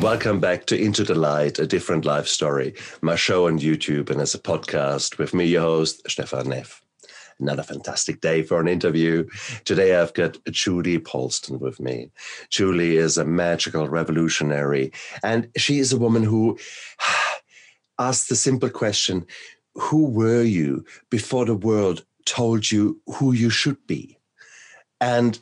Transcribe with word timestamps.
Welcome 0.00 0.40
back 0.40 0.66
to 0.66 0.78
Into 0.78 1.04
the 1.04 1.14
Light, 1.14 1.58
a 1.58 1.66
different 1.66 2.04
life 2.04 2.28
story, 2.28 2.74
my 3.00 3.16
show 3.16 3.46
on 3.46 3.58
YouTube 3.58 4.10
and 4.10 4.20
as 4.20 4.34
a 4.34 4.38
podcast 4.38 5.16
with 5.16 5.32
me, 5.32 5.46
your 5.46 5.62
host, 5.62 6.02
Stefan 6.06 6.50
Neff. 6.50 6.82
Another 7.40 7.62
fantastic 7.62 8.20
day 8.20 8.42
for 8.42 8.60
an 8.60 8.68
interview. 8.68 9.26
Today 9.64 9.96
I've 9.96 10.12
got 10.12 10.36
Julie 10.50 10.98
Polston 10.98 11.58
with 11.60 11.80
me. 11.80 12.10
Julie 12.50 12.98
is 12.98 13.16
a 13.16 13.24
magical 13.24 13.88
revolutionary, 13.88 14.92
and 15.24 15.48
she 15.56 15.78
is 15.78 15.94
a 15.94 15.98
woman 15.98 16.22
who 16.22 16.58
asked 17.98 18.28
the 18.28 18.36
simple 18.36 18.68
question 18.68 19.26
Who 19.76 20.10
were 20.10 20.42
you 20.42 20.84
before 21.10 21.46
the 21.46 21.56
world 21.56 22.04
told 22.26 22.70
you 22.70 23.00
who 23.06 23.32
you 23.32 23.48
should 23.48 23.86
be? 23.86 24.18
And 25.00 25.38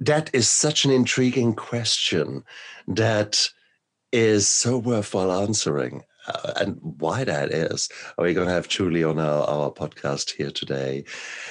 that 0.00 0.30
is 0.32 0.48
such 0.48 0.86
an 0.86 0.90
intriguing 0.90 1.54
question 1.54 2.44
that 2.88 3.50
is 4.12 4.48
so 4.48 4.78
worthwhile 4.78 5.32
answering. 5.32 6.04
Uh, 6.26 6.52
and 6.56 6.78
why 6.82 7.24
that 7.24 7.50
is, 7.50 7.88
are 8.18 8.24
we 8.24 8.34
going 8.34 8.46
to 8.46 8.52
have 8.52 8.68
Julie 8.68 9.04
on 9.04 9.18
our, 9.18 9.42
our 9.44 9.70
podcast 9.70 10.30
here 10.30 10.50
today? 10.50 11.04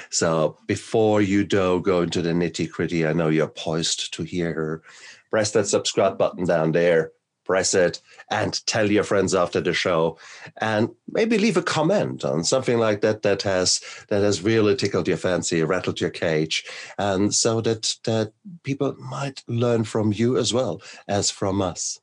So 0.10 0.58
before 0.68 1.22
you 1.22 1.44
do 1.44 1.82
go 1.82 2.02
into 2.02 2.22
the 2.22 2.32
nitty 2.32 2.70
gritty, 2.70 3.06
I 3.06 3.14
know 3.14 3.30
you're 3.30 3.48
poised 3.48 4.14
to 4.14 4.24
hear 4.24 4.54
her. 4.54 4.84
Press 5.32 5.52
that 5.52 5.68
subscribe 5.68 6.18
button 6.18 6.46
down 6.46 6.72
there, 6.72 7.12
press 7.46 7.74
it, 7.74 8.00
and 8.30 8.64
tell 8.68 8.90
your 8.90 9.04
friends 9.04 9.34
after 9.34 9.60
the 9.60 9.74
show, 9.74 10.18
and 10.58 10.90
maybe 11.12 11.38
leave 11.38 11.58
a 11.58 11.64
comment 11.64 12.24
on 12.24 12.44
something 12.44 12.78
like 12.78 13.02
that 13.02 13.24
that 13.24 13.42
has 13.42 13.82
that 14.10 14.22
has 14.22 14.44
really 14.44 14.76
tickled 14.76 15.08
your 15.08 15.18
fancy, 15.18 15.64
rattled 15.64 16.00
your 16.00 16.12
cage, 16.12 16.64
and 17.00 17.34
so 17.34 17.60
that 17.62 17.96
that 18.06 18.34
people 18.64 18.96
might 19.00 19.44
learn 19.48 19.84
from 19.84 20.14
you 20.14 20.38
as 20.38 20.54
well 20.54 20.82
as 21.08 21.32
from 21.32 21.62
us. 21.62 22.00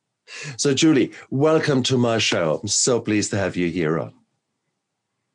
So, 0.57 0.75
Julie, 0.75 1.13
welcome 1.31 1.83
to 1.85 1.97
my 1.97 2.19
show. 2.19 2.61
I'm 2.63 2.69
so 2.69 3.01
pleased 3.01 3.31
to 3.31 3.39
have 3.39 3.57
you 3.57 3.69
here 3.69 3.99
on. 3.99 4.13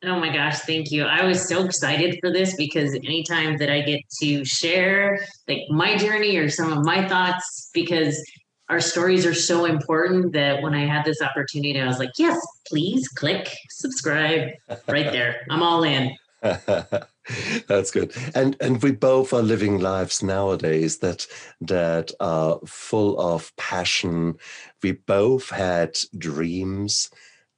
Oh 0.04 0.18
my 0.18 0.32
gosh, 0.32 0.58
thank 0.60 0.90
you. 0.90 1.04
I 1.04 1.24
was 1.24 1.48
so 1.48 1.64
excited 1.64 2.18
for 2.20 2.32
this 2.32 2.56
because 2.56 2.94
anytime 2.94 3.56
that 3.58 3.70
I 3.70 3.82
get 3.82 4.00
to 4.20 4.44
share 4.44 5.24
like 5.46 5.60
my 5.70 5.96
journey 5.96 6.36
or 6.36 6.48
some 6.48 6.72
of 6.72 6.84
my 6.84 7.06
thoughts, 7.08 7.70
because 7.72 8.20
our 8.68 8.80
stories 8.80 9.24
are 9.24 9.34
so 9.34 9.64
important 9.64 10.32
that 10.32 10.60
when 10.60 10.74
I 10.74 10.86
had 10.86 11.04
this 11.04 11.22
opportunity, 11.22 11.80
I 11.80 11.86
was 11.86 12.00
like, 12.00 12.10
yes, 12.18 12.40
please 12.66 13.06
click 13.08 13.54
subscribe 13.70 14.48
right 14.88 15.12
there. 15.12 15.42
I'm 15.50 15.62
all 15.62 15.84
in. 15.84 16.16
That's 17.68 17.90
good. 17.90 18.12
And 18.34 18.56
and 18.60 18.82
we 18.82 18.92
both 18.92 19.32
are 19.32 19.42
living 19.42 19.80
lives 19.80 20.22
nowadays 20.22 20.98
that 20.98 21.26
that 21.60 22.10
are 22.20 22.58
full 22.66 23.18
of 23.20 23.54
passion. 23.56 24.36
We 24.82 24.92
both 24.92 25.50
had 25.50 25.98
dreams 26.18 27.10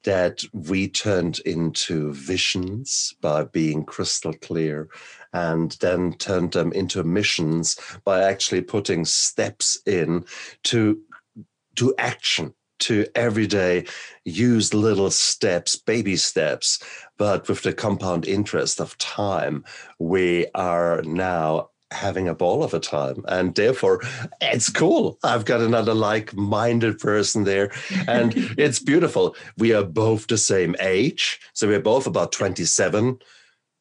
that 0.05 0.45
we 0.53 0.87
turned 0.89 1.39
into 1.41 2.13
visions 2.13 3.15
by 3.23 3.45
being 3.45 3.85
crystal 3.85 4.35
clear 4.35 4.89
and 5.33 5.73
then 5.81 6.13
turned 6.15 6.53
them 6.53 6.73
into 6.73 7.03
missions 7.03 7.77
by 8.05 8.23
actually 8.23 8.61
putting 8.61 9.05
steps 9.07 9.79
in 9.87 10.25
to 10.65 11.01
to 11.77 11.95
action 11.99 12.55
to 12.81 13.07
every 13.15 13.47
day 13.47 13.87
use 14.25 14.75
little 14.75 15.11
steps, 15.11 15.77
baby 15.77 16.17
steps, 16.17 16.83
but 17.17 17.49
with 17.49 17.63
the 17.63 17.73
compound 17.73 18.27
interest 18.27 18.81
of 18.81 18.99
time, 18.99 19.65
we 19.99 20.47
are 20.55 21.03
now 21.03 21.71
having 21.95 22.29
a 22.29 22.35
ball 22.35 22.63
of 22.63 22.75
a 22.75 22.81
time. 22.81 23.25
And 23.29 23.55
therefore, 23.55 24.01
it's 24.41 24.69
cool. 24.69 25.19
I've 25.23 25.45
got 25.45 25.61
another 25.61 25.95
like 25.95 26.35
minded 26.35 26.99
person 26.99 27.45
there. 27.45 27.71
And 28.09 28.35
it's 28.59 28.79
beautiful. 28.79 29.37
We 29.57 29.73
are 29.73 29.85
both 29.85 30.27
the 30.27 30.39
same 30.39 30.75
age. 30.81 31.41
So 31.55 31.69
we're 31.69 31.81
both 31.81 32.07
about 32.07 32.33
27 32.33 33.19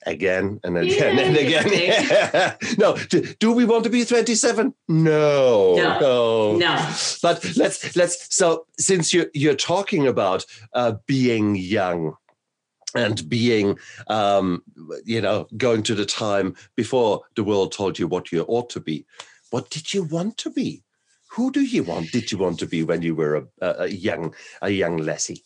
again 0.05 0.59
and 0.63 0.77
again 0.77 1.17
and 1.17 1.37
again. 1.37 1.69
Yeah. 1.71 2.55
no, 2.77 2.97
do, 3.09 3.21
do, 3.39 3.51
we 3.51 3.65
want 3.65 3.83
to 3.85 3.89
be 3.89 4.05
27? 4.05 4.73
No, 4.87 5.75
no, 5.75 5.99
no, 5.99 6.57
no. 6.57 6.95
But 7.21 7.55
let's 7.55 7.95
let's. 7.95 8.35
So 8.35 8.65
since 8.77 9.13
you're 9.13 9.27
you're 9.33 9.55
talking 9.55 10.05
about 10.05 10.45
uh, 10.73 10.95
being 11.07 11.55
young 11.55 12.15
and 12.95 13.27
being, 13.27 13.77
um, 14.07 14.63
you 15.05 15.21
know, 15.21 15.47
going 15.57 15.83
to 15.83 15.95
the 15.95 16.05
time 16.05 16.55
before 16.75 17.21
the 17.35 17.43
world 17.43 17.71
told 17.71 17.97
you 17.97 18.07
what 18.07 18.31
you 18.31 18.43
ought 18.47 18.69
to 18.71 18.79
be, 18.79 19.05
what 19.49 19.69
did 19.69 19.93
you 19.93 20.03
want 20.03 20.37
to 20.37 20.49
be? 20.49 20.83
Who 21.31 21.51
do 21.51 21.61
you 21.61 21.83
want? 21.83 22.11
Did 22.11 22.31
you 22.31 22.37
want 22.37 22.59
to 22.59 22.67
be 22.67 22.83
when 22.83 23.01
you 23.01 23.15
were 23.15 23.47
a, 23.59 23.75
a 23.79 23.87
young 23.87 24.35
a 24.61 24.69
young 24.69 24.97
lassie? 24.97 25.43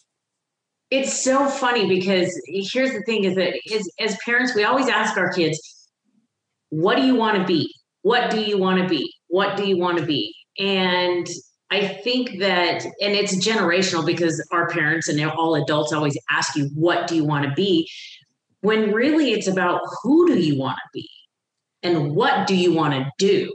it's 0.90 1.24
so 1.24 1.47
funny 1.47 1.88
because 1.88 2.40
here's 2.47 2.91
the 2.91 3.02
thing 3.02 3.25
is 3.25 3.36
that 3.36 3.53
as, 3.74 3.90
as 4.00 4.18
parents 4.24 4.56
we 4.56 4.63
always 4.63 4.88
ask 4.88 5.18
our 5.18 5.31
kids 5.34 5.90
what 6.69 6.96
do 6.96 7.06
you 7.06 7.16
want 7.16 7.38
to 7.38 7.44
be 7.46 7.74
what 8.02 8.30
do 8.30 8.41
you 8.41 8.57
want 8.57 8.81
to 8.81 8.88
be 8.88 9.13
what 9.28 9.57
do 9.57 9.68
you 9.68 9.78
want 9.78 9.97
to 9.97 10.06
be 10.06 10.34
and 10.57 11.28
i 11.72 11.88
think 11.88 12.40
that 12.40 12.86
and 12.86 13.14
it's 13.14 13.36
generational 13.36 14.06
because 14.06 14.46
our 14.52 14.70
parents 14.70 15.08
and 15.08 15.22
all 15.32 15.56
adults 15.56 15.94
always 15.94 16.18
ask 16.30 16.56
you 16.56 16.70
what 16.74 17.08
do 17.08 17.16
you 17.16 17.24
want 17.24 17.46
to 17.46 17.52
be 17.52 17.90
when 18.62 18.92
really 18.92 19.32
it's 19.32 19.48
about 19.48 19.82
who 20.02 20.28
do 20.28 20.40
you 20.40 20.58
want 20.58 20.78
to 20.78 20.90
be 20.94 21.10
and 21.84 22.16
what 22.16 22.48
do 22.48 22.56
you 22.56 22.74
want 22.74 22.94
to 22.94 23.10
do 23.18 23.52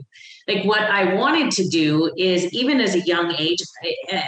like 0.49 0.65
what 0.65 0.81
I 0.81 1.15
wanted 1.15 1.50
to 1.53 1.69
do 1.69 2.12
is 2.17 2.53
even 2.53 2.81
as 2.81 2.95
a 2.95 3.00
young 3.00 3.34
age, 3.39 3.59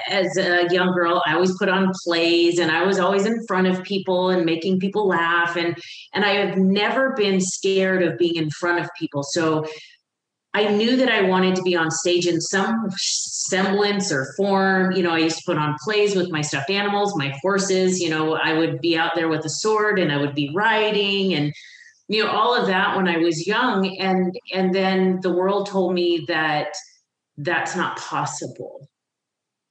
as 0.08 0.36
a 0.36 0.66
young 0.70 0.94
girl, 0.94 1.22
I 1.26 1.34
always 1.34 1.56
put 1.58 1.68
on 1.68 1.92
plays 2.04 2.58
and 2.58 2.70
I 2.70 2.84
was 2.84 2.98
always 2.98 3.26
in 3.26 3.44
front 3.46 3.66
of 3.66 3.82
people 3.82 4.30
and 4.30 4.44
making 4.44 4.78
people 4.78 5.08
laugh. 5.08 5.56
And 5.56 5.76
and 6.12 6.24
I 6.24 6.34
have 6.34 6.56
never 6.56 7.14
been 7.16 7.40
scared 7.40 8.02
of 8.02 8.16
being 8.16 8.36
in 8.36 8.50
front 8.50 8.82
of 8.82 8.88
people. 8.98 9.22
So 9.24 9.66
I 10.56 10.68
knew 10.68 10.96
that 10.96 11.10
I 11.10 11.22
wanted 11.22 11.56
to 11.56 11.62
be 11.62 11.74
on 11.74 11.90
stage 11.90 12.28
in 12.28 12.40
some 12.40 12.88
semblance 12.96 14.12
or 14.12 14.32
form. 14.36 14.92
You 14.92 15.02
know, 15.02 15.10
I 15.10 15.18
used 15.18 15.38
to 15.38 15.42
put 15.44 15.58
on 15.58 15.76
plays 15.82 16.14
with 16.14 16.30
my 16.30 16.42
stuffed 16.42 16.70
animals, 16.70 17.16
my 17.16 17.34
horses. 17.42 18.00
You 18.00 18.10
know, 18.10 18.34
I 18.34 18.56
would 18.56 18.80
be 18.80 18.96
out 18.96 19.16
there 19.16 19.28
with 19.28 19.44
a 19.44 19.50
sword 19.50 19.98
and 19.98 20.12
I 20.12 20.16
would 20.16 20.34
be 20.34 20.52
riding 20.54 21.34
and 21.34 21.52
you 22.08 22.22
know 22.22 22.30
all 22.30 22.54
of 22.54 22.66
that 22.66 22.96
when 22.96 23.08
i 23.08 23.16
was 23.16 23.46
young 23.46 23.96
and 23.98 24.34
and 24.52 24.74
then 24.74 25.20
the 25.22 25.32
world 25.32 25.66
told 25.66 25.94
me 25.94 26.24
that 26.28 26.68
that's 27.38 27.74
not 27.74 27.98
possible 27.98 28.88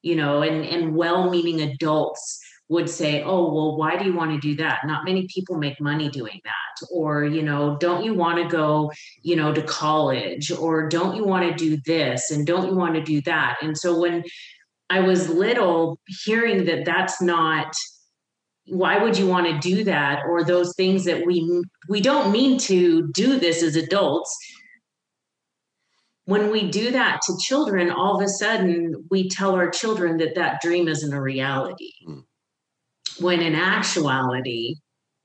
you 0.02 0.16
know 0.16 0.42
and 0.42 0.66
and 0.66 0.96
well-meaning 0.96 1.62
adults 1.62 2.43
would 2.70 2.90
say 2.90 3.22
oh 3.24 3.54
well 3.54 3.78
why 3.78 3.98
do 3.98 4.06
you 4.06 4.14
want 4.14 4.32
to 4.32 4.40
do 4.40 4.56
that? 4.56 4.80
Not 4.86 5.06
many 5.06 5.28
people 5.34 5.58
make 5.58 5.80
money 5.80 6.10
doing 6.10 6.40
that. 6.44 6.88
Or 6.92 7.24
you 7.24 7.44
know 7.44 7.78
don't 7.78 8.04
you 8.04 8.14
want 8.14 8.38
to 8.40 8.48
go 8.48 8.92
you 9.22 9.36
know 9.36 9.54
to 9.54 9.62
college? 9.62 10.52
Or 10.52 10.88
don't 10.88 11.16
you 11.16 11.26
want 11.26 11.50
to 11.50 11.56
do 11.56 11.78
this? 11.86 12.32
And 12.32 12.48
don't 12.48 12.68
you 12.68 12.76
want 12.76 12.96
to 12.96 13.04
do 13.04 13.22
that? 13.22 13.58
And 13.62 13.78
so 13.78 14.00
when 14.00 14.24
i 14.90 15.00
was 15.00 15.30
little 15.30 15.98
hearing 16.26 16.66
that 16.66 16.84
that's 16.86 17.22
not 17.22 17.74
why 18.68 18.98
would 18.98 19.18
you 19.18 19.28
want 19.28 19.48
to 19.48 19.60
do 19.60 19.84
that? 19.84 20.24
or 20.28 20.44
those 20.44 20.74
things 20.76 21.06
that 21.06 21.26
we 21.26 21.64
we 21.90 22.02
don't 22.02 22.32
mean 22.32 22.58
to 22.58 23.10
do 23.12 23.40
this 23.40 23.62
as 23.62 23.76
adults. 23.76 24.36
When 26.26 26.50
we 26.52 26.70
do 26.70 26.92
that 26.92 27.20
to 27.24 27.34
children 27.42 27.92
all 27.92 28.16
of 28.16 28.26
a 28.26 28.30
sudden 28.30 29.06
we 29.12 29.30
tell 29.30 29.54
our 29.56 29.70
children 29.70 30.18
that 30.18 30.36
that 30.36 30.62
dream 30.62 30.88
isn't 30.88 31.14
a 31.14 31.22
reality. 31.22 31.92
Mm. 32.08 32.24
When 33.20 33.42
in 33.42 33.56
actuality 33.56 34.76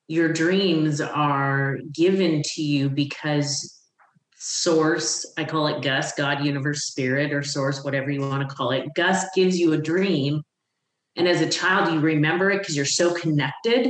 your 0.06 0.32
dreams 0.32 1.00
are 1.00 1.78
given 1.92 2.42
to 2.42 2.62
you 2.62 2.88
because 2.88 3.74
source 4.36 5.32
i 5.36 5.44
call 5.44 5.66
it 5.66 5.82
gus 5.82 6.12
god 6.12 6.44
universe 6.44 6.84
spirit 6.84 7.32
or 7.32 7.42
source 7.42 7.82
whatever 7.82 8.10
you 8.10 8.20
want 8.20 8.48
to 8.48 8.54
call 8.54 8.70
it 8.70 8.86
gus 8.94 9.24
gives 9.34 9.58
you 9.58 9.72
a 9.72 9.78
dream 9.78 10.42
and 11.18 11.26
as 11.26 11.40
a 11.40 11.50
child, 11.50 11.92
you 11.92 11.98
remember 11.98 12.50
it 12.52 12.60
because 12.60 12.76
you're 12.76 12.86
so 12.86 13.12
connected. 13.12 13.88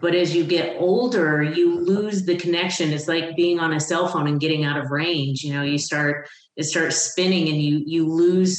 But 0.00 0.14
as 0.14 0.34
you 0.34 0.42
get 0.42 0.76
older, 0.78 1.42
you 1.42 1.78
lose 1.78 2.24
the 2.24 2.36
connection. 2.36 2.92
It's 2.92 3.06
like 3.06 3.36
being 3.36 3.60
on 3.60 3.74
a 3.74 3.80
cell 3.80 4.08
phone 4.08 4.26
and 4.26 4.40
getting 4.40 4.64
out 4.64 4.78
of 4.78 4.90
range. 4.90 5.42
You 5.42 5.52
know, 5.52 5.62
you 5.62 5.78
start 5.78 6.28
it 6.56 6.64
starts 6.64 6.96
spinning 6.96 7.48
and 7.48 7.60
you 7.60 7.82
you 7.86 8.08
lose 8.08 8.58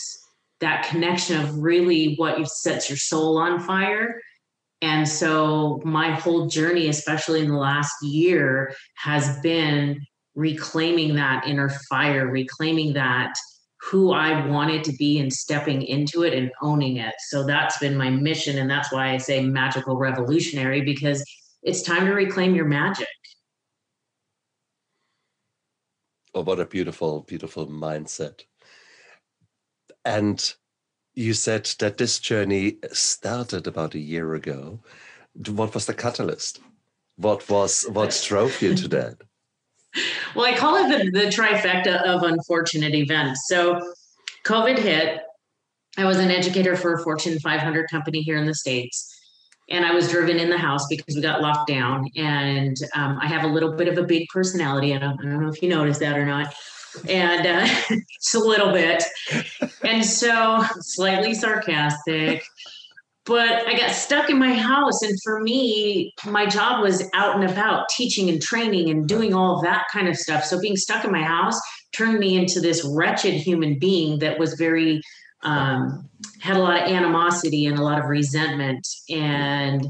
that 0.59 0.87
connection 0.87 1.41
of 1.41 1.57
really 1.57 2.15
what 2.15 2.47
sets 2.47 2.89
your 2.89 2.97
soul 2.97 3.37
on 3.37 3.59
fire. 3.59 4.21
And 4.81 5.07
so 5.07 5.81
my 5.83 6.11
whole 6.11 6.47
journey, 6.47 6.87
especially 6.87 7.41
in 7.41 7.47
the 7.47 7.57
last 7.57 7.93
year, 8.03 8.75
has 8.95 9.39
been 9.39 9.99
reclaiming 10.35 11.15
that 11.15 11.47
inner 11.47 11.69
fire, 11.89 12.27
reclaiming 12.27 12.93
that 12.93 13.33
who 13.81 14.11
I 14.11 14.45
wanted 14.47 14.83
to 14.85 14.93
be 14.93 15.19
and 15.19 15.31
stepping 15.31 15.81
into 15.81 16.23
it 16.23 16.33
and 16.33 16.51
owning 16.61 16.97
it. 16.97 17.15
So 17.29 17.43
that's 17.43 17.77
been 17.79 17.97
my 17.97 18.09
mission. 18.09 18.57
And 18.59 18.69
that's 18.69 18.91
why 18.91 19.11
I 19.13 19.17
say 19.17 19.43
magical 19.43 19.97
revolutionary 19.97 20.81
because 20.81 21.23
it's 21.63 21.81
time 21.81 22.05
to 22.05 22.13
reclaim 22.13 22.53
your 22.53 22.65
magic. 22.65 23.07
Oh, 26.35 26.41
what 26.41 26.59
a 26.59 26.65
beautiful, 26.65 27.21
beautiful 27.21 27.67
mindset. 27.67 28.43
And 30.05 30.53
you 31.17 31.33
said 31.33 31.65
that 31.79 31.97
this 31.97 32.19
journey 32.19 32.77
started 32.93 33.65
about 33.65 33.95
a 33.95 33.99
year 33.99 34.35
ago. 34.35 34.79
What 35.49 35.73
was 35.73 35.87
the 35.87 35.95
catalyst? 35.95 36.59
What 37.15 37.49
was 37.49 37.85
what 37.89 38.23
drove 38.27 38.61
you 38.61 38.75
to 38.75 38.87
that? 38.89 39.17
Well, 40.35 40.45
I 40.45 40.55
call 40.55 40.75
it 40.75 40.89
the, 40.89 41.09
the 41.09 41.25
trifecta 41.25 42.03
of 42.03 42.21
unfortunate 42.21 42.93
events. 42.93 43.47
So, 43.47 43.81
COVID 44.45 44.77
hit. 44.77 45.21
I 45.97 46.05
was 46.05 46.19
an 46.19 46.29
educator 46.29 46.75
for 46.75 46.93
a 46.93 46.99
Fortune 47.01 47.39
500 47.39 47.89
company 47.89 48.21
here 48.21 48.37
in 48.37 48.45
the 48.45 48.53
States. 48.53 49.11
And 49.71 49.83
I 49.83 49.93
was 49.95 50.11
driven 50.11 50.37
in 50.37 50.51
the 50.51 50.57
house 50.57 50.85
because 50.87 51.15
we 51.15 51.21
got 51.21 51.41
locked 51.41 51.67
down. 51.67 52.05
And 52.15 52.77
um, 52.93 53.17
I 53.19 53.25
have 53.25 53.43
a 53.43 53.47
little 53.47 53.71
bit 53.71 53.87
of 53.87 53.97
a 53.97 54.03
big 54.03 54.27
personality. 54.31 54.93
I 54.93 54.99
don't, 54.99 55.19
I 55.19 55.23
don't 55.23 55.41
know 55.41 55.49
if 55.49 55.63
you 55.63 55.69
noticed 55.69 56.01
that 56.01 56.15
or 56.15 56.27
not 56.27 56.53
and 57.09 57.45
uh, 57.45 57.67
just 58.19 58.35
a 58.35 58.39
little 58.39 58.71
bit. 58.71 59.03
And 59.83 60.03
so, 60.05 60.63
slightly 60.79 61.33
sarcastic. 61.33 62.43
But 63.25 63.67
I 63.67 63.77
got 63.77 63.91
stuck 63.91 64.29
in 64.29 64.39
my 64.39 64.53
house. 64.53 65.01
And 65.01 65.21
for 65.21 65.41
me, 65.41 66.13
my 66.25 66.45
job 66.45 66.81
was 66.81 67.03
out 67.13 67.35
and 67.35 67.49
about 67.49 67.89
teaching 67.89 68.29
and 68.29 68.41
training 68.41 68.89
and 68.89 69.07
doing 69.07 69.33
all 69.33 69.61
that 69.61 69.85
kind 69.91 70.07
of 70.07 70.15
stuff. 70.15 70.45
So, 70.45 70.59
being 70.59 70.77
stuck 70.77 71.03
in 71.03 71.11
my 71.11 71.23
house 71.23 71.59
turned 71.93 72.19
me 72.19 72.37
into 72.37 72.59
this 72.59 72.85
wretched 72.85 73.33
human 73.33 73.79
being 73.79 74.19
that 74.19 74.39
was 74.39 74.53
very, 74.53 75.01
um, 75.43 76.09
had 76.39 76.57
a 76.57 76.59
lot 76.59 76.81
of 76.81 76.89
animosity 76.89 77.65
and 77.65 77.77
a 77.77 77.83
lot 77.83 77.99
of 77.99 78.05
resentment. 78.05 78.87
And 79.09 79.87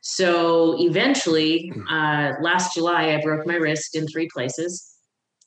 so, 0.00 0.76
eventually, 0.78 1.72
uh, 1.90 2.32
last 2.40 2.74
July, 2.74 3.14
I 3.14 3.22
broke 3.22 3.46
my 3.46 3.56
wrist 3.56 3.96
in 3.96 4.06
three 4.06 4.28
places 4.32 4.93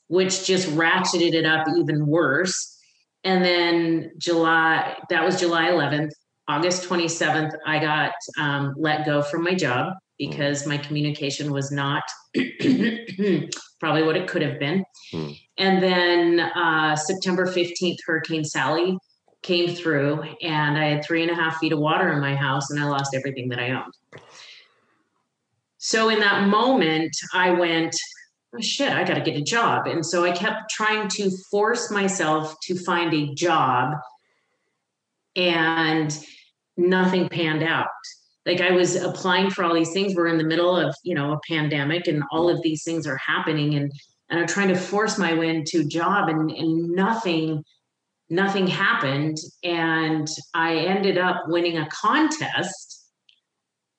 which 0.08 0.46
just 0.46 0.68
ratcheted 0.70 1.34
it 1.34 1.46
up 1.46 1.68
even 1.78 2.08
worse. 2.08 2.78
And 3.24 3.44
then 3.44 4.12
July, 4.18 4.98
that 5.10 5.24
was 5.24 5.40
July 5.40 5.70
11th. 5.70 6.12
August 6.48 6.88
27th, 6.88 7.52
I 7.66 7.80
got 7.80 8.14
um, 8.38 8.74
let 8.78 9.06
go 9.06 9.22
from 9.22 9.44
my 9.44 9.54
job 9.54 9.94
because 10.18 10.66
my 10.66 10.78
communication 10.78 11.52
was 11.52 11.72
not 11.72 12.04
probably 13.80 14.04
what 14.04 14.16
it 14.16 14.28
could 14.28 14.42
have 14.42 14.60
been. 14.60 14.84
Hmm. 15.12 15.32
And 15.58 15.84
then 15.84 16.40
uh, 16.40 16.96
September 16.96 17.46
15th, 17.46 17.98
Hurricane 18.06 18.46
Sally 18.46 18.98
came 19.44 19.76
through, 19.76 20.24
and 20.42 20.78
I 20.78 20.86
had 20.86 21.06
three 21.06 21.22
and 21.22 21.32
a 21.32 21.36
half 21.36 21.58
feet 21.58 21.74
of 21.74 21.80
water 21.80 22.12
in 22.12 22.20
my 22.20 22.36
house, 22.36 22.70
and 22.70 22.80
I 22.80 22.86
lost 22.86 23.16
everything 23.16 23.50
that 23.50 23.60
I 23.60 23.72
owned. 23.72 23.94
So 25.78 26.10
in 26.10 26.20
that 26.20 26.48
moment, 26.48 27.16
I 27.34 27.52
went, 27.52 27.96
Oh, 28.58 28.62
shit, 28.62 28.92
I 28.92 29.04
got 29.04 29.16
to 29.16 29.22
get 29.22 29.38
a 29.38 29.44
job. 29.44 29.86
And 29.86 30.04
so 30.06 30.24
I 30.24 30.32
kept 30.32 30.72
trying 30.72 31.08
to 31.10 31.30
force 31.52 31.92
myself 31.92 32.56
to 32.64 32.76
find 32.76 33.14
a 33.14 33.34
job 33.36 33.94
and 35.36 36.18
nothing 36.76 37.30
panned 37.30 37.64
out. 37.64 37.88
Like 38.46 38.62
I 38.62 38.72
was 38.72 38.96
applying 38.96 39.52
for 39.52 39.64
all 39.64 39.76
these 39.76 39.92
things. 39.92 40.16
We're 40.16 40.28
in 40.28 40.38
the 40.38 40.44
middle 40.44 40.76
of, 40.76 40.96
you 41.04 41.14
know, 41.14 41.34
a 41.34 41.40
pandemic 41.48 42.08
and 42.08 42.24
all 42.32 42.50
of 42.50 42.62
these 42.64 42.84
things 42.84 43.06
are 43.06 43.18
happening. 43.18 43.76
And 43.76 43.92
and 44.30 44.40
I'm 44.40 44.48
trying 44.48 44.70
to 44.70 44.76
force 44.76 45.18
my 45.18 45.34
way 45.34 45.50
into 45.50 45.82
a 45.82 45.86
job 45.86 46.28
and, 46.28 46.52
and 46.52 46.90
nothing, 46.90 47.64
nothing 48.30 48.68
happened. 48.68 49.38
And 49.64 50.28
I 50.54 50.78
ended 50.78 51.18
up 51.18 51.44
winning 51.48 51.78
a 51.78 51.88
contest 51.90 52.87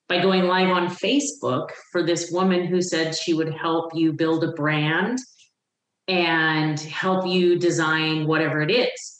by 0.09 0.19
going 0.19 0.45
live 0.45 0.69
on 0.69 0.87
Facebook 0.87 1.69
for 1.91 2.03
this 2.03 2.31
woman 2.31 2.65
who 2.65 2.81
said 2.81 3.15
she 3.15 3.35
would 3.35 3.53
help 3.53 3.91
you 3.93 4.11
build 4.11 4.43
a 4.43 4.51
brand 4.53 5.19
and 6.07 6.79
help 6.79 7.27
you 7.27 7.59
design 7.59 8.25
whatever 8.25 8.63
it 8.63 8.71
is. 8.71 9.19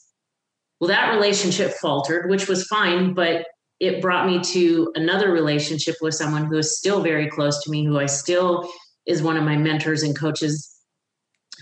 Well, 0.79 0.87
that 0.87 1.13
relationship 1.13 1.73
faltered, 1.73 2.27
which 2.27 2.47
was 2.47 2.65
fine, 2.65 3.13
but 3.13 3.45
it 3.79 4.01
brought 4.01 4.25
me 4.25 4.41
to 4.41 4.91
another 4.95 5.31
relationship 5.31 5.95
with 6.01 6.15
someone 6.15 6.45
who 6.45 6.57
is 6.57 6.75
still 6.75 7.03
very 7.03 7.29
close 7.29 7.63
to 7.63 7.69
me, 7.69 7.85
who 7.85 7.99
I 7.99 8.07
still 8.07 8.67
is 9.05 9.21
one 9.21 9.37
of 9.37 9.43
my 9.43 9.57
mentors 9.57 10.01
and 10.01 10.17
coaches 10.17 10.75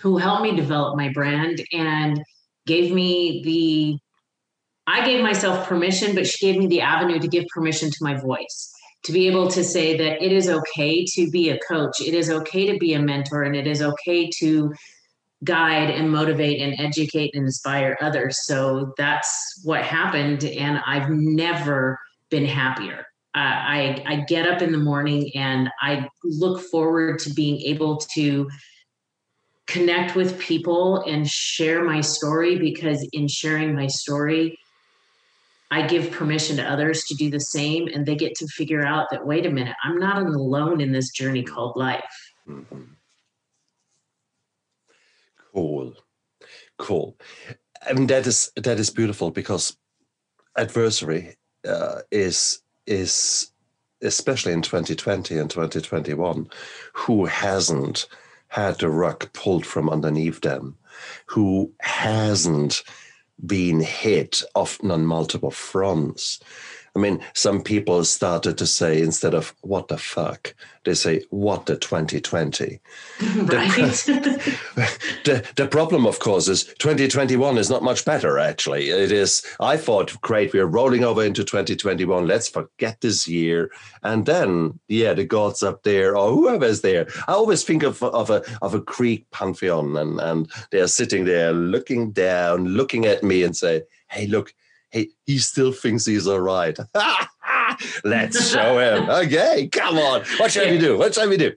who 0.02 0.18
helped 0.18 0.44
me 0.44 0.56
develop 0.56 0.96
my 0.96 1.10
brand 1.10 1.62
and 1.74 2.24
gave 2.66 2.94
me 2.94 3.42
the 3.44 3.98
I 4.90 5.06
gave 5.06 5.22
myself 5.22 5.68
permission, 5.68 6.16
but 6.16 6.26
she 6.26 6.46
gave 6.46 6.58
me 6.58 6.68
the 6.68 6.80
avenue 6.80 7.20
to 7.20 7.28
give 7.28 7.46
permission 7.48 7.90
to 7.90 7.98
my 8.00 8.14
voice 8.14 8.74
to 9.08 9.14
be 9.14 9.26
able 9.26 9.48
to 9.48 9.64
say 9.64 9.96
that 9.96 10.22
it 10.22 10.34
is 10.34 10.50
okay 10.50 11.06
to 11.06 11.32
be 11.32 11.50
a 11.50 11.60
coach, 11.60 12.02
it 12.02 12.14
is 12.14 12.30
okay 12.30 12.70
to 12.70 12.78
be 12.78 12.94
a 12.94 13.00
mentor, 13.00 13.44
and 13.44 13.56
it 13.56 13.66
is 13.66 13.82
okay 13.82 14.30
to 14.40 14.74
guide 15.46 15.90
and 15.90 16.12
motivate 16.12 16.62
and 16.62 16.78
educate 16.78 17.34
and 17.34 17.46
inspire 17.46 17.98
others. 18.02 18.46
So 18.46 18.94
that's 18.98 19.62
what 19.64 19.82
happened. 19.82 20.44
And 20.44 20.82
I've 20.86 21.10
never 21.10 21.98
been 22.30 22.46
happier. 22.46 23.06
Uh, 23.34 23.40
I, 23.40 24.04
I 24.06 24.16
get 24.28 24.46
up 24.46 24.62
in 24.62 24.74
the 24.74 24.78
morning 24.78 25.32
and 25.36 25.70
I 25.82 26.10
look 26.26 26.60
forward 26.70 27.20
to 27.20 27.34
being 27.34 27.62
able 27.62 27.98
to 28.16 28.50
connect 29.68 30.18
with 30.18 30.38
people 30.38 31.02
and 31.08 31.26
share 31.26 31.82
my 31.86 32.02
story 32.02 32.58
because 32.58 33.08
in 33.14 33.30
sharing 33.30 33.74
my 33.74 33.88
story, 33.88 34.58
I 35.70 35.86
give 35.86 36.12
permission 36.12 36.58
to 36.58 36.64
others 36.64 37.04
to 37.06 37.16
do 37.16 37.30
the 37.30 37.40
same, 37.40 37.88
and 37.88 38.06
they 38.06 38.16
get 38.16 38.36
to 38.36 38.48
figure 38.48 38.86
out 38.86 39.08
that 39.12 39.26
wait 39.26 39.46
a 39.46 39.50
minute, 39.50 39.76
I'm 39.84 40.00
not 40.00 40.22
alone 40.22 40.80
in 40.80 40.92
this 40.92 41.12
journey 41.12 41.44
called 41.44 41.76
life. 41.76 42.04
Mm-hmm. 42.48 42.84
Cool, 45.54 45.94
cool. 46.78 47.18
I 47.86 47.94
mean 47.94 48.08
that 48.08 48.28
is 48.28 48.52
that 48.56 48.80
is 48.80 48.90
beautiful 48.90 49.32
because 49.32 49.76
adversary 50.58 51.36
uh, 51.68 52.02
is 52.12 52.62
is 52.86 53.52
especially 54.02 54.54
in 54.54 54.62
2020 54.62 55.38
and 55.38 55.50
2021 55.50 56.48
who 56.94 57.26
hasn't 57.26 58.08
had 58.50 58.78
the 58.80 58.90
rug 58.90 59.32
pulled 59.34 59.66
from 59.66 59.90
underneath 59.90 60.42
them 60.42 60.78
who 61.26 61.72
hasn't 61.82 62.84
being 63.46 63.82
hit 63.82 64.42
often 64.56 64.92
on 64.92 65.06
multiple 65.06 65.52
fronts. 65.52 66.40
I 66.98 67.00
mean, 67.00 67.20
some 67.34 67.62
people 67.62 68.04
started 68.04 68.58
to 68.58 68.66
say 68.66 69.00
instead 69.00 69.36
of 69.36 69.54
what 69.62 69.88
the 69.88 70.00
fuck, 70.00 70.56
they 70.84 70.96
say 70.96 71.22
what 71.30 71.68
the 71.68 71.78
2020. 71.78 72.80
Right. 73.38 73.76
The, 73.76 74.58
the, 75.26 75.52
the, 75.56 75.68
problem, 75.68 76.08
of 76.08 76.18
course, 76.20 76.48
is 76.48 76.64
2021 76.80 77.60
is 77.60 77.70
not 77.70 77.84
much 77.84 78.04
better, 78.04 78.40
actually. 78.40 78.90
It 78.90 79.12
is, 79.12 79.46
I 79.60 79.78
thought, 79.78 80.20
great, 80.22 80.54
we're 80.54 80.66
rolling 80.66 81.04
over 81.04 81.24
into 81.24 81.44
2021. 81.44 82.26
Let's 82.26 82.50
forget 82.50 83.02
this 83.02 83.28
year. 83.28 83.70
And 84.02 84.26
then, 84.26 84.80
yeah, 84.88 85.14
the 85.14 85.24
gods 85.24 85.62
up 85.62 85.84
there 85.84 86.18
or 86.18 86.32
whoever's 86.32 86.82
there. 86.82 87.08
I 87.28 87.34
always 87.34 87.64
think 87.64 87.84
of, 87.84 88.02
of, 88.02 88.32
a, 88.32 88.44
of 88.64 88.74
a 88.74 88.80
Greek 88.80 89.30
pantheon 89.30 89.96
and, 89.98 90.20
and 90.20 90.52
they're 90.72 90.88
sitting 90.88 91.26
there 91.26 91.54
looking 91.54 92.12
down, 92.12 92.70
looking 92.70 93.06
at 93.06 93.24
me 93.24 93.44
and 93.44 93.56
say, 93.56 93.84
hey, 94.10 94.26
look, 94.26 94.54
hey, 94.92 95.10
he 95.26 95.38
still 95.38 95.72
thinks 95.72 96.06
he's 96.06 96.28
all 96.28 96.40
right. 96.40 96.78
Let's 98.04 98.50
show 98.52 98.80
him. 98.80 99.10
Okay, 99.28 99.68
come 99.72 99.98
on. 99.98 100.22
What 100.38 100.52
shall 100.52 100.70
we 100.70 100.78
do? 100.78 100.98
What 100.98 101.16
shall 101.16 101.30
we 101.30 101.38
do? 101.38 101.54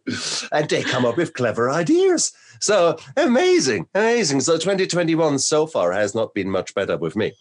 And 0.52 0.68
they 0.68 0.82
come 0.82 1.04
up 1.04 1.16
with 1.16 1.34
clever 1.34 1.70
ideas. 1.70 2.32
So 2.60 2.98
amazing, 3.16 3.86
amazing. 3.94 4.40
So 4.40 4.54
2021 4.54 5.38
so 5.38 5.66
far 5.66 5.92
has 5.92 6.14
not 6.14 6.34
been 6.34 6.50
much 6.50 6.74
better 6.74 6.96
with 6.96 7.16
me. 7.16 7.32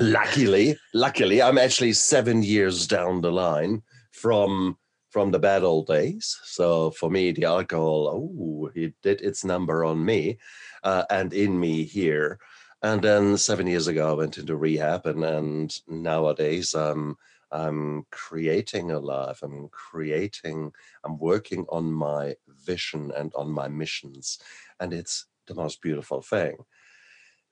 Luckily, 0.00 0.76
luckily, 0.94 1.42
I'm 1.42 1.58
actually 1.58 1.92
seven 1.92 2.42
years 2.42 2.86
down 2.86 3.20
the 3.20 3.30
line 3.30 3.82
from 4.12 4.78
from 5.10 5.30
the 5.30 5.38
bad 5.38 5.62
old 5.62 5.86
days. 5.86 6.40
So 6.44 6.90
for 6.92 7.10
me, 7.10 7.32
the 7.32 7.44
alcohol, 7.44 8.08
oh, 8.08 8.70
it 8.74 8.94
did 9.02 9.20
its 9.20 9.44
number 9.44 9.84
on 9.84 10.02
me 10.02 10.38
uh, 10.82 11.04
and 11.10 11.34
in 11.34 11.60
me 11.60 11.84
here. 11.84 12.38
And 12.82 13.02
then 13.02 13.38
seven 13.38 13.66
years 13.66 13.86
ago, 13.86 14.10
I 14.10 14.14
went 14.14 14.38
into 14.38 14.56
rehab, 14.56 15.06
and, 15.06 15.24
and 15.24 15.80
nowadays 15.86 16.74
I'm 16.74 17.16
I'm 17.52 18.06
creating 18.10 18.90
a 18.90 18.98
life. 18.98 19.42
I'm 19.42 19.68
creating. 19.68 20.72
I'm 21.04 21.18
working 21.18 21.66
on 21.68 21.92
my 21.92 22.34
vision 22.48 23.12
and 23.16 23.32
on 23.34 23.50
my 23.50 23.68
missions, 23.68 24.38
and 24.80 24.92
it's 24.92 25.26
the 25.46 25.54
most 25.54 25.80
beautiful 25.80 26.22
thing. 26.22 26.56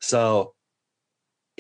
So 0.00 0.54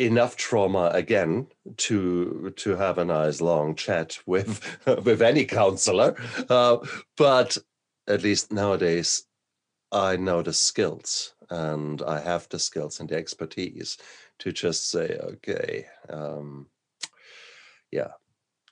enough 0.00 0.36
trauma 0.36 0.90
again 0.94 1.46
to 1.76 2.52
to 2.56 2.74
have 2.76 2.96
a 2.98 3.04
nice 3.04 3.40
long 3.40 3.74
chat 3.74 4.18
with 4.26 4.60
with 5.04 5.20
any 5.20 5.44
counselor 5.44 6.16
uh, 6.48 6.78
but 7.18 7.58
at 8.08 8.22
least 8.22 8.50
nowadays 8.50 9.24
i 9.92 10.16
know 10.16 10.40
the 10.40 10.54
skills 10.54 11.34
and 11.50 12.02
I 12.02 12.20
have 12.20 12.48
the 12.48 12.58
skills 12.58 13.00
and 13.00 13.08
the 13.08 13.16
expertise 13.16 13.98
to 14.38 14.52
just 14.52 14.90
say, 14.90 15.18
okay, 15.22 15.86
um, 16.08 16.66
yeah, 17.90 18.12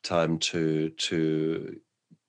time 0.03 0.39
to 0.39 0.91
to 0.91 1.81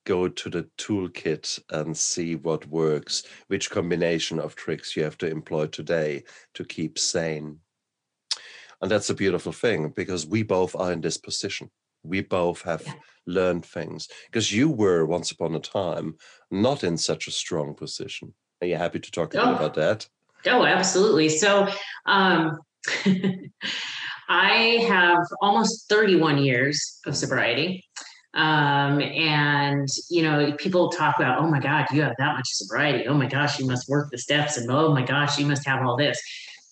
go 0.06 0.28
to 0.28 0.50
the 0.50 0.64
toolkit 0.78 1.60
and 1.70 1.96
see 1.96 2.36
what 2.36 2.66
works, 2.68 3.24
which 3.48 3.70
combination 3.70 4.40
of 4.40 4.56
tricks 4.56 4.96
you 4.96 5.04
have 5.04 5.18
to 5.20 5.30
employ 5.30 5.68
today 5.68 6.24
to 6.56 6.66
keep 6.66 6.98
sane. 6.98 7.60
And 8.82 8.90
that's 8.90 9.10
a 9.10 9.14
beautiful 9.14 9.52
thing 9.52 9.90
because 9.96 10.26
we 10.26 10.42
both 10.42 10.76
are 10.76 10.92
in 10.92 11.02
this 11.02 11.18
position. 11.18 11.70
We 12.04 12.22
both 12.22 12.62
have 12.64 12.82
yeah. 12.86 12.94
learned 13.28 13.66
things 13.66 14.08
because 14.26 14.52
you 14.52 14.70
were 14.70 15.06
once 15.06 15.32
upon 15.32 15.54
a 15.54 15.60
time 15.60 16.16
not 16.50 16.84
in 16.84 16.98
such 16.98 17.28
a 17.28 17.32
strong 17.32 17.76
position. 17.76 18.34
Are 18.62 18.68
you 18.68 18.78
happy 18.78 19.00
to 19.00 19.12
talk 19.12 19.36
oh. 19.36 19.54
about 19.54 19.76
that? 19.76 20.08
Oh, 20.46 20.64
absolutely. 20.64 21.30
So, 21.30 21.68
um, 22.06 22.60
I 24.30 24.86
have 24.88 25.26
almost 25.42 25.90
31 25.90 26.38
years 26.38 27.00
of 27.06 27.18
sobriety. 27.18 27.84
Um, 28.36 29.02
and 29.02 29.88
you 30.10 30.22
know, 30.22 30.54
people 30.58 30.90
talk 30.90 31.18
about, 31.18 31.40
oh 31.40 31.48
my 31.48 31.60
God, 31.60 31.88
you 31.92 32.04
have 32.04 32.14
that 32.20 32.36
much 32.36 32.48
sobriety. 32.50 33.08
Oh 33.08 33.16
my 33.16 33.26
gosh, 33.26 33.60
you 33.60 33.66
must 33.66 33.90
work 33.90 34.12
the 34.12 34.20
steps, 34.20 34.58
and 34.58 34.70
oh 34.72 34.94
my 34.94 35.02
gosh, 35.02 35.40
you 35.40 35.48
must 35.48 35.68
have 35.68 35.84
all 35.84 35.98
this. 35.98 36.22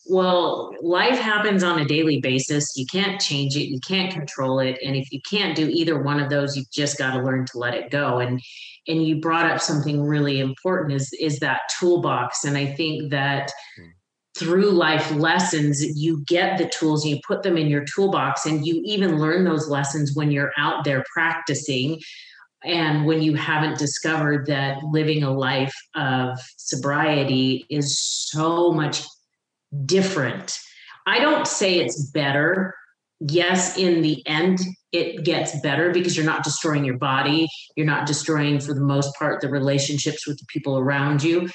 Well, 0.10 0.74
life 0.82 1.20
happens 1.20 1.64
on 1.64 1.80
a 1.80 1.86
daily 1.86 2.22
basis. 2.22 2.78
You 2.78 2.86
can't 2.86 3.20
change 3.20 3.56
it, 3.56 3.70
you 3.70 3.80
can't 3.86 4.12
control 4.12 4.60
it. 4.60 4.78
And 4.84 4.96
if 4.96 5.12
you 5.12 5.20
can't 5.30 5.56
do 5.56 5.68
either 5.68 6.02
one 6.02 6.20
of 6.20 6.30
those, 6.30 6.56
you've 6.56 6.72
just 6.72 6.98
got 6.98 7.14
to 7.14 7.22
learn 7.22 7.46
to 7.48 7.58
let 7.58 7.74
it 7.74 7.92
go. 7.92 8.20
And 8.20 8.42
and 8.88 9.06
you 9.06 9.20
brought 9.20 9.52
up 9.52 9.60
something 9.60 10.02
really 10.02 10.40
important 10.40 10.94
is 10.94 11.12
is 11.20 11.40
that 11.40 11.62
toolbox. 11.80 12.46
And 12.46 12.58
I 12.58 12.68
think 12.68 13.12
that 13.12 13.52
mm 13.80 13.92
through 14.38 14.72
life 14.72 15.12
lessons, 15.12 15.84
you 15.98 16.24
get 16.28 16.58
the 16.58 16.70
tools, 16.70 17.06
you 17.06 17.20
put 17.28 17.44
them 17.44 17.58
in 17.58 17.68
your 17.68 17.84
toolbox, 17.96 18.46
and 18.46 18.66
you 18.66 18.82
even 18.86 19.20
learn 19.20 19.44
those 19.44 19.68
lessons 19.68 20.12
when 20.14 20.32
you're 20.32 20.52
out 20.58 20.84
there 20.84 21.04
practicing. 21.12 22.00
And 22.64 23.06
when 23.06 23.22
you 23.22 23.36
haven't 23.36 23.78
discovered 23.78 24.46
that 24.48 24.84
living 24.84 25.24
a 25.24 25.32
life 25.32 25.74
of 25.96 26.38
sobriety 26.58 27.66
is 27.70 27.98
so 28.00 28.72
much 28.72 29.04
different. 29.86 30.58
I 31.06 31.20
don't 31.20 31.48
say 31.48 31.80
it's 31.80 32.10
better. 32.12 32.74
Yes, 33.20 33.78
in 33.78 34.02
the 34.02 34.26
end, 34.28 34.60
it 34.92 35.24
gets 35.24 35.60
better 35.62 35.92
because 35.92 36.16
you're 36.16 36.26
not 36.26 36.44
destroying 36.44 36.86
your 36.86 36.98
body. 36.98 37.48
You're 37.76 37.86
not 37.86 38.06
destroying, 38.06 38.60
for 38.60 38.74
the 38.74 38.82
most 38.82 39.16
part, 39.18 39.42
the 39.42 39.50
relationships 39.50 40.28
with 40.28 40.38
the 40.38 40.46
people 40.48 40.78
around 40.78 41.24
you. 41.24 41.50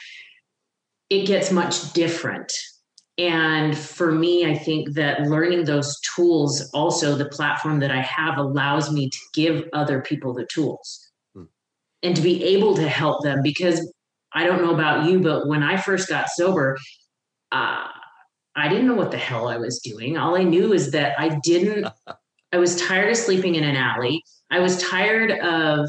It 1.10 1.26
gets 1.26 1.52
much 1.52 1.92
different 1.92 2.52
and 3.18 3.76
for 3.76 4.10
me, 4.10 4.46
I 4.46 4.56
think 4.56 4.94
that 4.94 5.22
learning 5.22 5.64
those 5.64 6.00
tools, 6.00 6.70
also 6.72 7.14
the 7.14 7.28
platform 7.28 7.80
that 7.80 7.90
I 7.90 8.00
have, 8.00 8.38
allows 8.38 8.90
me 8.90 9.10
to 9.10 9.18
give 9.34 9.68
other 9.72 10.00
people 10.00 10.32
the 10.32 10.46
tools 10.46 11.10
hmm. 11.34 11.44
and 12.02 12.16
to 12.16 12.22
be 12.22 12.42
able 12.42 12.74
to 12.76 12.88
help 12.88 13.22
them. 13.22 13.42
Because 13.42 13.92
I 14.32 14.46
don't 14.46 14.62
know 14.62 14.72
about 14.72 15.08
you, 15.08 15.20
but 15.20 15.46
when 15.46 15.62
I 15.62 15.76
first 15.76 16.08
got 16.08 16.30
sober, 16.30 16.78
uh, 17.50 17.86
I 18.54 18.68
didn't 18.68 18.86
know 18.86 18.94
what 18.94 19.10
the 19.10 19.18
hell 19.18 19.48
I 19.48 19.56
was 19.56 19.80
doing. 19.80 20.16
All 20.16 20.36
I 20.36 20.42
knew 20.42 20.72
is 20.72 20.90
that 20.90 21.18
I 21.18 21.38
didn't, 21.42 21.86
I 22.52 22.58
was 22.58 22.80
tired 22.80 23.10
of 23.10 23.16
sleeping 23.16 23.54
in 23.54 23.64
an 23.64 23.76
alley. 23.76 24.22
I 24.50 24.58
was 24.60 24.82
tired 24.82 25.30
of, 25.30 25.88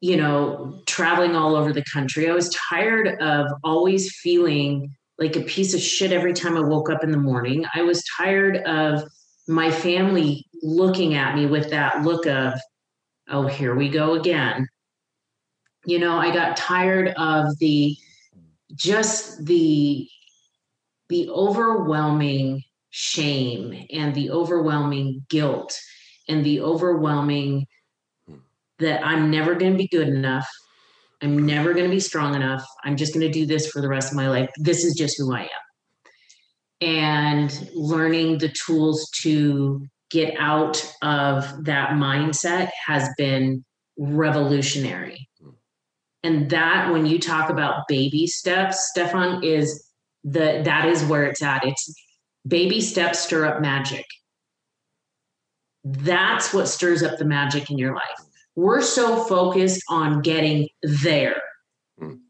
you 0.00 0.16
know, 0.16 0.82
traveling 0.86 1.36
all 1.36 1.54
over 1.54 1.72
the 1.72 1.84
country. 1.92 2.28
I 2.28 2.34
was 2.34 2.54
tired 2.68 3.20
of 3.20 3.46
always 3.62 4.16
feeling 4.16 4.94
like 5.18 5.36
a 5.36 5.42
piece 5.42 5.74
of 5.74 5.80
shit 5.80 6.12
every 6.12 6.32
time 6.32 6.56
I 6.56 6.60
woke 6.60 6.90
up 6.90 7.04
in 7.04 7.12
the 7.12 7.18
morning. 7.18 7.64
I 7.74 7.82
was 7.82 8.02
tired 8.16 8.56
of 8.66 9.04
my 9.46 9.70
family 9.70 10.44
looking 10.62 11.14
at 11.14 11.36
me 11.36 11.46
with 11.46 11.70
that 11.70 12.02
look 12.02 12.26
of, 12.26 12.54
oh, 13.28 13.46
here 13.46 13.76
we 13.76 13.88
go 13.88 14.14
again. 14.14 14.66
You 15.84 16.00
know, 16.00 16.18
I 16.18 16.32
got 16.32 16.56
tired 16.56 17.14
of 17.16 17.56
the 17.58 17.96
just 18.74 19.44
the 19.44 20.08
the 21.12 21.28
overwhelming 21.28 22.62
shame 22.88 23.86
and 23.92 24.14
the 24.14 24.30
overwhelming 24.30 25.24
guilt 25.28 25.78
and 26.26 26.42
the 26.42 26.60
overwhelming 26.62 27.66
hmm. 28.26 28.36
that 28.78 29.04
I'm 29.04 29.30
never 29.30 29.54
going 29.54 29.72
to 29.72 29.78
be 29.78 29.88
good 29.88 30.08
enough. 30.08 30.48
I'm 31.20 31.44
never 31.44 31.74
going 31.74 31.84
to 31.84 31.90
be 31.90 32.00
strong 32.00 32.34
enough. 32.34 32.64
I'm 32.82 32.96
just 32.96 33.12
going 33.12 33.26
to 33.26 33.32
do 33.32 33.44
this 33.44 33.70
for 33.70 33.82
the 33.82 33.88
rest 33.88 34.10
of 34.10 34.16
my 34.16 34.28
life. 34.28 34.48
This 34.56 34.84
is 34.84 34.94
just 34.94 35.16
who 35.18 35.34
I 35.34 35.42
am. 35.42 35.48
And 36.80 37.68
learning 37.74 38.38
the 38.38 38.52
tools 38.66 39.08
to 39.22 39.86
get 40.10 40.34
out 40.38 40.82
of 41.02 41.64
that 41.66 41.90
mindset 41.90 42.70
has 42.86 43.06
been 43.18 43.64
revolutionary. 43.98 45.28
Hmm. 45.38 45.50
And 46.22 46.48
that, 46.48 46.90
when 46.90 47.04
you 47.04 47.18
talk 47.18 47.50
about 47.50 47.86
baby 47.86 48.26
steps, 48.26 48.88
Stefan, 48.90 49.44
is 49.44 49.91
the 50.24 50.62
that 50.64 50.86
is 50.86 51.04
where 51.04 51.24
it's 51.24 51.42
at. 51.42 51.64
It's 51.64 51.94
baby 52.46 52.80
steps 52.80 53.20
stir 53.20 53.46
up 53.46 53.60
magic. 53.60 54.06
That's 55.84 56.54
what 56.54 56.68
stirs 56.68 57.02
up 57.02 57.18
the 57.18 57.24
magic 57.24 57.70
in 57.70 57.78
your 57.78 57.94
life 57.94 58.22
we're 58.54 58.82
so 58.82 59.24
focused 59.24 59.82
on 59.88 60.20
getting 60.22 60.68
there. 60.82 61.40
Mm. 62.00 62.20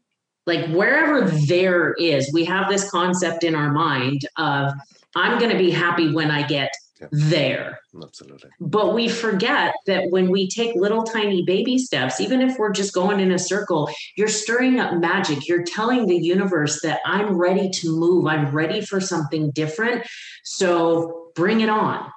Like 0.45 0.67
wherever 0.69 1.21
there 1.21 1.93
is, 1.93 2.31
we 2.33 2.45
have 2.45 2.69
this 2.69 2.89
concept 2.89 3.43
in 3.43 3.55
our 3.55 3.71
mind 3.71 4.21
of 4.37 4.73
I'm 5.15 5.39
going 5.39 5.51
to 5.51 5.57
be 5.57 5.71
happy 5.71 6.11
when 6.11 6.31
I 6.31 6.45
get 6.45 6.71
yeah. 7.11 7.29
there. 7.29 7.79
Absolutely. 8.01 8.49
But 8.59 8.93
we 8.93 9.07
forget 9.09 9.73
that 9.87 10.09
when 10.09 10.29
we 10.29 10.49
take 10.49 10.75
little 10.75 11.03
tiny 11.03 11.43
baby 11.43 11.77
steps, 11.77 12.19
even 12.19 12.41
if 12.41 12.57
we're 12.57 12.71
just 12.71 12.93
going 12.93 13.19
in 13.19 13.31
a 13.31 13.39
circle, 13.39 13.89
you're 14.15 14.27
stirring 14.27 14.79
up 14.79 14.95
magic. 14.95 15.47
You're 15.47 15.63
telling 15.63 16.07
the 16.07 16.17
universe 16.17 16.81
that 16.81 16.99
I'm 17.05 17.37
ready 17.37 17.69
to 17.69 17.99
move. 17.99 18.27
I'm 18.27 18.51
ready 18.51 18.81
for 18.81 18.99
something 18.99 19.51
different. 19.51 20.05
So 20.43 21.31
bring 21.35 21.61
it 21.61 21.69
on 21.69 22.11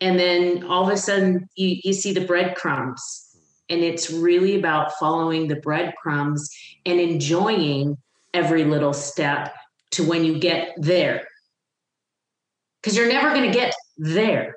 and 0.00 0.18
then 0.18 0.64
all 0.64 0.86
of 0.86 0.92
a 0.92 0.96
sudden 0.96 1.48
you, 1.56 1.76
you 1.82 1.92
see 1.92 2.12
the 2.12 2.24
breadcrumbs 2.24 3.36
and 3.68 3.80
it's 3.80 4.10
really 4.10 4.56
about 4.58 4.92
following 4.98 5.48
the 5.48 5.56
breadcrumbs 5.56 6.48
and 6.84 7.00
enjoying 7.00 7.96
every 8.34 8.64
little 8.64 8.92
step 8.92 9.54
to 9.92 10.04
when 10.04 10.24
you 10.24 10.38
get 10.38 10.74
there 10.76 11.26
because 12.86 12.96
you're 12.96 13.08
never 13.08 13.30
going 13.30 13.50
to 13.50 13.58
get 13.58 13.74
there 13.98 14.54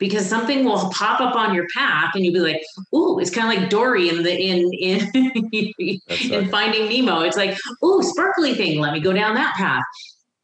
because 0.00 0.26
something 0.26 0.64
will 0.64 0.90
pop 0.90 1.20
up 1.20 1.36
on 1.36 1.54
your 1.54 1.66
path 1.72 2.10
and 2.14 2.24
you'll 2.24 2.34
be 2.34 2.40
like 2.40 2.60
ooh 2.92 3.20
it's 3.20 3.30
kind 3.30 3.52
of 3.52 3.60
like 3.60 3.70
dory 3.70 4.08
in 4.08 4.24
the 4.24 4.36
in 4.36 4.68
in 4.72 6.00
in 6.32 6.50
finding 6.50 6.88
nemo 6.88 7.20
it's 7.20 7.36
like 7.36 7.56
ooh 7.84 8.02
sparkly 8.02 8.54
thing 8.54 8.80
let 8.80 8.92
me 8.92 8.98
go 8.98 9.12
down 9.12 9.36
that 9.36 9.54
path 9.54 9.84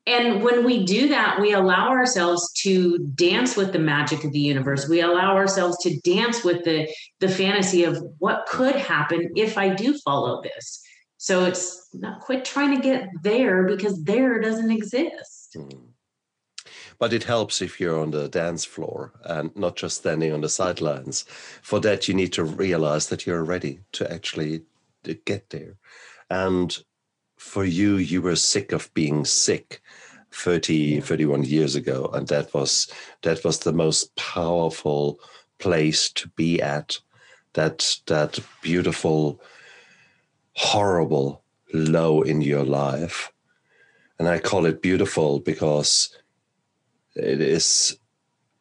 and 0.06 0.42
when 0.42 0.66
we 0.66 0.84
do 0.84 1.08
that, 1.08 1.40
we 1.40 1.54
allow 1.54 1.88
ourselves 1.88 2.52
to 2.58 2.98
dance 3.14 3.56
with 3.56 3.72
the 3.72 3.78
magic 3.78 4.22
of 4.22 4.32
the 4.32 4.38
universe. 4.38 4.86
We 4.86 5.00
allow 5.00 5.34
ourselves 5.34 5.78
to 5.78 5.98
dance 6.00 6.44
with 6.44 6.62
the, 6.62 6.86
the 7.20 7.28
fantasy 7.30 7.84
of 7.84 8.04
what 8.18 8.44
could 8.46 8.76
happen 8.76 9.30
if 9.34 9.56
I 9.56 9.70
do 9.70 9.96
follow 10.04 10.42
this. 10.42 10.82
So 11.16 11.46
it's 11.46 11.88
not 11.94 12.20
quit 12.20 12.44
trying 12.44 12.76
to 12.76 12.82
get 12.82 13.08
there 13.22 13.66
because 13.66 14.04
there 14.04 14.38
doesn't 14.42 14.70
exist. 14.70 15.56
Mm. 15.56 15.93
But 17.04 17.12
it 17.12 17.24
helps 17.24 17.60
if 17.60 17.78
you're 17.78 18.00
on 18.00 18.12
the 18.12 18.30
dance 18.30 18.64
floor 18.64 19.12
and 19.24 19.54
not 19.54 19.76
just 19.76 19.98
standing 19.98 20.32
on 20.32 20.40
the 20.40 20.48
sidelines. 20.48 21.26
For 21.60 21.78
that, 21.80 22.08
you 22.08 22.14
need 22.14 22.32
to 22.32 22.44
realize 22.44 23.10
that 23.10 23.26
you're 23.26 23.44
ready 23.44 23.80
to 23.92 24.10
actually 24.10 24.62
get 25.26 25.50
there. 25.50 25.76
And 26.30 26.74
for 27.36 27.62
you, 27.62 27.96
you 27.96 28.22
were 28.22 28.36
sick 28.36 28.72
of 28.72 28.88
being 28.94 29.26
sick 29.26 29.82
30, 30.32 31.02
31 31.02 31.44
years 31.44 31.74
ago. 31.74 32.08
And 32.14 32.26
that 32.28 32.54
was 32.54 32.90
that 33.20 33.44
was 33.44 33.58
the 33.58 33.74
most 33.74 34.16
powerful 34.16 35.20
place 35.58 36.08
to 36.12 36.28
be 36.28 36.62
at. 36.62 36.98
That 37.52 37.98
that 38.06 38.38
beautiful, 38.62 39.42
horrible 40.54 41.44
low 41.74 42.22
in 42.22 42.40
your 42.40 42.64
life. 42.64 43.30
And 44.18 44.26
I 44.26 44.38
call 44.38 44.64
it 44.64 44.80
beautiful 44.80 45.40
because 45.40 46.16
it 47.16 47.40
is 47.40 47.98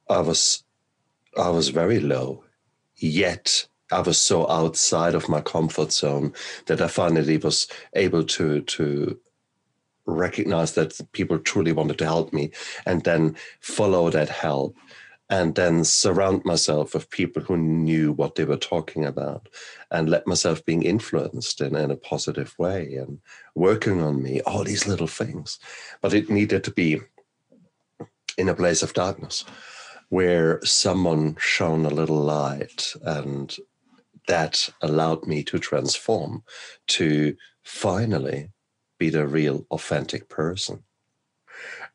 I 0.10 0.20
was 0.20 0.64
I 1.38 1.50
was 1.50 1.70
very 1.70 2.00
low, 2.00 2.44
yet 2.98 3.68
I 3.92 4.02
was 4.02 4.20
so 4.20 4.50
outside 4.50 5.16
of 5.16 5.30
my 5.30 5.42
comfort 5.42 5.92
zone 5.92 6.34
that 6.68 6.82
I 6.82 6.88
finally 6.88 7.38
was 7.38 7.68
able 7.94 8.24
to 8.24 8.62
to 8.62 9.20
recognize 10.06 10.74
that 10.74 11.00
people 11.14 11.40
truly 11.40 11.72
wanted 11.72 11.98
to 11.98 12.06
help 12.06 12.34
me 12.34 12.52
and 12.86 13.04
then 13.04 13.36
follow 13.62 14.10
that 14.10 14.30
help 14.30 14.76
and 15.30 15.56
then 15.56 15.84
surround 15.84 16.44
myself 16.44 16.94
with 16.94 17.10
people 17.10 17.42
who 17.42 17.56
knew 17.56 18.12
what 18.12 18.36
they 18.36 18.44
were 18.44 18.58
talking 18.58 19.06
about 19.06 19.48
and 19.90 20.10
let 20.10 20.28
myself 20.28 20.64
being 20.66 20.84
influenced 20.84 21.62
in, 21.62 21.76
in 21.76 21.90
a 21.90 21.96
positive 21.96 22.54
way 22.60 22.96
and 22.96 23.20
working 23.56 24.02
on 24.02 24.22
me 24.22 24.42
all 24.42 24.64
these 24.64 24.86
little 24.86 25.08
things. 25.08 25.58
But 26.02 26.14
it 26.14 26.30
needed 26.30 26.64
to 26.66 26.72
be 26.72 27.02
in 28.38 28.50
a 28.50 28.56
place 28.56 28.84
of 28.84 28.94
darkness 28.94 29.46
where 30.10 30.60
someone 30.64 31.36
shone 31.40 31.86
a 31.86 31.90
little 31.90 32.22
light 32.22 32.94
and 33.04 33.58
that 34.28 34.70
allowed 34.82 35.26
me 35.26 35.44
to 35.44 35.60
transform 35.60 36.44
to 36.88 37.36
finally 37.64 38.50
be 39.00 39.10
the 39.10 39.28
real 39.28 39.66
authentic 39.72 40.30
person 40.30 40.84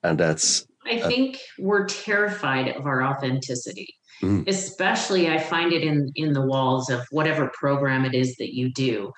and 0.03 0.19
that's 0.19 0.67
I 0.91 1.01
think 1.01 1.39
we're 1.59 1.87
terrified 1.87 2.69
of 2.69 2.87
our 2.87 3.03
authenticity. 3.03 3.95
Mm. 4.23 4.49
Especially 4.49 5.29
I 5.29 5.39
find 5.39 5.73
it 5.73 5.83
in 5.83 6.11
in 6.17 6.33
the 6.33 6.45
walls 6.45 6.91
of 6.91 7.01
whatever 7.11 7.51
program 7.55 8.05
it 8.05 8.15
is 8.15 8.37
that 8.37 8.55
you 8.55 8.73
do. 8.73 9.13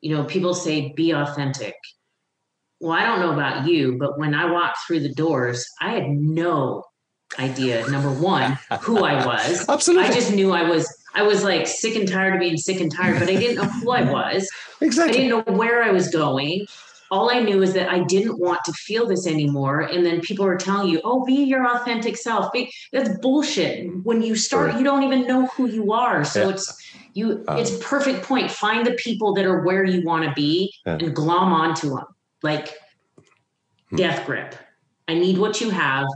You 0.00 0.16
know, 0.16 0.24
people 0.24 0.54
say 0.54 0.92
be 0.96 1.10
authentic. 1.12 1.74
Well, 2.80 2.92
I 2.92 3.04
don't 3.04 3.20
know 3.20 3.32
about 3.32 3.66
you, 3.66 3.96
but 3.98 4.18
when 4.18 4.34
I 4.34 4.50
walked 4.50 4.78
through 4.86 5.00
the 5.00 5.12
doors, 5.14 5.66
I 5.80 5.92
had 5.92 6.08
no 6.08 6.84
idea 7.38 7.88
number 7.90 8.10
one 8.10 8.58
who 8.80 9.04
i 9.04 9.24
was. 9.26 9.68
Absolutely. 9.68 10.08
I 10.08 10.12
just 10.12 10.32
knew 10.32 10.52
i 10.52 10.62
was 10.62 10.86
i 11.14 11.22
was 11.22 11.42
like 11.42 11.66
sick 11.66 11.96
and 11.96 12.08
tired 12.08 12.34
of 12.34 12.40
being 12.40 12.56
sick 12.56 12.80
and 12.80 12.90
tired 12.90 13.18
but 13.18 13.28
i 13.28 13.34
didn't 13.34 13.56
know 13.56 13.68
who 13.68 13.90
i 13.90 14.02
was. 14.10 14.48
Exactly. 14.80 15.10
i 15.10 15.16
didn't 15.18 15.46
know 15.46 15.54
where 15.54 15.82
i 15.82 15.90
was 15.90 16.08
going. 16.08 16.66
All 17.10 17.30
i 17.30 17.40
knew 17.40 17.62
is 17.62 17.74
that 17.74 17.88
i 17.88 18.00
didn't 18.04 18.38
want 18.38 18.60
to 18.64 18.72
feel 18.72 19.06
this 19.06 19.26
anymore 19.26 19.80
and 19.80 20.06
then 20.06 20.20
people 20.20 20.44
were 20.44 20.56
telling 20.56 20.88
you 20.88 21.00
oh 21.04 21.24
be 21.24 21.34
your 21.34 21.66
authentic 21.66 22.16
self. 22.16 22.52
Be, 22.52 22.72
that's 22.92 23.18
bullshit. 23.18 23.90
When 24.04 24.22
you 24.22 24.36
start 24.36 24.76
you 24.76 24.84
don't 24.84 25.02
even 25.02 25.26
know 25.26 25.46
who 25.48 25.66
you 25.66 25.92
are. 25.92 26.24
So 26.24 26.42
yeah. 26.42 26.50
it's 26.50 26.82
you 27.12 27.44
um, 27.48 27.58
it's 27.58 27.76
perfect 27.84 28.24
point. 28.24 28.50
Find 28.50 28.86
the 28.86 28.92
people 28.92 29.34
that 29.34 29.44
are 29.44 29.62
where 29.62 29.84
you 29.84 30.04
want 30.04 30.24
to 30.24 30.32
be 30.32 30.72
yeah. 30.86 30.98
and 31.00 31.14
glom 31.14 31.52
onto 31.52 31.90
them 31.90 32.04
like 32.42 32.74
hmm. 33.90 33.96
death 33.96 34.26
grip 34.26 34.54
i 35.08 35.14
need 35.14 35.38
what 35.38 35.60
you 35.60 35.70
have 35.70 36.06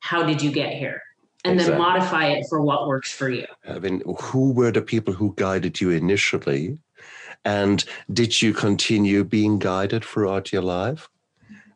how 0.00 0.24
did 0.24 0.42
you 0.42 0.50
get 0.50 0.74
here? 0.74 1.02
And 1.44 1.54
exactly. 1.54 1.72
then 1.72 1.80
modify 1.80 2.26
it 2.26 2.46
for 2.48 2.60
what 2.60 2.86
works 2.86 3.12
for 3.12 3.30
you. 3.30 3.46
I 3.66 3.78
mean, 3.78 4.02
who 4.20 4.52
were 4.52 4.72
the 4.72 4.82
people 4.82 5.14
who 5.14 5.32
guided 5.36 5.80
you 5.80 5.90
initially? 5.90 6.78
And 7.44 7.82
did 8.12 8.42
you 8.42 8.52
continue 8.52 9.24
being 9.24 9.58
guided 9.58 10.04
throughout 10.04 10.52
your 10.52 10.62
life? 10.62 11.08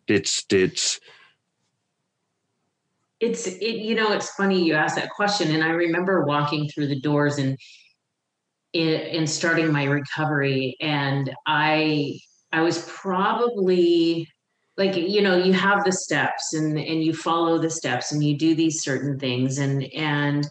Did 0.07 0.31
did 0.49 0.79
it's 3.21 3.47
it 3.47 3.77
you 3.77 3.95
know 3.95 4.13
it's 4.13 4.29
funny 4.35 4.63
you 4.63 4.75
asked 4.75 4.97
that 4.97 5.09
question 5.09 5.55
and 5.55 5.63
i 5.63 5.69
remember 5.69 6.25
walking 6.25 6.69
through 6.69 6.89
the 6.89 7.01
doors 7.01 7.39
and 7.39 7.57
in 8.75 9.27
starting 9.27 9.73
my 9.73 9.85
recovery 9.85 10.77
and 10.81 11.33
i 11.47 12.19
i 12.55 12.61
was 12.61 12.89
probably 12.89 14.27
like 14.77 14.97
you 14.97 15.21
know 15.21 15.37
you 15.37 15.53
have 15.53 15.85
the 15.85 15.93
steps 15.93 16.55
and 16.55 16.79
and 16.79 17.05
you 17.05 17.13
follow 17.13 17.59
the 17.59 17.71
steps 17.71 18.13
and 18.13 18.23
you 18.23 18.37
do 18.37 18.55
these 18.55 18.83
certain 18.83 19.19
things 19.19 19.59
and 19.59 19.85
and 19.93 20.49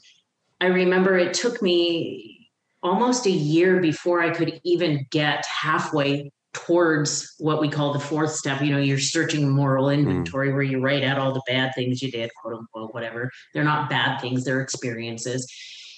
i 0.62 0.66
remember 0.66 1.18
it 1.18 1.34
took 1.34 1.62
me 1.62 2.50
almost 2.82 3.26
a 3.26 3.32
year 3.32 3.80
before 3.80 4.22
i 4.22 4.30
could 4.30 4.60
even 4.64 5.06
get 5.12 5.46
halfway 5.46 6.32
towards 6.54 7.34
what 7.40 7.60
we 7.60 7.68
call 7.68 7.94
the 7.94 8.00
fourth 8.00 8.32
step 8.32 8.62
you 8.62 8.72
know 8.72 8.80
you're 8.80 9.00
searching 9.00 9.50
moral 9.50 9.90
hmm. 9.90 10.00
inventory 10.00 10.50
mm. 10.50 10.54
where 10.54 10.62
you 10.62 10.80
write 10.80 11.04
out 11.04 11.18
all 11.18 11.34
the 11.34 11.42
bad 11.48 11.74
things 11.74 12.02
you 12.02 12.12
did 12.12 12.30
quote 12.36 12.54
unquote 12.54 12.94
whatever 12.94 13.32
they're 13.54 13.64
not 13.64 13.90
bad 13.90 14.20
things 14.20 14.44
they're 14.44 14.62
experiences 14.62 15.52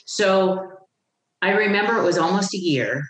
so 0.06 0.66
i 1.42 1.52
remember 1.52 1.98
it 1.98 2.04
was 2.04 2.18
almost 2.18 2.54
a 2.54 2.58
year 2.58 3.04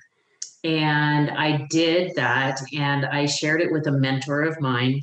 and 0.65 1.29
I 1.29 1.67
did 1.69 2.15
that 2.15 2.59
and 2.75 3.05
I 3.05 3.27
shared 3.27 3.61
it 3.61 3.71
with 3.71 3.85
a 3.85 3.91
mentor 3.91 4.41
of 4.41 4.59
mine 4.59 4.99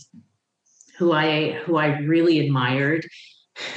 who 0.98 1.12
I 1.12 1.52
who 1.64 1.76
I 1.76 1.98
really 2.00 2.40
admired. 2.40 3.06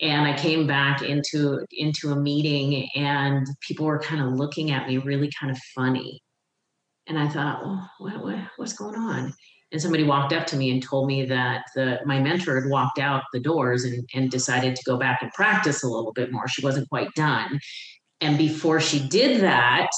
and 0.00 0.26
I 0.26 0.36
came 0.36 0.66
back 0.66 1.02
into 1.02 1.64
into 1.70 2.10
a 2.10 2.16
meeting 2.16 2.88
and 2.96 3.46
people 3.60 3.86
were 3.86 4.00
kind 4.00 4.20
of 4.20 4.32
looking 4.32 4.72
at 4.72 4.88
me 4.88 4.98
really 4.98 5.30
kind 5.38 5.52
of 5.52 5.58
funny. 5.76 6.20
And 7.06 7.20
I 7.20 7.28
thought, 7.28 7.64
well, 7.64 7.90
what, 7.98 8.24
what, 8.24 8.38
what's 8.56 8.72
going 8.72 8.96
on? 8.96 9.32
And 9.70 9.80
somebody 9.80 10.02
walked 10.02 10.32
up 10.32 10.44
to 10.48 10.56
me 10.56 10.72
and 10.72 10.82
told 10.82 11.06
me 11.06 11.24
that 11.26 11.66
the 11.76 12.00
my 12.04 12.18
mentor 12.18 12.60
had 12.60 12.68
walked 12.68 12.98
out 12.98 13.22
the 13.32 13.38
doors 13.38 13.84
and, 13.84 14.08
and 14.12 14.28
decided 14.28 14.74
to 14.74 14.82
go 14.84 14.96
back 14.96 15.22
and 15.22 15.30
practice 15.32 15.84
a 15.84 15.88
little 15.88 16.12
bit 16.12 16.32
more. 16.32 16.48
She 16.48 16.64
wasn't 16.64 16.88
quite 16.88 17.14
done. 17.14 17.60
And 18.20 18.36
before 18.38 18.80
she 18.80 19.06
did 19.08 19.42
that, 19.42 19.90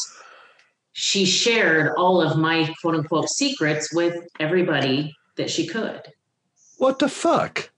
she 1.01 1.25
shared 1.25 1.93
all 1.97 2.21
of 2.21 2.37
my 2.37 2.75
quote 2.81 2.97
unquote 2.97 3.29
secrets 3.29 3.95
with 3.95 4.17
everybody 4.41 5.15
that 5.37 5.49
she 5.49 5.65
could. 5.65 6.03
What 6.79 6.99
the 6.99 7.09
fuck? 7.09 7.71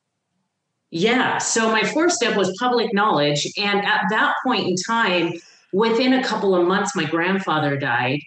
Yeah. 0.90 1.36
So 1.36 1.70
my 1.70 1.82
fourth 1.82 2.12
step 2.12 2.34
was 2.34 2.56
public 2.58 2.94
knowledge. 2.94 3.46
And 3.58 3.84
at 3.84 4.04
that 4.08 4.36
point 4.42 4.68
in 4.68 4.74
time, 4.74 5.34
within 5.70 6.14
a 6.14 6.24
couple 6.24 6.54
of 6.54 6.66
months, 6.66 6.96
my 6.96 7.04
grandfather 7.04 7.76
died. 7.76 8.20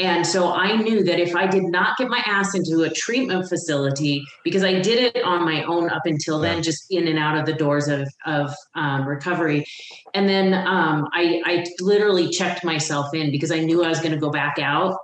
And 0.00 0.24
so 0.24 0.52
I 0.52 0.76
knew 0.76 1.02
that 1.02 1.18
if 1.18 1.34
I 1.34 1.48
did 1.48 1.64
not 1.64 1.96
get 1.96 2.08
my 2.08 2.22
ass 2.24 2.54
into 2.54 2.82
a 2.82 2.90
treatment 2.90 3.48
facility, 3.48 4.24
because 4.44 4.62
I 4.62 4.80
did 4.80 5.16
it 5.16 5.24
on 5.24 5.44
my 5.44 5.64
own 5.64 5.90
up 5.90 6.02
until 6.04 6.38
then, 6.38 6.62
just 6.62 6.86
in 6.90 7.08
and 7.08 7.18
out 7.18 7.36
of 7.36 7.46
the 7.46 7.52
doors 7.52 7.88
of, 7.88 8.08
of 8.24 8.54
um, 8.76 9.08
recovery. 9.08 9.64
And 10.14 10.28
then 10.28 10.54
um, 10.54 11.08
I, 11.12 11.42
I 11.44 11.64
literally 11.80 12.28
checked 12.28 12.64
myself 12.64 13.12
in 13.12 13.32
because 13.32 13.50
I 13.50 13.58
knew 13.58 13.82
I 13.82 13.88
was 13.88 13.98
going 13.98 14.12
to 14.12 14.18
go 14.18 14.30
back 14.30 14.58
out. 14.60 14.96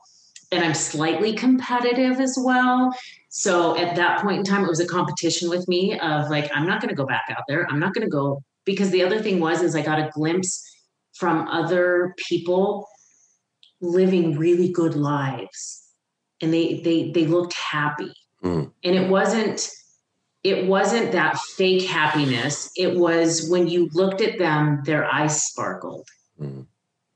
And 0.53 0.65
I'm 0.65 0.75
slightly 0.75 1.33
competitive 1.33 2.21
as 2.21 2.39
well. 2.41 2.95
So 3.31 3.77
at 3.77 3.97
that 3.97 4.23
point 4.23 4.39
in 4.39 4.45
time, 4.45 4.65
it 4.65 4.69
was 4.69 4.79
a 4.79 4.87
competition 4.87 5.51
with 5.51 5.67
me 5.67 5.99
of 5.99 6.31
like, 6.31 6.49
I'm 6.55 6.69
not 6.69 6.81
going 6.81 6.91
to 6.91 6.95
go 6.95 7.07
back 7.07 7.25
out 7.31 7.43
there. 7.49 7.67
I'm 7.69 7.81
not 7.81 7.95
going 7.95 8.07
to 8.07 8.11
go 8.11 8.41
because 8.65 8.91
the 8.91 9.03
other 9.03 9.21
thing 9.21 9.41
was, 9.41 9.63
is 9.63 9.75
I 9.75 9.83
got 9.83 9.99
a 9.99 10.11
glimpse 10.15 10.63
from 11.15 11.49
other 11.49 12.15
people 12.29 12.87
living 13.85 14.37
really 14.37 14.71
good 14.73 14.97
lives. 14.97 15.83
And 16.41 16.53
they 16.53 16.81
they 16.81 17.11
they 17.13 17.27
looked 17.27 17.55
happy. 17.55 18.13
Mm. 18.43 18.71
and 18.85 18.95
it 18.95 19.09
wasn't 19.09 19.71
it 20.43 20.67
wasn't 20.67 21.13
that 21.13 21.39
fake 21.57 21.85
happiness. 21.85 22.71
It 22.77 22.99
was 22.99 23.49
when 23.49 23.69
you 23.69 23.89
looked 23.95 24.21
at 24.21 24.39
them 24.39 24.83
their 24.85 25.07
eyes 25.07 25.43
sparkled. 25.43 26.07
Mm. 26.41 26.67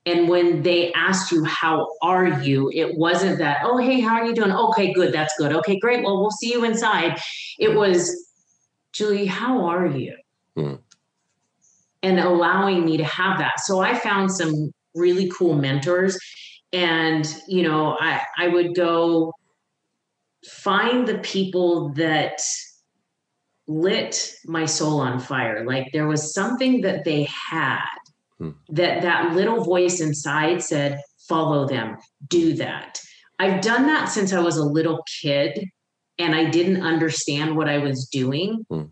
and 0.07 0.28
when 0.28 0.62
they 0.62 0.92
asked 0.94 1.33
you 1.33 1.44
how 1.44 1.87
are 2.02 2.40
you? 2.42 2.70
it 2.72 2.96
wasn't 2.96 3.38
that 3.38 3.59
oh 3.64 3.76
hey 3.78 4.00
how 4.00 4.14
are 4.16 4.24
you 4.24 4.35
doing? 4.35 4.52
Okay 4.52 4.92
good 4.92 5.12
that's 5.12 5.35
good. 5.37 5.52
Okay 5.52 5.78
great 5.78 6.04
well 6.04 6.20
we'll 6.20 6.31
see 6.31 6.52
you 6.52 6.64
inside. 6.64 7.18
It 7.59 7.74
was 7.74 7.98
julie 8.92 9.26
how 9.26 9.66
are 9.66 9.87
you? 9.87 10.16
Mm. 10.57 10.78
and 12.02 12.18
allowing 12.18 12.85
me 12.85 12.96
to 12.96 13.04
have 13.04 13.38
that. 13.38 13.61
So 13.61 13.81
i 13.81 13.94
found 13.94 14.33
some 14.33 14.72
really 14.94 15.31
cool 15.37 15.54
mentors 15.54 16.18
and 16.72 17.26
you 17.46 17.62
know 17.62 17.96
i 17.98 18.20
i 18.37 18.48
would 18.48 18.74
go 18.74 19.33
find 20.46 21.07
the 21.07 21.18
people 21.18 21.90
that 21.90 22.40
lit 23.66 24.33
my 24.46 24.64
soul 24.64 25.00
on 25.00 25.18
fire 25.18 25.64
like 25.64 25.88
there 25.92 26.07
was 26.07 26.33
something 26.33 26.81
that 26.81 27.04
they 27.04 27.24
had 27.24 27.85
hmm. 28.38 28.50
that 28.68 29.02
that 29.02 29.35
little 29.35 29.62
voice 29.64 30.00
inside 30.00 30.62
said 30.62 31.00
follow 31.28 31.66
them 31.66 31.96
do 32.28 32.54
that 32.54 32.98
i've 33.38 33.61
done 33.61 33.87
that 33.87 34.07
since 34.07 34.33
i 34.33 34.40
was 34.40 34.57
a 34.57 34.64
little 34.64 35.02
kid 35.20 35.64
and 36.18 36.35
i 36.35 36.48
didn't 36.48 36.83
understand 36.83 37.57
what 37.57 37.68
i 37.68 37.78
was 37.78 38.07
doing 38.07 38.64
hmm. 38.70 38.85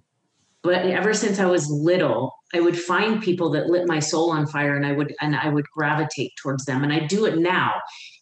But 0.66 0.85
ever 0.85 1.14
since 1.14 1.38
i 1.38 1.46
was 1.46 1.70
little 1.70 2.33
I 2.55 2.61
would 2.61 2.79
find 2.79 3.20
people 3.20 3.50
that 3.50 3.66
lit 3.66 3.88
my 3.88 3.98
soul 3.98 4.31
on 4.31 4.46
fire 4.46 4.76
and 4.76 4.87
I 4.87 4.92
would 4.92 5.14
and 5.20 5.35
I 5.35 5.48
would 5.48 5.66
gravitate 5.74 6.33
towards 6.40 6.64
them 6.64 6.85
and 6.85 6.92
I 6.92 7.00
do 7.00 7.24
it 7.24 7.38
now 7.38 7.72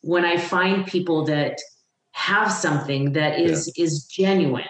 when 0.00 0.24
I 0.24 0.38
find 0.38 0.86
people 0.86 1.26
that 1.26 1.58
have 2.12 2.50
something 2.50 3.12
that 3.12 3.38
is 3.38 3.72
yeah. 3.76 3.84
is 3.84 4.04
genuine 4.04 4.64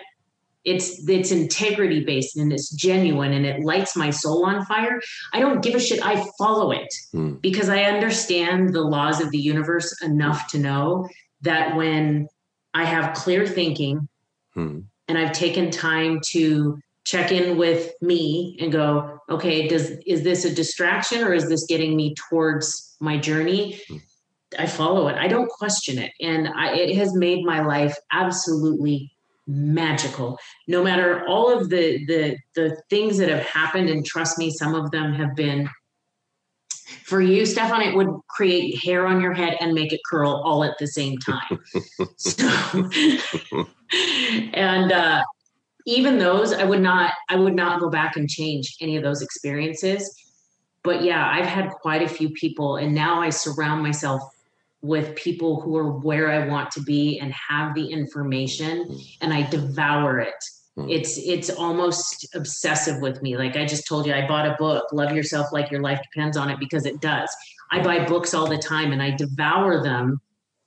it's 0.64 1.06
it's 1.08 1.30
integrity 1.30 2.04
based 2.04 2.36
and 2.36 2.52
it's 2.52 2.70
genuine 2.74 3.32
and 3.32 3.44
it 3.44 3.62
lights 3.62 3.94
my 3.94 4.08
soul 4.08 4.46
on 4.46 4.64
fire 4.64 4.98
i 5.34 5.38
don't 5.38 5.62
give 5.62 5.74
a 5.74 5.80
shit 5.80 6.02
i 6.02 6.24
follow 6.38 6.70
it 6.70 6.88
mm. 7.14 7.38
because 7.42 7.68
i 7.68 7.82
understand 7.82 8.72
the 8.72 8.80
laws 8.80 9.20
of 9.20 9.30
the 9.30 9.38
universe 9.38 9.94
enough 10.02 10.48
to 10.48 10.58
know 10.58 11.06
that 11.42 11.76
when 11.76 12.26
i 12.72 12.82
have 12.82 13.14
clear 13.14 13.46
thinking 13.46 14.08
mm. 14.56 14.82
and 15.06 15.18
i've 15.18 15.32
taken 15.32 15.70
time 15.70 16.18
to 16.26 16.78
check 17.04 17.30
in 17.30 17.56
with 17.56 17.92
me 18.00 18.56
and 18.60 18.72
go 18.72 19.18
okay 19.28 19.68
does 19.68 19.90
is 20.06 20.22
this 20.22 20.44
a 20.44 20.54
distraction 20.54 21.22
or 21.22 21.32
is 21.32 21.48
this 21.48 21.64
getting 21.66 21.96
me 21.96 22.14
towards 22.28 22.96
my 23.00 23.18
journey? 23.18 23.80
Hmm. 23.88 23.96
i 24.58 24.66
follow 24.66 25.08
it. 25.08 25.16
I 25.16 25.28
don't 25.28 25.48
question 25.48 25.98
it. 25.98 26.12
And 26.20 26.48
I, 26.48 26.74
it 26.74 26.96
has 26.96 27.14
made 27.14 27.44
my 27.44 27.60
life 27.60 27.96
absolutely 28.12 29.12
magical. 29.46 30.38
No 30.66 30.82
matter 30.82 31.26
all 31.28 31.56
of 31.56 31.68
the 31.68 32.04
the 32.06 32.38
the 32.54 32.82
things 32.88 33.18
that 33.18 33.28
have 33.28 33.44
happened 33.44 33.90
and 33.90 34.04
trust 34.04 34.38
me 34.38 34.50
some 34.50 34.74
of 34.74 34.90
them 34.90 35.12
have 35.14 35.36
been 35.36 35.68
for 37.04 37.20
you 37.20 37.44
stefan 37.44 37.82
it 37.82 37.94
would 37.94 38.08
create 38.28 38.82
hair 38.82 39.06
on 39.06 39.20
your 39.20 39.32
head 39.32 39.56
and 39.60 39.72
make 39.72 39.92
it 39.92 40.00
curl 40.08 40.42
all 40.44 40.64
at 40.64 40.76
the 40.78 40.86
same 40.86 41.18
time. 41.18 41.58
So 42.16 42.46
and 44.54 44.92
uh 44.92 45.22
even 45.86 46.18
those 46.18 46.52
i 46.52 46.64
would 46.64 46.80
not 46.80 47.12
i 47.28 47.36
would 47.36 47.54
not 47.54 47.80
go 47.80 47.88
back 47.88 48.16
and 48.16 48.28
change 48.28 48.76
any 48.80 48.96
of 48.96 49.02
those 49.02 49.22
experiences 49.22 50.14
but 50.82 51.02
yeah 51.02 51.28
i've 51.30 51.46
had 51.46 51.70
quite 51.70 52.02
a 52.02 52.08
few 52.08 52.30
people 52.30 52.76
and 52.76 52.94
now 52.94 53.20
i 53.20 53.30
surround 53.30 53.82
myself 53.82 54.22
with 54.82 55.14
people 55.16 55.60
who 55.60 55.76
are 55.76 55.92
where 55.92 56.30
i 56.30 56.46
want 56.46 56.70
to 56.70 56.82
be 56.82 57.18
and 57.18 57.32
have 57.32 57.74
the 57.74 57.86
information 57.86 58.98
and 59.20 59.32
i 59.32 59.42
devour 59.50 60.20
it 60.20 60.44
Mm. 60.76 60.90
It's 60.90 61.18
it's 61.18 61.50
almost 61.50 62.26
obsessive 62.34 63.00
with 63.00 63.22
me. 63.22 63.36
Like 63.36 63.56
I 63.56 63.64
just 63.64 63.86
told 63.86 64.06
you, 64.06 64.12
I 64.12 64.26
bought 64.26 64.46
a 64.46 64.56
book, 64.58 64.86
Love 64.92 65.14
Yourself 65.14 65.52
Like 65.52 65.70
Your 65.70 65.80
Life 65.80 66.00
Depends 66.02 66.36
on 66.36 66.50
It, 66.50 66.58
because 66.58 66.84
it 66.84 67.00
does. 67.00 67.34
I 67.70 67.82
buy 67.82 68.04
books 68.04 68.34
all 68.34 68.48
the 68.48 68.58
time 68.58 68.92
and 68.92 69.02
I 69.02 69.10
devour 69.10 69.82
them 69.82 70.20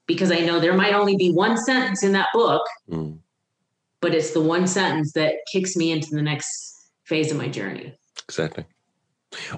because 0.06 0.32
I 0.32 0.40
know 0.40 0.60
there 0.60 0.74
might 0.74 0.94
only 0.94 1.18
be 1.18 1.32
one 1.32 1.58
sentence 1.58 2.04
in 2.04 2.14
that 2.14 2.30
book, 2.34 2.66
mm. 2.90 3.18
But 4.02 4.14
it's 4.14 4.32
the 4.32 4.42
one 4.42 4.68
sentence 4.68 5.14
that 5.14 5.36
kicks 5.52 5.76
me 5.76 5.92
into 5.92 6.16
the 6.16 6.22
next 6.22 6.90
phase 7.06 7.32
of 7.32 7.38
my 7.38 7.48
journey. 7.48 7.98
Exactly. 8.26 8.66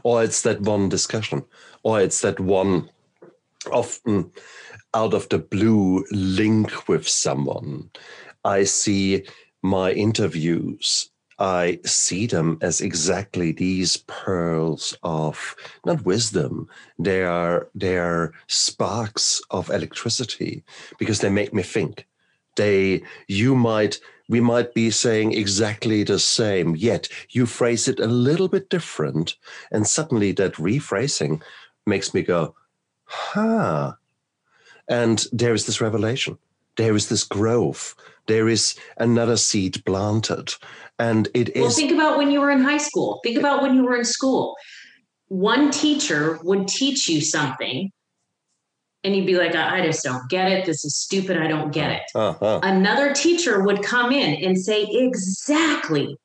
Or 0.03 0.23
it's 0.23 0.41
that 0.43 0.61
one 0.61 0.89
discussion, 0.89 1.45
or 1.83 2.01
it's 2.01 2.21
that 2.21 2.39
one 2.39 2.89
often 3.71 4.23
mm, 4.25 4.31
out 4.93 5.13
of 5.13 5.29
the 5.29 5.37
blue 5.37 6.05
link 6.11 6.87
with 6.87 7.07
someone. 7.07 7.91
I 8.43 8.63
see 8.63 9.25
my 9.61 9.91
interviews 9.91 11.11
I 11.39 11.79
see 11.85 12.27
them 12.27 12.57
as 12.61 12.81
exactly 12.81 13.53
these 13.53 13.97
pearls 14.07 14.95
of 15.03 15.55
not 15.85 16.03
wisdom. 16.03 16.67
They 16.99 17.23
are 17.23 17.69
they 17.73 17.97
are 17.97 18.33
sparks 18.47 19.41
of 19.49 19.69
electricity 19.69 20.63
because 20.97 21.21
they 21.21 21.29
make 21.29 21.53
me 21.53 21.63
think. 21.63 22.07
They 22.57 23.03
you 23.29 23.55
might 23.55 24.01
we 24.29 24.39
might 24.39 24.73
be 24.73 24.91
saying 24.91 25.33
exactly 25.33 26.03
the 26.03 26.19
same, 26.19 26.75
yet 26.75 27.09
you 27.31 27.45
phrase 27.45 27.89
it 27.89 27.99
a 27.99 28.07
little 28.07 28.47
bit 28.47 28.69
different, 28.69 29.35
and 29.71 29.85
suddenly 29.85 30.31
that 30.33 30.53
rephrasing 30.53 31.41
makes 31.85 32.13
me 32.13 32.21
go, 32.21 32.55
huh. 33.03 33.93
And 34.87 35.27
there 35.33 35.53
is 35.53 35.65
this 35.65 35.81
revelation. 35.81 36.37
There 36.77 36.95
is 36.95 37.09
this 37.09 37.23
growth. 37.23 37.95
There 38.27 38.47
is 38.47 38.75
another 38.97 39.35
seed 39.35 39.83
planted 39.85 40.53
and 40.99 41.29
it 41.33 41.49
is. 41.55 41.61
Well, 41.61 41.71
think 41.71 41.91
about 41.91 42.17
when 42.17 42.29
you 42.29 42.41
were 42.41 42.51
in 42.51 42.61
high 42.61 42.77
school. 42.77 43.19
Think 43.23 43.37
about 43.37 43.61
when 43.63 43.75
you 43.75 43.83
were 43.83 43.95
in 43.95 44.05
school. 44.05 44.55
One 45.29 45.71
teacher 45.71 46.39
would 46.43 46.67
teach 46.67 47.07
you 47.07 47.21
something, 47.21 47.91
and 49.03 49.15
you'd 49.15 49.25
be 49.25 49.37
like, 49.37 49.55
I 49.55 49.85
just 49.85 50.03
don't 50.03 50.29
get 50.29 50.51
it. 50.51 50.65
This 50.65 50.83
is 50.83 50.95
stupid. 50.95 51.37
I 51.37 51.47
don't 51.47 51.71
get 51.71 51.91
it. 51.91 52.01
Uh-huh. 52.13 52.59
Another 52.63 53.13
teacher 53.13 53.63
would 53.63 53.81
come 53.81 54.11
in 54.11 54.43
and 54.43 54.59
say 54.59 54.83
exactly 54.89 56.17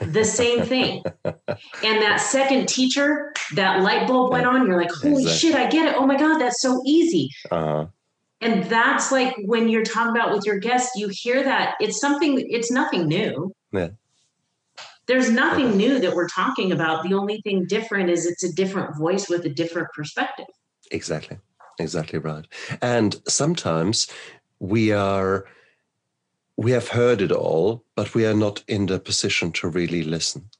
the 0.00 0.24
same 0.24 0.62
thing. 0.64 1.02
and 1.24 2.02
that 2.02 2.20
second 2.20 2.68
teacher, 2.68 3.32
that 3.54 3.82
light 3.82 4.06
bulb 4.06 4.32
went 4.32 4.46
on. 4.46 4.66
You're 4.66 4.78
like, 4.78 4.90
holy 4.90 5.22
exactly. 5.22 5.50
shit, 5.50 5.54
I 5.54 5.70
get 5.70 5.88
it. 5.88 5.94
Oh 5.96 6.06
my 6.06 6.18
God, 6.18 6.38
that's 6.38 6.60
so 6.60 6.82
easy. 6.84 7.30
Uh-huh. 7.50 7.86
And 8.40 8.64
that's 8.64 9.10
like 9.10 9.34
when 9.44 9.68
you're 9.68 9.84
talking 9.84 10.14
about 10.14 10.32
with 10.32 10.44
your 10.44 10.58
guests, 10.58 10.96
you 10.96 11.08
hear 11.10 11.42
that 11.42 11.74
it's 11.80 11.98
something, 11.98 12.38
it's 12.50 12.70
nothing 12.70 13.08
new. 13.08 13.52
Yeah. 13.72 13.88
There's 15.06 15.30
nothing 15.30 15.76
new 15.76 15.98
that 16.00 16.14
we're 16.14 16.28
talking 16.28 16.70
about. 16.70 17.02
The 17.02 17.14
only 17.14 17.40
thing 17.40 17.64
different 17.66 18.10
is 18.10 18.26
it's 18.26 18.44
a 18.44 18.52
different 18.52 18.96
voice 18.96 19.28
with 19.28 19.46
a 19.46 19.48
different 19.48 19.88
perspective. 19.94 20.44
Exactly. 20.90 21.38
Exactly 21.78 22.18
right. 22.18 22.46
And 22.82 23.20
sometimes 23.28 24.08
we 24.58 24.92
are 24.92 25.46
we 26.56 26.72
have 26.72 26.88
heard 26.88 27.22
it 27.22 27.30
all, 27.30 27.84
but 27.94 28.14
we 28.14 28.26
are 28.26 28.34
not 28.34 28.64
in 28.66 28.86
the 28.86 28.98
position 28.98 29.52
to 29.52 29.68
really 29.68 30.02
listen. 30.02 30.50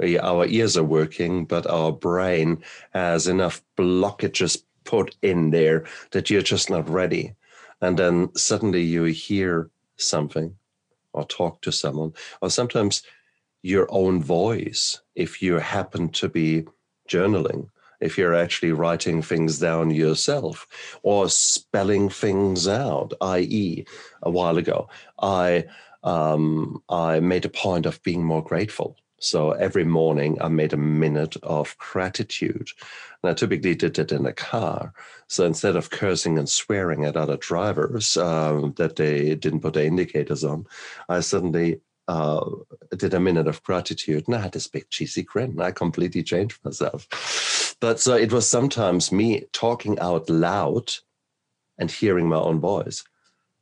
Our 0.00 0.46
ears 0.46 0.76
are 0.76 0.84
working, 0.84 1.46
but 1.46 1.66
our 1.66 1.90
brain 1.92 2.62
has 2.92 3.26
enough 3.26 3.62
blockages 3.76 4.62
put 4.84 5.16
in 5.22 5.50
there 5.50 5.84
that 6.12 6.30
you're 6.30 6.42
just 6.42 6.70
not 6.70 6.88
ready. 6.88 7.34
And 7.80 7.98
then 7.98 8.34
suddenly 8.36 8.82
you 8.82 9.04
hear 9.04 9.70
something 9.96 10.56
or 11.12 11.24
talk 11.24 11.60
to 11.62 11.72
someone, 11.72 12.14
or 12.40 12.50
sometimes 12.50 13.02
your 13.62 13.86
own 13.90 14.22
voice 14.22 15.00
if 15.16 15.42
you 15.42 15.54
happen 15.58 16.08
to 16.10 16.28
be 16.28 16.66
journaling, 17.08 17.68
if 18.02 18.18
you're 18.18 18.34
actually 18.34 18.72
writing 18.72 19.22
things 19.22 19.58
down 19.58 19.90
yourself 19.90 20.66
or 21.02 21.28
spelling 21.28 22.08
things 22.08 22.68
out, 22.68 23.14
i.e., 23.20 23.84
a 24.22 24.30
while 24.30 24.58
ago, 24.58 24.88
I 25.20 25.64
um, 26.04 26.82
I 26.88 27.20
made 27.20 27.44
a 27.44 27.48
point 27.48 27.86
of 27.86 28.02
being 28.02 28.24
more 28.24 28.42
grateful. 28.42 28.96
So 29.18 29.52
every 29.52 29.84
morning 29.84 30.36
I 30.40 30.48
made 30.48 30.72
a 30.72 30.76
minute 30.76 31.36
of 31.44 31.78
gratitude. 31.78 32.68
And 33.22 33.30
I 33.30 33.34
typically 33.34 33.76
did 33.76 33.96
it 34.00 34.10
in 34.10 34.26
a 34.26 34.32
car. 34.32 34.92
So 35.28 35.46
instead 35.46 35.76
of 35.76 35.90
cursing 35.90 36.38
and 36.38 36.48
swearing 36.48 37.04
at 37.04 37.16
other 37.16 37.36
drivers 37.36 38.16
um, 38.16 38.74
that 38.78 38.96
they 38.96 39.36
didn't 39.36 39.60
put 39.60 39.74
the 39.74 39.86
indicators 39.86 40.42
on, 40.42 40.66
I 41.08 41.20
suddenly 41.20 41.80
uh, 42.08 42.44
did 42.96 43.14
a 43.14 43.20
minute 43.20 43.46
of 43.46 43.62
gratitude 43.62 44.24
and 44.26 44.34
I 44.34 44.40
had 44.40 44.52
this 44.52 44.66
big 44.66 44.90
cheesy 44.90 45.22
grin. 45.22 45.60
I 45.60 45.70
completely 45.70 46.24
changed 46.24 46.58
myself. 46.64 47.06
But 47.82 47.98
so 47.98 48.14
it 48.14 48.30
was 48.30 48.48
sometimes 48.48 49.10
me 49.10 49.46
talking 49.52 49.98
out 49.98 50.30
loud 50.30 50.92
and 51.78 51.90
hearing 51.90 52.28
my 52.28 52.36
own 52.36 52.60
voice. 52.60 53.02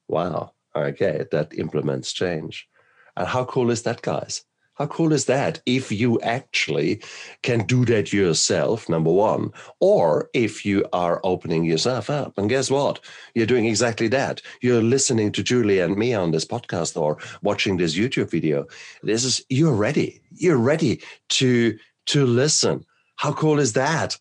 Wow. 0.08 0.52
Okay, 0.76 1.24
that 1.32 1.54
implements 1.58 2.12
change. 2.12 2.68
And 3.16 3.26
how 3.26 3.46
cool 3.46 3.70
is 3.70 3.82
that, 3.84 4.02
guys? 4.02 4.44
How 4.74 4.88
cool 4.88 5.14
is 5.14 5.24
that 5.24 5.62
if 5.64 5.90
you 5.90 6.20
actually 6.20 7.02
can 7.42 7.64
do 7.64 7.86
that 7.86 8.12
yourself, 8.12 8.90
number 8.90 9.10
one, 9.10 9.52
or 9.80 10.28
if 10.34 10.66
you 10.66 10.84
are 10.92 11.22
opening 11.24 11.64
yourself 11.64 12.10
up? 12.10 12.36
And 12.36 12.50
guess 12.50 12.70
what? 12.70 13.00
You're 13.34 13.46
doing 13.46 13.64
exactly 13.64 14.08
that. 14.08 14.42
You're 14.60 14.82
listening 14.82 15.32
to 15.32 15.42
Julie 15.42 15.80
and 15.80 15.96
me 15.96 16.12
on 16.12 16.30
this 16.30 16.44
podcast 16.44 17.00
or 17.00 17.16
watching 17.40 17.78
this 17.78 17.96
YouTube 17.96 18.30
video. 18.30 18.66
This 19.02 19.24
is, 19.24 19.42
you're 19.48 19.72
ready. 19.72 20.20
You're 20.30 20.58
ready 20.58 21.00
to, 21.30 21.78
to 22.08 22.26
listen. 22.26 22.84
How 23.20 23.34
cool 23.34 23.58
is 23.58 23.74
that? 23.74 24.18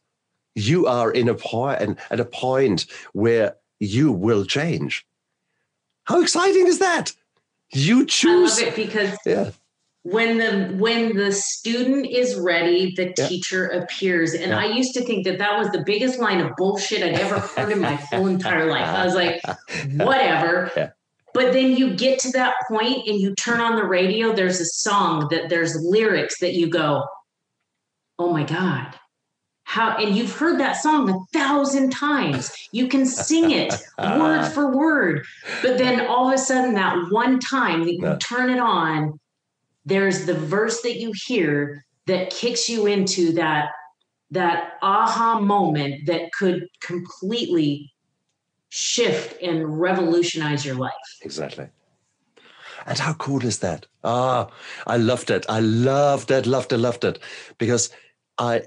You 0.55 0.85
are 0.85 1.09
in 1.09 1.29
a 1.29 1.33
point 1.33 1.97
at 2.11 2.19
a 2.19 2.25
point 2.25 2.85
where 3.13 3.55
you 3.79 4.11
will 4.11 4.43
change. 4.43 5.05
How 6.03 6.21
exciting 6.21 6.67
is 6.67 6.79
that? 6.79 7.13
You 7.71 8.05
choose. 8.05 8.59
I 8.59 8.65
love 8.65 8.67
it 8.67 8.75
because 8.75 9.17
yeah 9.25 9.51
when 10.03 10.37
the 10.37 10.75
when 10.77 11.15
the 11.15 11.31
student 11.31 12.07
is 12.07 12.35
ready 12.39 12.93
the 12.95 13.13
yeah. 13.17 13.27
teacher 13.27 13.67
appears 13.67 14.33
and 14.33 14.51
yeah. 14.51 14.57
i 14.57 14.65
used 14.65 14.93
to 14.93 15.01
think 15.01 15.25
that 15.25 15.37
that 15.37 15.59
was 15.59 15.69
the 15.71 15.83
biggest 15.85 16.19
line 16.19 16.39
of 16.39 16.55
bullshit 16.55 17.03
i'd 17.03 17.19
ever 17.19 17.37
heard 17.37 17.69
in 17.69 17.81
my 17.81 17.95
whole 17.95 18.27
entire 18.27 18.69
life 18.71 18.87
i 18.87 19.03
was 19.03 19.13
like 19.13 19.41
whatever 19.97 20.71
but 21.33 21.51
then 21.51 21.75
you 21.75 21.93
get 21.97 22.17
to 22.17 22.31
that 22.31 22.55
point 22.69 23.05
and 23.07 23.19
you 23.19 23.35
turn 23.35 23.59
on 23.59 23.75
the 23.75 23.83
radio 23.83 24.33
there's 24.33 24.61
a 24.61 24.65
song 24.65 25.27
that 25.31 25.49
there's 25.49 25.75
lyrics 25.83 26.39
that 26.39 26.53
you 26.53 26.69
go 26.69 27.03
oh 28.19 28.31
my 28.31 28.43
god 28.43 28.95
how 29.63 29.97
and 29.97 30.15
you've 30.15 30.33
heard 30.33 30.59
that 30.59 30.73
song 30.73 31.09
a 31.09 31.37
thousand 31.37 31.91
times 31.91 32.51
you 32.71 32.87
can 32.87 33.05
sing 33.05 33.51
it 33.51 33.73
word 33.97 34.47
for 34.53 34.75
word 34.75 35.25
but 35.61 35.77
then 35.77 36.05
all 36.07 36.27
of 36.27 36.35
a 36.35 36.37
sudden 36.37 36.73
that 36.73 36.95
one 37.09 37.39
time 37.39 37.85
that 37.85 37.93
you 37.93 38.17
turn 38.17 38.49
it 38.49 38.59
on 38.59 39.19
there's 39.85 40.25
the 40.25 40.33
verse 40.33 40.81
that 40.81 40.99
you 40.99 41.11
hear 41.25 41.83
that 42.05 42.29
kicks 42.29 42.69
you 42.69 42.85
into 42.85 43.31
that 43.33 43.69
that 44.31 44.73
aha 44.81 45.39
moment 45.39 46.05
that 46.05 46.31
could 46.37 46.67
completely 46.81 47.91
shift 48.69 49.41
and 49.41 49.79
revolutionize 49.79 50.63
your 50.65 50.75
life. 50.75 50.93
Exactly. 51.21 51.67
And 52.85 52.97
how 52.97 53.13
cool 53.13 53.43
is 53.43 53.59
that? 53.59 53.87
Ah, 54.03 54.49
I 54.87 54.97
loved 54.97 55.31
it. 55.31 55.45
I 55.49 55.59
loved 55.59 56.31
it, 56.31 56.45
loved 56.45 56.71
it, 56.71 56.77
loved 56.77 57.03
it. 57.03 57.19
Because 57.57 57.89
I 58.39 58.63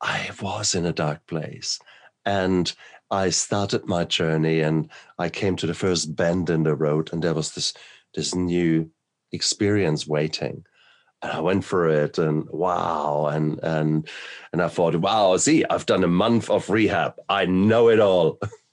I 0.00 0.30
was 0.40 0.74
in 0.74 0.86
a 0.86 0.92
dark 0.92 1.26
place. 1.26 1.78
And 2.24 2.72
I 3.10 3.30
started 3.30 3.86
my 3.86 4.04
journey 4.04 4.60
and 4.60 4.90
I 5.18 5.30
came 5.30 5.56
to 5.56 5.66
the 5.66 5.74
first 5.74 6.14
bend 6.14 6.50
in 6.50 6.62
the 6.62 6.74
road 6.74 7.10
and 7.12 7.22
there 7.22 7.34
was 7.34 7.52
this 7.52 7.72
this 8.14 8.34
new 8.34 8.90
experience 9.32 10.06
waiting 10.06 10.64
and 11.22 11.32
I 11.32 11.40
went 11.40 11.64
for 11.64 11.88
it 11.88 12.18
and 12.18 12.46
wow 12.50 13.26
and 13.26 13.58
and 13.62 14.08
and 14.52 14.62
I 14.62 14.68
thought 14.68 14.96
wow 14.96 15.36
see 15.36 15.64
I've 15.64 15.86
done 15.86 16.04
a 16.04 16.08
month 16.08 16.50
of 16.50 16.68
rehab 16.68 17.14
I 17.28 17.46
know 17.46 17.88
it 17.88 18.00
all 18.00 18.38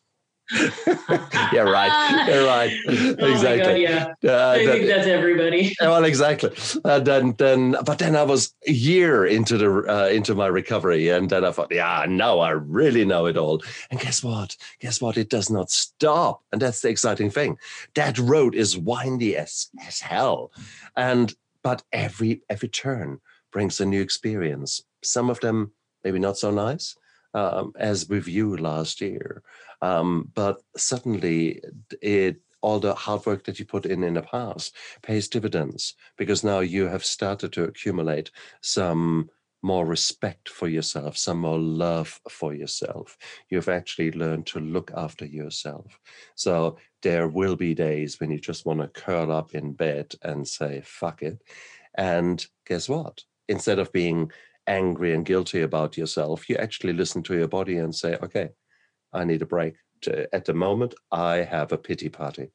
yeah 0.52 1.62
right. 1.62 2.28
You're 2.28 2.46
right. 2.46 2.72
oh 3.20 3.32
exactly 3.32 3.64
God, 3.64 3.78
yeah. 3.78 4.14
Uh, 4.24 4.50
I 4.50 4.66
think 4.66 4.88
that's 4.88 5.08
everybody. 5.08 5.74
Well 5.82 6.06
exactly. 6.06 6.52
And 6.84 7.06
then 7.06 7.36
then 7.38 7.76
but 7.86 8.00
then 8.00 8.16
I 8.16 8.24
was 8.24 8.54
a 8.68 8.72
year 8.72 9.26
into 9.26 9.58
the 9.58 9.70
uh, 9.70 10.08
into 10.08 10.36
my 10.36 10.48
recovery 10.48 11.10
and 11.10 11.30
then 11.30 11.44
I 11.44 11.52
thought 11.52 11.72
yeah 11.72 12.06
now 12.08 12.40
I 12.40 12.52
really 12.52 13.06
know 13.06 13.26
it 13.26 13.38
all. 13.38 13.64
And 13.90 14.00
guess 14.00 14.24
what? 14.24 14.56
Guess 14.80 15.02
what? 15.02 15.18
It 15.18 15.30
does 15.30 15.50
not 15.50 15.72
stop. 15.72 16.44
And 16.52 16.62
that's 16.62 16.82
the 16.82 16.90
exciting 16.90 17.32
thing. 17.32 17.58
That 17.96 18.18
road 18.20 18.56
is 18.56 18.78
windy 18.78 19.36
as 19.36 19.70
as 19.88 20.00
hell. 20.00 20.52
And 20.96 21.34
but 21.64 21.84
every 21.92 22.42
every 22.50 22.70
turn 22.70 23.20
brings 23.52 23.80
a 23.80 23.86
new 23.86 24.02
experience. 24.02 24.84
Some 25.04 25.30
of 25.30 25.40
them 25.40 25.72
maybe 26.06 26.20
not 26.20 26.38
so 26.38 26.52
nice, 26.52 26.96
um, 27.34 27.74
as 27.78 28.08
with 28.08 28.28
you 28.28 28.56
last 28.56 29.02
year, 29.02 29.44
um, 29.82 30.32
but 30.34 30.62
suddenly 30.76 31.62
it 32.02 32.42
all 32.62 32.80
the 32.80 32.96
hard 32.96 33.24
work 33.28 33.44
that 33.44 33.60
you 33.60 33.66
put 33.66 33.86
in 33.86 34.04
in 34.04 34.16
the 34.16 34.22
past 34.24 34.76
pays 35.04 35.28
dividends 35.28 35.94
because 36.18 36.44
now 36.44 36.60
you 36.60 36.88
have 36.88 37.06
started 37.06 37.54
to 37.54 37.64
accumulate 37.64 38.32
some 38.62 39.30
more 39.62 39.86
respect 39.86 40.48
for 40.48 40.68
yourself, 40.68 41.18
some 41.18 41.40
more 41.40 41.58
love 41.60 42.20
for 42.30 42.54
yourself. 42.54 43.18
You've 43.50 43.70
actually 43.70 44.12
learned 44.12 44.46
to 44.48 44.60
look 44.60 44.92
after 44.96 45.26
yourself. 45.26 46.00
So 46.36 46.78
there 47.02 47.28
will 47.28 47.56
be 47.56 47.74
days 47.74 48.20
when 48.20 48.30
you 48.30 48.40
just 48.40 48.66
want 48.66 48.80
to 48.82 48.88
curl 48.88 49.32
up 49.32 49.56
in 49.56 49.74
bed 49.74 50.14
and 50.22 50.48
say, 50.48 50.82
fuck 50.86 51.24
it. 51.24 51.42
And 51.96 52.46
guess 52.68 52.88
what? 52.88 53.24
Instead 53.48 53.80
of 53.80 53.92
being 53.92 54.32
angry 54.68 55.16
and 55.16 55.26
guilty 55.26 55.62
about 55.62 55.98
yourself, 55.98 56.48
you 56.48 56.58
actually 56.58 56.94
listen 56.94 57.24
to 57.24 57.36
your 57.36 57.48
body 57.48 57.78
and 57.78 57.94
say, 57.94 58.18
okay, 58.22 58.50
I 59.16 59.24
need 59.24 59.42
a 59.42 59.46
break. 59.46 59.76
At 60.34 60.46
the 60.46 60.54
moment, 60.54 60.94
I 61.12 61.38
have 61.38 61.72
a 61.72 61.78
pity 61.78 62.10
party. 62.10 62.52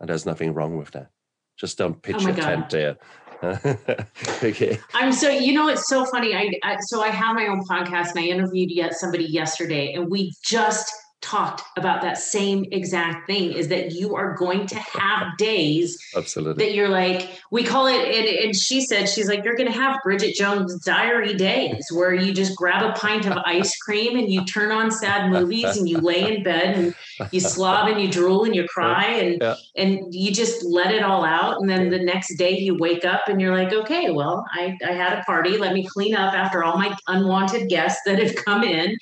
And 0.00 0.08
there's 0.08 0.24
nothing 0.24 0.54
wrong 0.54 0.78
with 0.78 0.92
that. 0.92 1.10
Just 1.58 1.76
don't 1.76 1.96
oh 1.96 2.00
pitch 2.00 2.16
oh 2.20 2.28
your 2.28 2.36
God. 2.36 2.42
tent 2.42 2.70
there 2.70 2.96
okay. 4.42 4.78
I'm 4.94 5.12
so 5.12 5.28
you 5.28 5.52
know 5.52 5.68
it's 5.68 5.88
so 5.88 6.04
funny. 6.04 6.34
I, 6.34 6.50
I 6.64 6.76
so 6.80 7.02
I 7.02 7.08
have 7.08 7.36
my 7.36 7.46
own 7.46 7.64
podcast 7.64 8.10
and 8.10 8.20
I 8.20 8.22
interviewed 8.24 8.70
yet 8.72 8.94
somebody 8.94 9.24
yesterday 9.24 9.92
and 9.92 10.10
we 10.10 10.32
just 10.44 10.92
talked 11.20 11.62
about 11.76 12.02
that 12.02 12.16
same 12.16 12.64
exact 12.70 13.26
thing 13.26 13.52
is 13.52 13.68
that 13.68 13.92
you 13.92 14.14
are 14.14 14.34
going 14.34 14.66
to 14.66 14.78
have 14.78 15.36
days 15.36 15.98
absolutely. 16.16 16.64
that 16.64 16.74
you're 16.74 16.88
like 16.88 17.40
we 17.50 17.64
call 17.64 17.86
it 17.86 17.96
and, 17.96 18.26
and 18.26 18.56
she 18.56 18.80
said 18.80 19.08
she's 19.08 19.28
like 19.28 19.44
you're 19.44 19.56
going 19.56 19.70
to 19.70 19.76
have 19.76 19.98
bridget 20.04 20.34
jones 20.34 20.82
diary 20.84 21.34
days 21.34 21.86
where 21.92 22.14
you 22.14 22.32
just 22.32 22.56
grab 22.56 22.84
a 22.84 22.92
pint 22.92 23.26
of 23.26 23.36
ice 23.44 23.76
cream 23.78 24.16
and 24.16 24.30
you 24.30 24.44
turn 24.44 24.70
on 24.70 24.90
sad 24.90 25.30
movies 25.30 25.76
and 25.76 25.88
you 25.88 25.98
lay 25.98 26.36
in 26.36 26.42
bed 26.42 26.76
and 26.76 26.94
you 27.32 27.40
slob 27.40 27.88
and 27.88 28.00
you 28.00 28.10
drool 28.10 28.44
and 28.44 28.54
you 28.54 28.66
cry 28.68 29.06
and 29.06 29.38
yeah. 29.40 29.54
and 29.76 30.14
you 30.14 30.32
just 30.32 30.64
let 30.64 30.92
it 30.92 31.02
all 31.02 31.24
out. 31.24 31.60
And 31.60 31.68
then 31.68 31.90
the 31.90 31.98
next 31.98 32.36
day 32.36 32.58
you 32.58 32.76
wake 32.76 33.04
up 33.04 33.28
and 33.28 33.40
you're 33.40 33.54
like 33.54 33.72
okay 33.72 34.10
well 34.10 34.44
i 34.52 34.76
i 34.86 34.92
had 34.92 35.18
a 35.18 35.22
party. 35.22 35.56
Let 35.56 35.74
me 35.74 35.86
clean 35.86 36.14
up 36.14 36.34
after 36.34 36.62
all 36.64 36.76
my 36.76 36.96
unwanted 37.06 37.68
guests 37.68 38.02
that 38.06 38.22
have 38.22 38.34
come 38.36 38.62
in 38.62 38.96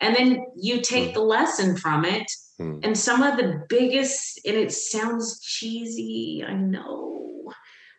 and 0.00 0.14
then 0.14 0.44
you 0.56 0.80
take 0.80 1.10
mm. 1.10 1.14
the 1.14 1.20
lesson 1.20 1.76
from 1.76 2.04
it 2.04 2.30
mm. 2.60 2.80
and 2.84 2.96
some 2.96 3.22
of 3.22 3.36
the 3.36 3.64
biggest 3.68 4.40
and 4.44 4.56
it 4.56 4.72
sounds 4.72 5.40
cheesy 5.40 6.44
i 6.46 6.52
know 6.52 7.52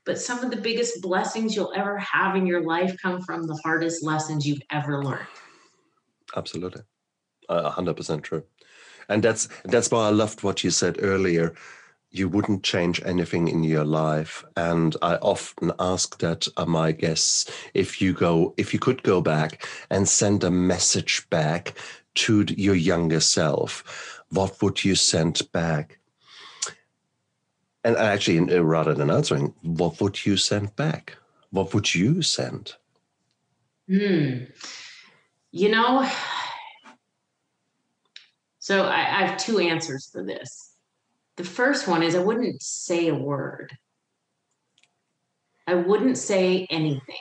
but 0.06 0.18
some 0.18 0.44
of 0.44 0.50
the 0.50 0.58
biggest 0.58 1.02
blessings 1.02 1.56
you'll 1.56 1.74
ever 1.76 1.98
have 2.00 2.36
in 2.36 2.48
your 2.48 2.64
life 2.64 2.96
come 3.02 3.22
from 3.22 3.46
the 3.46 3.60
hardest 3.64 4.04
lessons 4.04 4.48
you've 4.48 4.62
ever 4.72 5.04
learned 5.04 5.28
absolutely 6.36 6.82
uh, 7.50 7.72
100% 7.72 8.22
true 8.22 8.44
and 9.08 9.24
that's 9.24 9.50
that's 9.66 9.90
why 9.92 10.08
i 10.08 10.10
loved 10.10 10.44
what 10.44 10.64
you 10.64 10.70
said 10.70 10.98
earlier 11.02 11.54
you 12.12 12.28
wouldn't 12.28 12.64
change 12.64 13.02
anything 13.06 13.48
in 13.48 13.64
your 13.64 13.86
life. 13.86 14.44
And 14.56 14.96
i 15.02 15.16
often 15.16 15.72
ask 15.80 16.18
that 16.20 16.48
of 16.58 16.68
my 16.68 16.92
guests 16.92 17.50
if 17.74 18.02
you 18.02 18.14
go 18.14 18.54
if 18.58 18.74
you 18.74 18.80
could 18.80 19.04
go 19.04 19.22
back 19.22 19.68
and 19.90 20.08
send 20.08 20.44
a 20.44 20.52
message 20.52 21.30
back 21.30 21.74
to 22.16 22.46
your 22.58 22.76
younger 22.76 23.20
self 23.20 23.84
what 24.32 24.62
would 24.62 24.84
you 24.84 24.96
send 24.96 25.42
back? 25.52 25.98
And 27.84 27.96
actually 27.98 28.40
uh, 28.40 28.62
rather 28.62 28.94
than 28.94 29.10
answering 29.10 29.54
what 29.62 30.00
would 30.02 30.26
you 30.26 30.38
send 30.38 30.76
back? 30.76 31.18
What 31.52 31.74
would 31.74 31.96
you 31.96 32.22
send? 32.22 32.74
Hmm. 33.88 34.46
You 35.52 35.70
know 35.70 36.10
so 38.60 38.84
I, 38.84 38.98
I 38.98 39.26
have 39.26 39.38
two 39.38 39.60
answers 39.60 40.10
for 40.12 40.24
this 40.24 40.69
the 41.40 41.46
first 41.46 41.88
one 41.88 42.04
is 42.04 42.16
I 42.16 42.20
wouldn't 42.20 42.62
say 42.62 43.08
a 43.08 43.16
word. 43.16 43.72
I 45.66 45.76
wouldn't 45.76 46.18
say 46.18 46.68
anything 46.70 47.16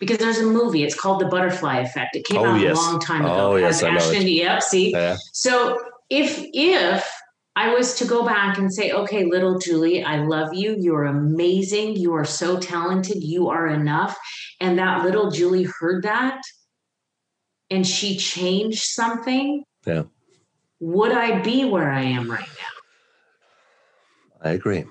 because 0.00 0.16
there's 0.16 0.38
a 0.38 0.46
movie. 0.46 0.84
It's 0.84 0.98
called 0.98 1.20
The 1.20 1.26
Butterfly 1.26 1.80
Effect. 1.80 2.16
It 2.16 2.24
came 2.24 2.38
oh, 2.38 2.46
out 2.46 2.60
yes. 2.62 2.78
a 2.78 2.80
long 2.80 2.98
time 2.98 3.26
ago. 3.26 3.52
Oh 3.52 3.56
yes, 3.56 3.82
I 3.82 3.90
know 3.90 3.96
Ashton, 3.96 4.26
Yep. 4.26 4.62
See. 4.62 4.92
Yeah. 4.92 5.18
So 5.34 5.78
if 6.08 6.42
if 6.54 7.06
I 7.54 7.74
was 7.74 7.94
to 7.96 8.06
go 8.06 8.24
back 8.24 8.56
and 8.56 8.72
say, 8.72 8.92
okay, 8.92 9.26
little 9.26 9.58
Julie, 9.58 10.02
I 10.02 10.24
love 10.24 10.54
you. 10.54 10.74
You're 10.78 11.04
amazing. 11.04 11.96
You 11.96 12.14
are 12.14 12.24
so 12.24 12.58
talented. 12.58 13.22
You 13.22 13.50
are 13.50 13.66
enough. 13.66 14.16
And 14.60 14.78
that 14.78 15.04
little 15.04 15.30
Julie 15.30 15.68
heard 15.78 16.04
that 16.04 16.40
and 17.68 17.86
she 17.86 18.16
changed 18.16 18.84
something. 18.84 19.64
Yeah. 19.86 20.04
Would 20.80 21.12
I 21.12 21.42
be 21.42 21.66
where 21.66 21.90
I 21.90 22.00
am 22.00 22.30
right 22.30 22.40
now? 22.40 22.81
I 24.42 24.50
agree. 24.50 24.84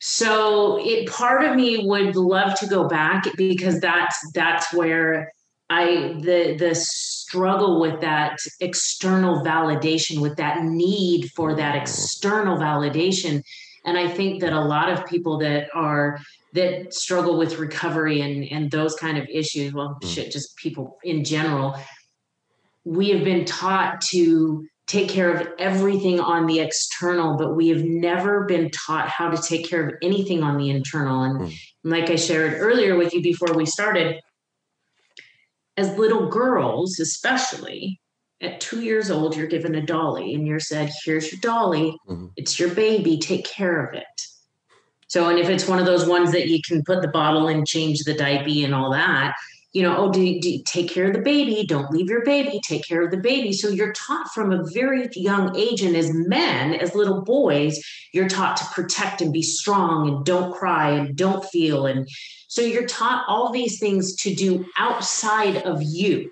So 0.00 0.78
it 0.80 1.08
part 1.08 1.44
of 1.44 1.56
me 1.56 1.84
would 1.84 2.14
love 2.14 2.58
to 2.60 2.66
go 2.66 2.86
back 2.86 3.24
because 3.36 3.80
that's 3.80 4.16
that's 4.32 4.72
where 4.72 5.32
I 5.70 6.14
the 6.20 6.56
the 6.58 6.74
struggle 6.74 7.80
with 7.80 8.00
that 8.00 8.38
external 8.60 9.44
validation, 9.44 10.20
with 10.20 10.36
that 10.36 10.62
need 10.62 11.30
for 11.32 11.54
that 11.56 11.74
mm. 11.74 11.82
external 11.82 12.58
validation. 12.58 13.42
And 13.84 13.98
I 13.98 14.08
think 14.08 14.40
that 14.40 14.52
a 14.52 14.60
lot 14.60 14.90
of 14.90 15.06
people 15.06 15.38
that 15.38 15.68
are 15.74 16.18
that 16.54 16.94
struggle 16.94 17.36
with 17.36 17.58
recovery 17.58 18.20
and 18.20 18.44
and 18.50 18.70
those 18.70 18.94
kind 18.94 19.18
of 19.18 19.26
issues, 19.28 19.74
well, 19.74 19.98
mm. 20.00 20.08
shit, 20.08 20.30
just 20.30 20.56
people 20.56 20.98
in 21.02 21.24
general, 21.24 21.76
we 22.84 23.10
have 23.10 23.24
been 23.24 23.44
taught 23.44 24.00
to 24.12 24.64
take 24.88 25.08
care 25.08 25.30
of 25.30 25.46
everything 25.58 26.18
on 26.18 26.46
the 26.46 26.60
external, 26.60 27.36
but 27.36 27.54
we 27.54 27.68
have 27.68 27.84
never 27.84 28.44
been 28.44 28.70
taught 28.70 29.08
how 29.08 29.28
to 29.30 29.40
take 29.40 29.68
care 29.68 29.86
of 29.86 29.94
anything 30.02 30.42
on 30.42 30.56
the 30.56 30.70
internal. 30.70 31.22
And 31.22 31.40
mm. 31.40 31.54
like 31.84 32.10
I 32.10 32.16
shared 32.16 32.54
earlier 32.58 32.96
with 32.96 33.12
you 33.12 33.22
before 33.22 33.54
we 33.54 33.66
started, 33.66 34.20
as 35.76 35.96
little 35.96 36.28
girls, 36.28 36.98
especially 36.98 38.00
at 38.40 38.60
two 38.60 38.80
years 38.80 39.10
old, 39.10 39.36
you're 39.36 39.46
given 39.46 39.74
a 39.74 39.84
dolly 39.84 40.34
and 40.34 40.46
you're 40.46 40.58
said, 40.58 40.90
Here's 41.04 41.30
your 41.30 41.40
dolly, 41.40 41.96
mm-hmm. 42.08 42.26
it's 42.36 42.58
your 42.58 42.74
baby, 42.74 43.18
take 43.18 43.44
care 43.44 43.86
of 43.86 43.94
it. 43.94 44.06
So, 45.08 45.28
and 45.28 45.38
if 45.38 45.48
it's 45.48 45.68
one 45.68 45.78
of 45.78 45.86
those 45.86 46.06
ones 46.06 46.32
that 46.32 46.48
you 46.48 46.60
can 46.66 46.82
put 46.84 47.02
the 47.02 47.08
bottle 47.08 47.48
and 47.48 47.66
change 47.66 48.00
the 48.00 48.14
diaper 48.14 48.64
and 48.64 48.74
all 48.74 48.92
that, 48.92 49.34
you 49.72 49.82
know, 49.82 49.96
oh, 49.96 50.10
do, 50.10 50.40
do 50.40 50.62
take 50.64 50.90
care 50.90 51.08
of 51.08 51.12
the 51.12 51.20
baby, 51.20 51.64
don't 51.66 51.90
leave 51.90 52.08
your 52.08 52.24
baby, 52.24 52.60
take 52.66 52.86
care 52.86 53.04
of 53.04 53.10
the 53.10 53.18
baby. 53.18 53.52
So 53.52 53.68
you're 53.68 53.92
taught 53.92 54.28
from 54.32 54.50
a 54.50 54.64
very 54.72 55.08
young 55.14 55.54
age, 55.56 55.82
and 55.82 55.94
as 55.94 56.10
men, 56.12 56.74
as 56.74 56.94
little 56.94 57.22
boys, 57.22 57.78
you're 58.12 58.28
taught 58.28 58.56
to 58.58 58.64
protect 58.66 59.20
and 59.20 59.32
be 59.32 59.42
strong 59.42 60.08
and 60.08 60.24
don't 60.24 60.54
cry 60.54 60.90
and 60.90 61.14
don't 61.14 61.44
feel. 61.44 61.86
And 61.86 62.08
so 62.48 62.62
you're 62.62 62.86
taught 62.86 63.24
all 63.28 63.52
these 63.52 63.78
things 63.78 64.16
to 64.16 64.34
do 64.34 64.64
outside 64.78 65.58
of 65.58 65.82
you. 65.82 66.30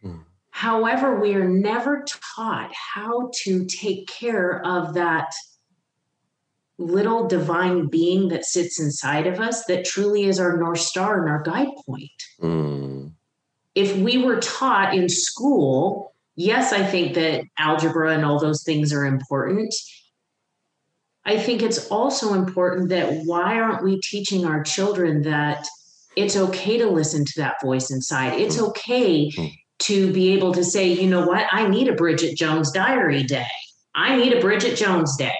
Hmm. 0.00 0.18
However, 0.50 1.20
we 1.20 1.34
are 1.34 1.48
never 1.48 2.04
taught 2.36 2.72
how 2.72 3.32
to 3.42 3.64
take 3.64 4.06
care 4.06 4.64
of 4.64 4.94
that 4.94 5.32
little 6.78 7.28
divine 7.28 7.86
being 7.86 8.28
that 8.28 8.44
sits 8.44 8.80
inside 8.80 9.26
of 9.26 9.40
us 9.40 9.64
that 9.66 9.84
truly 9.84 10.24
is 10.24 10.40
our 10.40 10.56
North 10.56 10.80
Star 10.80 11.20
and 11.20 11.30
our 11.30 11.42
guide 11.42 11.68
point. 11.86 12.10
Mm. 12.42 13.12
If 13.74 13.96
we 13.96 14.18
were 14.18 14.40
taught 14.40 14.94
in 14.94 15.08
school, 15.08 16.14
yes, 16.36 16.72
I 16.72 16.84
think 16.84 17.14
that 17.14 17.44
algebra 17.58 18.14
and 18.14 18.24
all 18.24 18.40
those 18.40 18.62
things 18.64 18.92
are 18.92 19.04
important. 19.04 19.74
I 21.24 21.38
think 21.38 21.62
it's 21.62 21.88
also 21.88 22.34
important 22.34 22.90
that 22.90 23.22
why 23.24 23.58
aren't 23.58 23.82
we 23.82 24.00
teaching 24.00 24.44
our 24.44 24.62
children 24.62 25.22
that 25.22 25.66
it's 26.16 26.36
okay 26.36 26.78
to 26.78 26.88
listen 26.88 27.24
to 27.24 27.32
that 27.36 27.60
voice 27.62 27.90
inside? 27.90 28.40
It's 28.40 28.56
mm. 28.56 28.68
okay 28.68 29.30
mm. 29.30 29.52
to 29.80 30.12
be 30.12 30.32
able 30.32 30.52
to 30.54 30.64
say, 30.64 30.92
you 30.92 31.08
know 31.08 31.26
what, 31.26 31.46
I 31.50 31.68
need 31.68 31.88
a 31.88 31.94
Bridget 31.94 32.36
Jones 32.36 32.72
diary 32.72 33.22
day. 33.22 33.46
I 33.94 34.16
need 34.16 34.32
a 34.32 34.40
Bridget 34.40 34.76
Jones 34.76 35.16
day. 35.16 35.34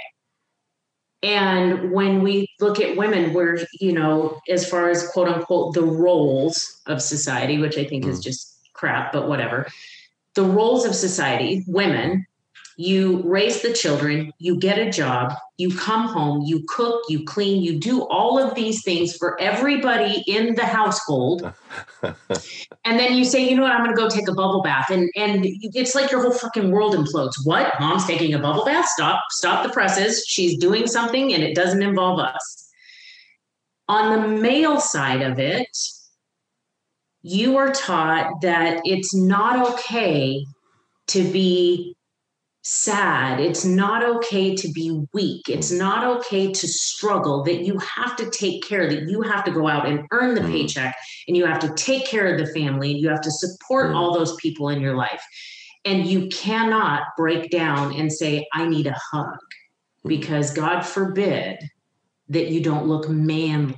And 1.25 1.91
when 1.91 2.23
we 2.23 2.49
look 2.61 2.81
at 2.81 2.99
women, 2.99 3.33
we're, 3.33 3.65
you 3.81 3.93
know, 3.93 4.39
as 4.49 4.69
far 4.69 4.91
as 4.91 5.09
quote 5.09 5.27
unquote 5.27 5.73
the 5.73 5.83
roles 5.83 6.83
of 6.87 7.01
society, 7.01 7.59
which 7.59 7.79
I 7.79 7.85
think 7.85 8.05
mm. 8.05 8.09
is 8.09 8.21
just 8.21 8.59
crap, 8.75 9.11
but 9.11 9.27
whatever. 9.27 9.67
The 10.35 10.43
roles 10.43 10.85
of 10.85 10.95
society, 10.95 11.65
women 11.67 12.27
you 12.77 13.23
raise 13.25 13.63
the 13.63 13.73
children, 13.73 14.33
you 14.39 14.59
get 14.59 14.79
a 14.79 14.91
job, 14.91 15.33
you 15.59 15.77
come 15.77 16.09
home, 16.09 16.43
you 16.43 16.65
cook, 16.69 17.03
you 17.09 17.25
clean, 17.25 17.63
you 17.63 17.79
do 17.79 18.03
all 18.09 18.43
of 18.43 18.55
these 18.55 18.83
things 18.83 19.17
for 19.17 19.41
everybody 19.41 20.25
in 20.27 20.55
the 20.57 20.65
household. 20.65 21.53
and 22.03 22.99
then 22.99 23.15
you 23.15 23.25
say, 23.25 23.49
you 23.49 23.57
know 23.57 23.63
what, 23.63 23.73
I'm 23.73 23.85
going 23.85 23.95
to 23.95 24.01
go 24.01 24.09
take 24.09 24.29
a 24.29 24.35
bubble 24.35 24.63
bath. 24.63 24.91
And, 24.91 25.09
and 25.17 25.45
it's 25.45 25.95
like 25.95 26.11
your 26.11 26.23
whole 26.23 26.33
fucking 26.33 26.71
world 26.73 26.95
implodes. 26.95 27.35
What? 27.45 27.73
Mom's 27.79 28.07
taking 28.07 28.35
a 28.35 28.39
bubble 28.41 28.65
bath? 28.65 28.87
Stop, 28.89 29.23
stop 29.31 29.65
the 29.65 29.73
presses. 29.73 30.25
She's 30.27 30.59
doing 30.59 30.89
something 30.89 31.33
and 31.33 31.43
it 31.43 31.55
doesn't 31.55 31.83
involve 31.83 32.19
us. 32.19 32.71
On 33.87 34.21
the 34.21 34.29
male 34.29 34.81
side 34.81 35.23
of 35.23 35.39
it, 35.39 35.69
you 37.23 37.57
are 37.57 37.71
taught 37.71 38.41
that 38.43 38.81
it's 38.85 39.15
not 39.15 39.75
okay 39.75 40.45
to 41.09 41.23
be 41.31 41.95
sad. 42.65 43.41
It's 43.41 43.65
not 43.65 44.03
okay 44.03 44.55
to 44.57 44.69
be 44.69 45.07
weak. 45.13 45.49
It's 45.49 45.71
not 45.71 46.05
okay 46.17 46.51
to 46.51 46.67
struggle, 46.67 47.45
that 47.45 47.65
you 47.65 47.79
have 47.79 48.17
to 48.17 48.31
take 48.31 48.67
care, 48.67 48.89
that 48.89 49.09
you 49.09 49.21
have 49.21 49.45
to 49.45 49.51
go 49.51 49.69
out 49.69 49.87
and 49.87 50.07
earn 50.11 50.35
the 50.35 50.41
mm. 50.41 50.51
paycheck 50.51 50.97
and 51.29 51.37
you 51.37 51.45
have 51.45 51.59
to 51.61 51.75
take 51.75 52.07
care 52.07 52.27
of 52.27 52.39
the 52.39 52.53
family 52.53 52.93
and 52.93 53.01
you 53.01 53.11
have 53.11 53.21
to 53.21 53.31
support 53.31 53.91
mm. 53.91 53.95
all 53.95 54.15
those 54.15 54.35
people 54.37 54.71
in 54.71 54.81
your 54.81 54.97
life. 54.97 55.23
And 55.85 56.07
you 56.07 56.29
cannot 56.29 57.03
break 57.19 57.51
down 57.51 57.95
and 57.95 58.11
say, 58.11 58.47
I 58.55 58.67
need 58.67 58.87
a 58.87 58.97
hug, 59.13 59.27
mm. 59.27 60.09
because 60.09 60.51
God 60.55 60.81
forbid 60.81 61.59
that 62.31 62.49
you 62.49 62.63
don't 62.63 62.87
look 62.87 63.11
manly. 63.11 63.77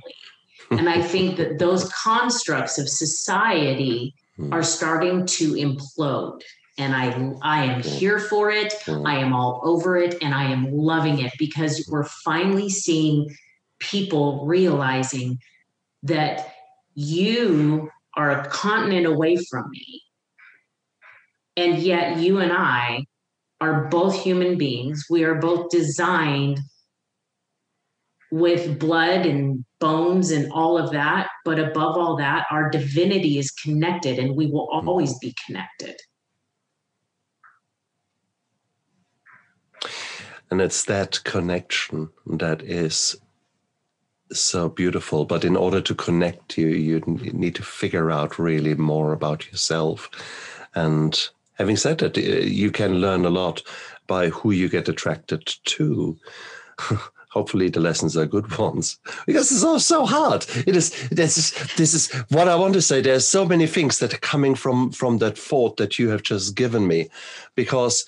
and 0.71 0.87
I 0.87 1.01
think 1.13 1.35
that 1.35 1.59
those 1.59 1.91
constructs 1.91 2.77
of 2.77 2.87
society 2.87 4.15
mm. 4.39 4.53
are 4.53 4.63
starting 4.63 5.25
to 5.25 5.55
implode 5.55 6.41
and 6.77 6.95
I 6.95 7.33
I 7.41 7.65
am 7.65 7.81
here 7.81 8.19
for 8.19 8.51
it. 8.51 8.73
I 8.87 9.17
am 9.17 9.33
all 9.33 9.61
over 9.63 9.97
it 9.97 10.15
and 10.21 10.33
I 10.33 10.51
am 10.51 10.71
loving 10.71 11.19
it 11.19 11.31
because 11.39 11.87
we're 11.91 12.03
finally 12.03 12.69
seeing 12.69 13.35
people 13.79 14.45
realizing 14.45 15.39
that 16.03 16.53
you 16.93 17.89
are 18.15 18.31
a 18.31 18.47
continent 18.47 19.05
away 19.05 19.37
from 19.49 19.69
me. 19.69 20.01
And 21.55 21.79
yet 21.79 22.17
you 22.17 22.39
and 22.39 22.51
I 22.51 23.05
are 23.59 23.87
both 23.89 24.15
human 24.15 24.57
beings. 24.57 25.05
We 25.09 25.23
are 25.23 25.35
both 25.35 25.69
designed 25.69 26.59
with 28.31 28.79
blood 28.79 29.25
and 29.25 29.63
bones 29.79 30.31
and 30.31 30.51
all 30.51 30.77
of 30.77 30.91
that. 30.91 31.29
But 31.45 31.59
above 31.59 31.97
all 31.97 32.17
that, 32.17 32.45
our 32.51 32.69
divinity 32.69 33.37
is 33.37 33.51
connected 33.51 34.19
and 34.19 34.35
we 34.35 34.47
will 34.47 34.67
mm-hmm. 34.67 34.87
always 34.87 35.17
be 35.19 35.33
connected. 35.45 35.95
And 40.49 40.61
it's 40.61 40.85
that 40.85 41.23
connection 41.23 42.09
that 42.25 42.61
is 42.61 43.17
so 44.31 44.69
beautiful. 44.69 45.25
But 45.25 45.43
in 45.43 45.55
order 45.55 45.81
to 45.81 45.95
connect 45.95 46.57
you, 46.57 46.67
you 46.67 46.99
need 47.05 47.55
to 47.55 47.63
figure 47.63 48.11
out 48.11 48.39
really 48.39 48.75
more 48.75 49.13
about 49.13 49.49
yourself. 49.51 50.09
And 50.75 51.19
having 51.53 51.77
said 51.77 51.99
that, 51.99 52.17
uh, 52.17 52.21
you 52.21 52.71
can 52.71 52.99
learn 52.99 53.25
a 53.25 53.29
lot 53.29 53.61
by 54.07 54.29
who 54.29 54.51
you 54.51 54.69
get 54.69 54.89
attracted 54.89 55.45
to. 55.65 56.17
Hopefully, 57.29 57.69
the 57.69 57.81
lessons 57.81 58.15
are 58.17 58.25
good 58.25 58.57
ones 58.57 58.97
because 59.27 59.51
it's 59.51 59.63
all 59.63 59.79
so 59.79 60.05
hard. 60.05 60.45
It 60.65 60.75
is. 60.75 61.09
This 61.09 61.37
is. 61.37 61.75
This 61.75 61.93
is 61.93 62.11
what 62.29 62.47
I 62.47 62.55
want 62.55 62.73
to 62.75 62.81
say. 62.81 63.01
There's 63.01 63.27
so 63.27 63.45
many 63.45 63.67
things 63.67 63.99
that 63.99 64.13
are 64.13 64.19
coming 64.19 64.55
from 64.55 64.91
from 64.91 65.17
that 65.19 65.37
thought 65.37 65.77
that 65.77 65.99
you 65.99 66.09
have 66.09 66.23
just 66.23 66.55
given 66.55 66.87
me, 66.87 67.09
because 67.53 68.05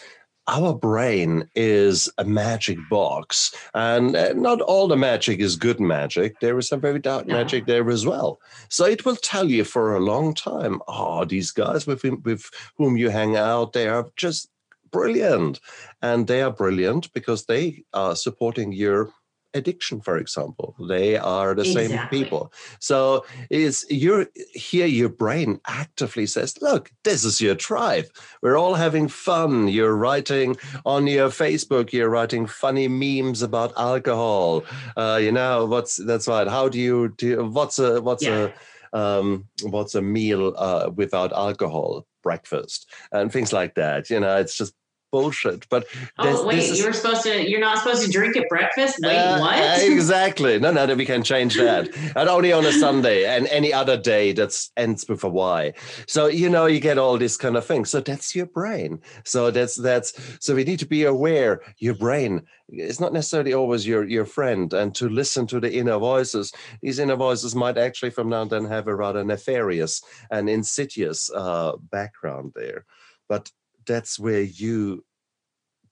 our 0.50 0.74
brain 0.74 1.48
is 1.56 2.10
a 2.18 2.26
magic 2.26 2.78
box, 2.90 3.56
and 3.76 4.16
uh, 4.16 4.34
not 4.34 4.62
all 4.62 4.88
the 4.88 4.98
magic 4.98 5.40
is 5.40 5.56
good 5.56 5.80
magic. 5.80 6.40
There 6.40 6.58
is 6.58 6.68
some 6.68 6.82
very 6.82 7.00
dark 7.00 7.28
no. 7.28 7.36
magic 7.36 7.68
there 7.68 7.90
as 7.90 8.06
well. 8.06 8.40
So 8.68 8.86
it 8.86 9.06
will 9.06 9.16
tell 9.16 9.50
you 9.50 9.64
for 9.64 9.96
a 9.96 10.00
long 10.00 10.34
time, 10.34 10.82
oh, 10.88 11.24
these 11.26 11.52
guys 11.52 11.86
with 11.86 12.04
with 12.24 12.50
whom 12.78 12.98
you 12.98 13.10
hang 13.10 13.38
out, 13.38 13.74
they 13.74 13.88
are 13.88 14.08
just 14.16 14.50
brilliant, 14.92 15.60
and 16.02 16.26
they 16.26 16.42
are 16.42 16.52
brilliant 16.52 17.14
because 17.14 17.46
they 17.46 17.84
are 17.94 18.16
supporting 18.16 18.72
your 18.72 19.14
addiction 19.54 20.02
for 20.02 20.18
example. 20.18 20.76
They 20.88 21.18
are 21.18 21.54
the 21.56 21.62
exactly. 21.62 21.98
same 21.98 22.08
people. 22.08 22.54
So 22.80 23.26
it's 23.50 23.86
you're 23.90 24.28
here 24.54 24.86
your 24.86 25.10
brain 25.10 25.60
actively 25.68 26.26
says 26.26 26.56
look 26.62 26.92
this 27.04 27.24
is 27.24 27.42
your 27.42 27.56
tribe. 27.56 28.06
We're 28.42 28.58
all 28.58 28.76
having 28.76 29.08
fun. 29.08 29.68
You're 29.68 29.96
writing 29.96 30.58
on 30.86 31.08
your 31.08 31.30
facebook. 31.30 31.92
You're 31.92 32.10
writing 32.10 32.46
funny 32.46 32.88
memes 32.88 33.42
about 33.42 33.74
alcohol. 33.78 34.64
Uh, 34.96 35.20
you 35.22 35.32
know 35.32 35.66
what's 35.66 35.98
that's 35.98 36.28
right. 36.28 36.48
How 36.48 36.70
do 36.70 36.80
you 36.80 37.14
do 37.18 37.46
what's 37.46 37.80
a 37.80 38.02
what's 38.02 38.24
yeah. 38.24 38.50
a 38.50 38.54
um, 38.92 39.46
what's 39.64 39.96
a 39.96 40.02
meal 40.02 40.54
uh, 40.58 40.90
without 40.96 41.32
alcohol? 41.34 42.06
Breakfast 42.22 42.90
and 43.12 43.32
things 43.32 43.54
like 43.54 43.76
that. 43.76 44.10
You 44.10 44.20
know 44.20 44.38
it's 44.38 44.58
just 44.58 44.74
bullshit. 45.12 45.68
But 45.70 45.86
oh 46.18 46.46
wait, 46.46 46.60
is, 46.60 46.80
you 46.80 46.86
were 46.86 46.94
supposed 46.94 47.24
to. 47.24 47.50
You're 47.50 47.60
not 47.60 47.78
supposed 47.78 48.04
to 48.06 48.12
drink 48.12 48.36
at 48.36 48.50
breakfast. 48.50 48.98
Wait, 49.04 49.16
uh, 49.16 49.40
what? 49.40 49.84
exactly. 49.84 50.60
No, 50.60 50.72
no, 50.72 50.94
we 50.96 51.06
can 51.06 51.24
change 51.24 51.56
that. 51.56 51.90
and 52.16 52.30
only 52.30 52.52
on 52.52 52.66
a 52.66 52.72
Sunday 52.72 53.26
and 53.26 53.48
any 53.48 53.72
other 53.72 53.98
day 53.98 54.32
that 54.34 54.58
ends 54.76 55.08
with 55.08 55.24
a 55.24 55.30
Y. 55.30 55.74
So 56.08 56.28
you 56.28 56.50
know 56.50 56.66
you 56.66 56.80
get 56.80 56.98
all 56.98 57.18
this 57.18 57.38
kind 57.38 57.56
of 57.56 57.66
thing. 57.66 57.86
So 57.86 58.00
that's 58.00 58.36
your 58.36 58.48
brain. 58.48 59.00
So 59.24 59.52
that's 59.52 59.76
that's. 59.76 60.14
So 60.40 60.56
we 60.56 60.64
need 60.64 60.80
to 60.80 60.88
be 60.88 61.04
aware. 61.04 61.62
Your 61.78 61.96
brain 61.96 62.42
is 62.70 63.00
not 63.00 63.14
necessarily 63.14 63.54
always 63.54 63.86
your 63.86 64.08
your 64.08 64.26
friend, 64.26 64.74
and 64.74 64.96
to 64.96 65.08
listen 65.08 65.46
to 65.48 65.60
the 65.60 65.72
inner 65.72 66.00
voices. 66.00 66.52
These 66.82 67.00
inner 67.00 67.16
voices 67.16 67.56
might 67.56 67.78
actually 67.78 68.10
from 68.10 68.30
now 68.30 68.40
on, 68.40 68.50
then 68.50 68.66
have 68.66 68.88
a 68.88 68.96
rather 68.96 69.24
nefarious 69.24 70.02
and 70.32 70.50
insidious 70.50 71.30
uh, 71.34 71.74
background 71.78 72.54
there. 72.56 72.86
But 73.28 73.52
that's 73.86 74.20
where 74.20 74.42
you 74.42 75.06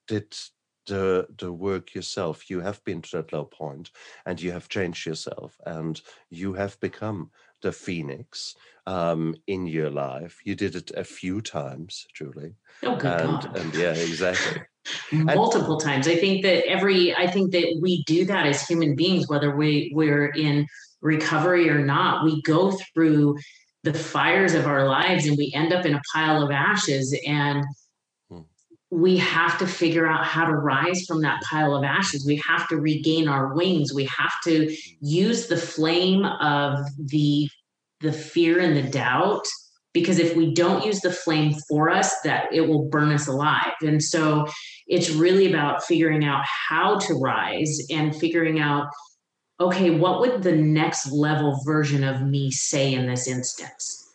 did 0.08 0.36
the 0.88 1.28
the 1.38 1.52
work 1.52 1.94
yourself. 1.94 2.50
You 2.50 2.62
have 2.62 2.84
been 2.84 3.02
to 3.02 3.18
that 3.18 3.34
low 3.34 3.46
point 3.46 3.92
and 4.26 4.42
you 4.42 4.52
have 4.52 4.70
changed 4.70 5.06
yourself 5.06 5.58
and 5.66 6.02
you 6.30 6.54
have 6.54 6.80
become 6.80 7.32
the 7.62 7.72
phoenix 7.72 8.56
um, 8.86 9.36
in 9.48 9.68
your 9.68 9.90
life. 9.90 10.40
You 10.46 10.56
did 10.56 10.76
it 10.76 10.92
a 10.96 11.04
few 11.04 11.42
times 11.42 12.08
julie 12.14 12.56
oh 12.84 12.96
good 12.96 13.12
and, 13.12 13.42
God. 13.42 13.58
and 13.58 13.76
yeah 13.76 13.94
exactly. 13.94 14.62
Multiple 15.12 15.74
and, 15.74 15.82
times. 15.82 16.08
I 16.08 16.16
think 16.16 16.44
that 16.44 16.66
every 16.66 17.14
i 17.16 17.28
think 17.28 17.52
that 17.52 17.80
we 17.82 18.04
do 18.04 18.24
that 18.26 18.46
as 18.46 18.66
human 18.66 18.96
beings 18.96 19.28
whether 19.28 19.54
we 19.56 19.92
we're 19.94 20.28
in 20.28 20.66
recovery 21.02 21.70
or 21.70 21.84
not. 21.84 22.24
We 22.24 22.42
go 22.42 22.72
through 22.94 23.38
the 23.92 23.98
fires 23.98 24.54
of 24.54 24.68
our 24.68 24.86
lives 24.86 25.26
and 25.28 25.38
we 25.38 25.52
end 25.56 25.72
up 25.72 25.86
in 25.86 25.96
a 25.96 26.02
pile 26.14 26.44
of 26.44 26.52
ashes 26.52 27.18
and 27.26 27.64
hmm. 28.30 28.42
we 28.92 29.16
have 29.18 29.58
to 29.60 29.66
figure 29.66 30.06
out 30.06 30.26
how 30.26 30.46
to 30.46 30.54
rise 30.54 31.06
from 31.08 31.22
that 31.22 31.42
pile 31.44 31.74
of 31.74 31.86
ashes. 31.86 32.26
We 32.26 32.42
have 32.46 32.68
to 32.68 32.78
regain 32.78 33.30
our 33.30 33.56
wings. 33.56 33.94
We 33.94 34.04
have 34.06 34.34
to 34.44 34.76
use 35.00 35.48
the 35.48 35.58
flame 35.58 36.26
of 36.26 36.80
the 36.98 37.48
the 38.02 38.12
fear 38.12 38.60
and 38.60 38.78
the 38.78 38.84
doubt 38.84 39.48
because 39.92 40.20
if 40.20 40.36
we 40.36 40.54
don't 40.54 40.86
use 40.86 41.00
the 41.00 41.12
flame 41.12 41.56
for 41.68 41.90
us 41.90 42.22
that 42.22 42.54
it 42.54 42.62
will 42.62 42.90
burn 42.90 43.12
us 43.12 43.28
alive. 43.28 43.74
And 43.82 44.04
so 44.04 44.46
it's 44.86 45.10
really 45.10 45.48
about 45.48 45.84
figuring 45.84 46.24
out 46.24 46.44
how 46.46 47.00
to 47.00 47.14
rise 47.16 47.80
and 47.90 48.16
figuring 48.16 48.60
out 48.60 48.90
okay, 49.60 49.92
what 49.92 50.20
would 50.22 50.44
the 50.44 50.56
next 50.56 51.12
level 51.12 51.60
version 51.66 52.04
of 52.04 52.22
me 52.22 52.52
say 52.52 52.94
in 52.94 53.08
this 53.08 53.28
instance? 53.28 54.12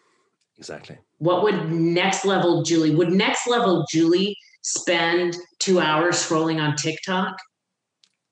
Exactly. 0.58 0.98
What 1.18 1.42
would 1.42 1.72
next 1.72 2.24
level 2.24 2.62
Julie 2.62 2.94
would 2.94 3.10
next 3.10 3.48
level 3.48 3.84
Julie 3.90 4.36
spend 4.62 5.36
two 5.58 5.80
hours 5.80 6.16
scrolling 6.16 6.60
on 6.60 6.76
TikTok? 6.76 7.36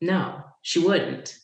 No, 0.00 0.42
she 0.62 0.78
wouldn't. 0.78 1.36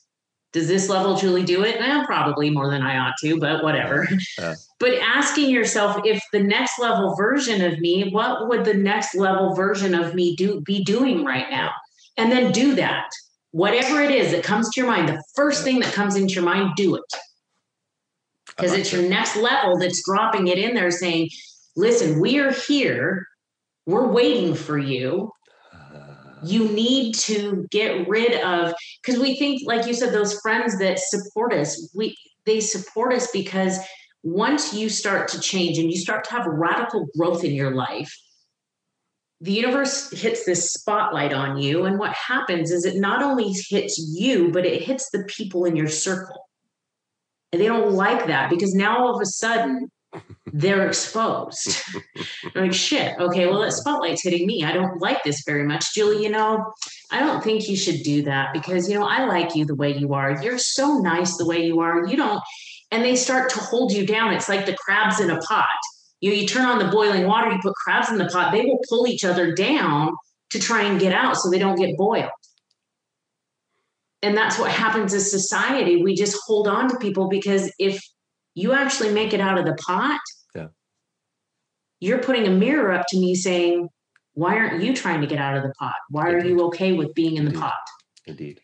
Does 0.53 0.69
this 0.69 0.89
level 0.89 1.17
Julie 1.17 1.45
do 1.45 1.65
it? 1.65 1.79
Well, 1.79 2.07
probably 2.07 2.49
more 2.49 2.71
than 2.71 2.83
I 2.83 2.97
ought 2.99 3.15
to, 3.21 3.39
but 3.39 3.63
whatever. 3.63 4.09
But 4.79 4.93
asking 5.01 5.49
yourself 5.49 6.03
if 6.05 6.23
the 6.33 6.43
next 6.43 6.79
level 6.79 7.15
version 7.17 7.65
of 7.65 7.81
me, 7.81 8.11
what 8.11 8.47
would 8.47 8.67
the 8.67 8.75
next 8.75 9.15
level 9.15 9.55
version 9.55 9.95
of 9.95 10.15
me 10.15 10.37
do 10.37 10.61
be 10.61 10.85
doing 10.85 11.25
right 11.25 11.49
now? 11.51 11.71
And 12.19 12.31
then 12.31 12.53
do 12.53 12.75
that. 12.75 13.09
Whatever 13.57 14.03
it 14.03 14.11
is 14.11 14.33
that 14.33 14.45
comes 14.45 14.69
to 14.69 14.83
your 14.83 14.87
mind, 14.87 15.09
the 15.09 15.25
first 15.35 15.65
thing 15.65 15.81
that 15.81 15.95
comes 15.95 16.15
into 16.15 16.35
your 16.35 16.45
mind, 16.45 16.73
do 16.77 16.95
it. 16.95 17.11
Because 18.49 18.75
it's 18.75 18.93
your 18.93 19.09
next 19.09 19.35
level 19.35 19.79
that's 19.79 20.05
dropping 20.05 20.49
it 20.49 20.59
in 20.59 20.75
there 20.75 20.91
saying, 20.91 21.31
listen, 21.75 22.21
we 22.21 22.39
are 22.39 22.53
here. 22.53 23.27
We're 23.87 24.09
waiting 24.09 24.55
for 24.55 24.77
you. 24.77 25.31
Uh-huh. 25.73 26.41
You 26.45 26.69
need 26.69 27.15
to 27.15 27.67
get 27.71 28.07
rid 28.07 28.39
of 28.43 28.75
because 29.01 29.19
we 29.19 29.39
think 29.39 29.63
like 29.65 29.87
you 29.87 29.95
said 29.95 30.13
those 30.13 30.39
friends 30.41 30.79
that 30.79 30.99
support 30.99 31.55
us 31.55 31.91
we 31.95 32.15
they 32.45 32.61
support 32.61 33.15
us 33.15 33.31
because 33.31 33.79
once 34.23 34.75
you 34.75 34.91
start 34.91 35.29
to 35.29 35.41
change 35.41 35.79
and 35.79 35.91
you 35.91 35.97
start 35.97 36.25
to 36.25 36.33
have 36.33 36.45
radical 36.47 37.07
growth 37.17 37.43
in 37.43 37.53
your 37.53 37.75
life 37.75 38.15
the 39.41 39.53
universe 39.53 40.11
hits 40.11 40.45
this 40.45 40.73
spotlight 40.73 41.33
on 41.33 41.59
you 41.59 41.85
and 41.85 41.99
what 41.99 42.13
happens 42.15 42.71
is 42.71 42.85
it 42.85 42.97
not 42.97 43.23
only 43.23 43.53
hits 43.69 43.99
you 44.17 44.51
but 44.51 44.65
it 44.65 44.83
hits 44.83 45.11
the 45.11 45.25
people 45.25 45.65
in 45.65 45.77
your 45.77 45.89
circle 45.89 46.49
and 47.53 47.61
they 47.61 47.67
don't 47.67 47.93
like 47.93 48.27
that 48.27 48.51
because 48.51 48.75
now 48.75 48.99
all 48.99 49.15
of 49.15 49.21
a 49.21 49.27
sudden 49.27 49.91
they're 50.53 50.87
exposed. 50.87 51.83
like, 52.55 52.73
shit, 52.73 53.19
okay, 53.19 53.47
well, 53.47 53.61
that 53.61 53.73
spotlight's 53.73 54.23
hitting 54.23 54.47
me. 54.47 54.65
I 54.65 54.73
don't 54.73 55.01
like 55.01 55.23
this 55.25 55.43
very 55.45 55.65
much. 55.65 55.95
Julie, 55.95 56.23
you 56.23 56.31
know, 56.31 56.73
I 57.11 57.21
don't 57.21 57.43
think 57.43 57.69
you 57.69 57.77
should 57.77 58.03
do 58.03 58.23
that 58.23 58.53
because, 58.53 58.89
you 58.89 58.99
know, 58.99 59.07
I 59.07 59.27
like 59.27 59.55
you 59.55 59.65
the 59.65 59.75
way 59.75 59.97
you 59.97 60.15
are. 60.15 60.43
You're 60.43 60.59
so 60.59 60.99
nice 60.99 61.37
the 61.37 61.47
way 61.47 61.65
you 61.65 61.81
are. 61.81 62.07
You 62.07 62.17
don't, 62.17 62.43
and 62.91 63.05
they 63.05 63.17
start 63.17 63.51
to 63.51 63.61
hold 63.61 63.93
you 63.93 64.07
down. 64.07 64.33
It's 64.33 64.49
like 64.49 64.67
the 64.67 64.77
crabs 64.77 65.21
in 65.21 65.31
a 65.31 65.39
pot. 65.41 65.67
You, 66.21 66.33
you 66.33 66.47
turn 66.47 66.65
on 66.65 66.79
the 66.79 66.91
boiling 66.91 67.27
water, 67.27 67.51
you 67.51 67.59
put 67.63 67.75
crabs 67.75 68.11
in 68.11 68.19
the 68.19 68.27
pot, 68.27 68.53
they 68.53 68.65
will 68.65 68.81
pull 68.89 69.07
each 69.07 69.25
other 69.25 69.55
down 69.55 70.13
to 70.51 70.59
try 70.59 70.83
and 70.83 70.99
get 70.99 71.13
out 71.13 71.37
so 71.37 71.51
they 71.51 71.59
don't 71.59 71.77
get 71.77 71.97
boiled. 71.97 72.31
And 74.23 74.37
that's 74.37 74.59
what 74.59 74.71
happens 74.71 75.13
as 75.13 75.31
society. 75.31 76.03
We 76.03 76.15
just 76.15 76.39
hold 76.47 76.67
on 76.67 76.89
to 76.89 76.99
people 76.99 77.29
because 77.29 77.73
if 77.79 78.03
you 78.55 78.73
actually 78.73 79.13
make 79.13 79.35
it 79.35 79.41
out 79.41 79.59
of 79.59 79.67
the 79.67 79.75
pot, 79.75 80.19
yeah. 80.55 80.69
you're 82.01 82.19
putting 82.19 82.47
a 82.47 82.51
mirror 82.51 82.93
up 82.93 83.07
to 83.11 83.21
me 83.21 83.35
saying, 83.35 83.89
Why 84.33 84.57
aren't 84.57 84.83
you 84.83 84.95
trying 84.95 85.21
to 85.21 85.27
get 85.27 85.39
out 85.39 85.57
of 85.57 85.63
the 85.63 85.73
pot? 85.79 85.95
Why 86.09 86.31
are 86.31 86.45
you 86.45 86.65
okay 86.69 86.93
with 86.93 87.15
being 87.15 87.37
in 87.37 87.45
the 87.45 87.51
Indeed. 87.51 87.61
pot? 87.61 87.75
Indeed. 88.27 88.61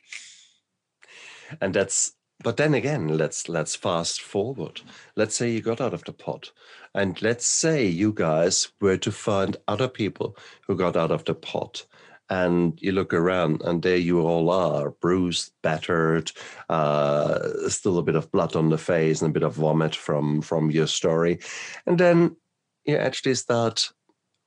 And 1.61 1.74
that's 1.74 2.14
but 2.43 2.57
then 2.57 2.74
again, 2.74 3.16
let's 3.16 3.49
let's 3.49 3.76
fast 3.76 4.20
forward. 4.20 4.80
Let's 5.16 5.36
say 5.36 5.51
you 5.51 5.61
got 5.61 5.80
out 5.80 5.95
of 5.95 6.05
the 6.05 6.12
pot, 6.12 6.53
and 6.95 7.20
let's 7.22 7.47
say 7.47 7.86
you 7.86 8.12
guys 8.12 8.68
were 8.80 8.99
to 8.99 9.12
find 9.12 9.57
other 9.68 9.88
people 9.88 10.36
who 10.66 10.76
got 10.76 10.97
out 10.97 11.11
of 11.11 11.24
the 11.24 11.34
pot, 11.34 11.86
and 12.28 12.78
you 12.80 12.93
look 12.93 13.14
around, 13.14 13.62
and 13.62 13.82
there 13.82 13.97
you 13.97 14.20
all 14.20 14.51
are, 14.51 14.90
bruised, 14.90 15.53
battered, 15.62 16.32
uh, 16.68 17.68
still 17.68 17.99
a 17.99 18.03
bit 18.03 18.16
of 18.16 18.30
blood 18.32 18.57
on 18.57 18.70
the 18.70 18.78
face, 18.78 19.22
and 19.22 19.30
a 19.30 19.32
bit 19.32 19.43
of 19.47 19.55
vomit 19.55 19.95
from 19.95 20.43
from 20.43 20.70
your 20.70 20.86
story, 20.86 21.38
and 21.86 21.99
then 21.99 22.36
you 22.84 22.97
actually 22.97 23.34
start 23.34 23.93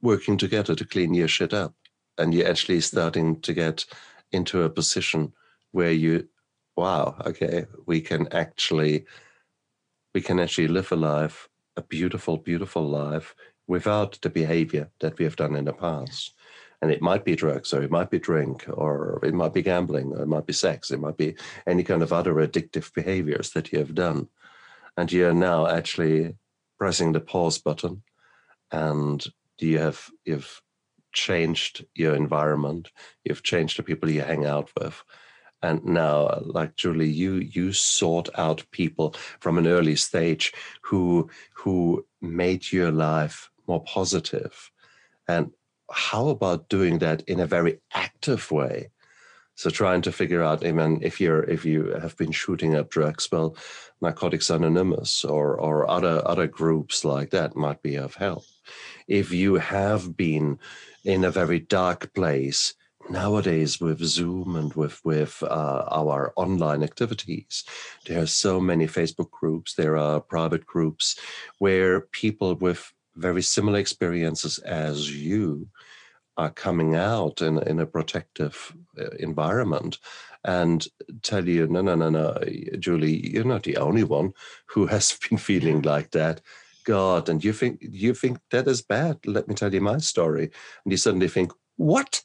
working 0.01 0.37
together 0.37 0.75
to 0.75 0.85
clean 0.85 1.13
your 1.13 1.27
shit 1.27 1.53
up, 1.53 1.73
and 2.17 2.33
you're 2.33 2.49
actually 2.49 2.81
starting 2.81 3.39
to 3.41 3.53
get 3.53 3.85
into 4.31 4.63
a 4.63 4.69
position 4.69 5.33
where 5.71 5.91
you 5.91 6.27
wow, 6.75 7.15
okay, 7.25 7.65
we 7.85 8.01
can 8.01 8.27
actually 8.31 9.05
we 10.13 10.21
can 10.21 10.39
actually 10.39 10.69
live 10.69 10.91
a 10.91 10.95
life, 10.95 11.49
a 11.75 11.81
beautiful, 11.81 12.37
beautiful 12.37 12.83
life 12.83 13.35
without 13.67 14.17
the 14.21 14.29
behavior 14.29 14.89
that 15.01 15.17
we 15.17 15.25
have 15.25 15.35
done 15.35 15.55
in 15.55 15.65
the 15.65 15.73
past. 15.73 16.33
And 16.81 16.89
it 16.89 17.01
might 17.01 17.25
be 17.25 17.35
drugs, 17.35 17.73
or 17.73 17.83
it 17.83 17.91
might 17.91 18.09
be 18.09 18.19
drink, 18.19 18.65
or 18.69 19.19
it 19.23 19.33
might 19.33 19.53
be 19.53 19.61
gambling, 19.61 20.13
or 20.13 20.21
it 20.21 20.27
might 20.27 20.45
be 20.45 20.53
sex, 20.53 20.91
it 20.91 21.01
might 21.01 21.17
be 21.17 21.35
any 21.67 21.83
kind 21.83 22.01
of 22.01 22.13
other 22.13 22.33
addictive 22.35 22.93
behaviors 22.93 23.51
that 23.51 23.73
you 23.73 23.79
have 23.79 23.93
done. 23.93 24.29
And 24.95 25.11
you're 25.11 25.33
now 25.33 25.67
actually 25.67 26.35
pressing 26.77 27.11
the 27.11 27.19
pause 27.19 27.57
button 27.57 28.03
and 28.71 29.25
you 29.59 29.79
have 29.79 30.09
you've 30.25 30.61
changed 31.11 31.85
your 31.95 32.15
environment, 32.15 32.89
you've 33.23 33.43
changed 33.43 33.77
the 33.77 33.83
people 33.83 34.09
you 34.09 34.21
hang 34.21 34.45
out 34.45 34.69
with 34.79 35.03
and 35.65 35.83
now 35.85 36.17
like 36.45 36.75
julie 36.75 37.15
you 37.23 37.33
you 37.57 37.73
sought 37.73 38.29
out 38.45 38.63
people 38.71 39.15
from 39.39 39.57
an 39.57 39.67
early 39.67 39.95
stage 39.95 40.53
who 40.81 41.29
who 41.53 42.05
made 42.21 42.71
your 42.71 42.91
life 42.91 43.49
more 43.67 43.83
positive. 43.83 44.71
And 45.27 45.51
how 45.91 46.29
about 46.29 46.69
doing 46.69 46.99
that 46.99 47.21
in 47.27 47.39
a 47.39 47.47
very 47.47 47.79
active 47.93 48.51
way? 48.51 48.89
So 49.55 49.69
trying 49.69 50.01
to 50.01 50.11
figure 50.11 50.43
out 50.43 50.63
mean, 50.63 50.99
if 51.01 51.21
you're 51.21 51.43
if 51.43 51.63
you 51.65 51.93
have 52.01 52.17
been 52.17 52.31
shooting 52.31 52.75
up 52.75 52.89
drugs 52.89 53.29
well 53.31 53.55
narcotics 54.01 54.49
anonymous 54.49 55.23
or 55.23 55.57
or 55.57 55.89
other 55.89 56.21
other 56.27 56.47
groups 56.47 57.05
like 57.05 57.29
that 57.29 57.55
might 57.55 57.81
be 57.81 57.95
of 57.95 58.15
help. 58.15 58.43
If 59.07 59.31
you 59.31 59.55
have 59.55 60.17
been 60.17 60.59
in 61.05 61.23
a 61.23 61.31
very 61.31 61.59
dark 61.59 62.13
place 62.13 62.73
nowadays 63.09 63.79
with 63.79 63.99
zoom 63.99 64.55
and 64.55 64.73
with 64.73 65.03
with 65.05 65.41
uh, 65.43 65.83
our 65.91 66.33
online 66.35 66.83
activities 66.83 67.63
there 68.05 68.21
are 68.21 68.27
so 68.27 68.59
many 68.59 68.87
facebook 68.87 69.29
groups 69.31 69.75
there 69.75 69.97
are 69.97 70.19
private 70.19 70.65
groups 70.65 71.17
where 71.59 72.01
people 72.01 72.55
with 72.55 72.93
very 73.15 73.41
similar 73.41 73.79
experiences 73.79 74.57
as 74.59 75.15
you 75.15 75.67
are 76.37 76.49
coming 76.49 76.95
out 76.95 77.41
in, 77.41 77.59
in 77.63 77.79
a 77.79 77.85
protective 77.85 78.75
uh, 78.99 79.09
environment 79.19 79.99
and 80.43 80.87
tell 81.21 81.47
you 81.47 81.67
no 81.67 81.81
no 81.81 81.95
no 81.95 82.09
no 82.09 82.37
julie 82.79 83.31
you're 83.31 83.43
not 83.43 83.63
the 83.63 83.77
only 83.77 84.03
one 84.03 84.33
who 84.67 84.85
has 84.95 85.17
been 85.29 85.37
feeling 85.37 85.81
like 85.81 86.11
that. 86.11 86.41
God 86.85 87.29
and 87.29 87.43
you 87.43 87.51
think 87.51 87.79
you 87.81 88.13
think 88.13 88.37
that 88.51 88.67
is 88.67 88.83
bad? 88.83 89.17
Let 89.25 89.47
me 89.47 89.55
tell 89.55 89.73
you 89.73 89.81
my 89.81 89.97
story. 89.97 90.51
And 90.83 90.91
you 90.91 90.97
suddenly 90.97 91.27
think 91.27 91.51
what 91.77 92.21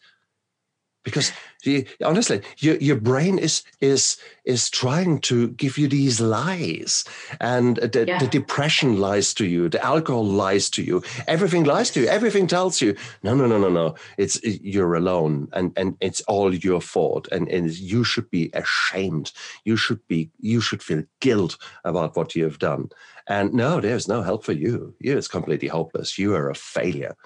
because 1.03 1.33
you, 1.65 1.85
honestly 2.05 2.41
your, 2.59 2.77
your 2.77 2.97
brain 2.97 3.39
is 3.39 3.63
is 3.81 4.17
is 4.45 4.71
trying 4.71 5.21
to 5.21 5.49
give 5.51 5.77
you 5.77 5.87
these 5.87 6.21
lies. 6.21 7.05
And 7.41 7.77
the, 7.77 8.05
yeah. 8.09 8.19
the, 8.19 8.27
depression 8.27 8.99
lies 8.99 9.35
to 9.35 9.47
you 9.47 9.69
the 9.69 9.85
alcohol 9.85 10.25
lies 10.25 10.71
to 10.71 10.83
you 10.83 11.03
everything 11.27 11.65
lies 11.65 11.91
to 11.91 12.01
you 12.01 12.07
everything 12.07 12.47
tells 12.47 12.81
you 12.81 12.97
no 13.23 13.35
no 13.35 13.47
no 13.47 13.59
no 13.59 13.69
no. 13.69 13.95
It's 14.19 14.41
you're 14.43 14.95
alone 14.95 15.49
and 15.53 15.73
and 15.77 15.97
it's 16.01 16.21
all 16.23 16.55
your 16.55 16.81
fault. 16.81 17.29
And, 17.33 17.49
and 17.49 17.71
you 17.71 18.05
should 18.05 18.31
be 18.31 18.51
ashamed. 18.55 19.33
You 19.65 19.77
should 19.77 20.07
be 20.09 20.31
you 20.39 20.61
should 20.61 20.83
feel 20.83 21.05
guilt 21.21 21.57
about 21.85 22.17
what 22.17 22.35
you 22.35 22.45
have 22.45 22.59
done. 22.59 22.89
And 23.29 23.53
no 23.53 23.81
there's 23.81 24.09
no 24.09 24.23
help 24.23 24.45
for 24.45 24.53
you. 24.53 24.95
You 24.99 25.17
it's 25.17 25.29
completely 25.29 25.69
hopeless. 25.69 26.19
You 26.19 26.35
are 26.35 26.51
a 26.51 26.55
failure 26.55 27.17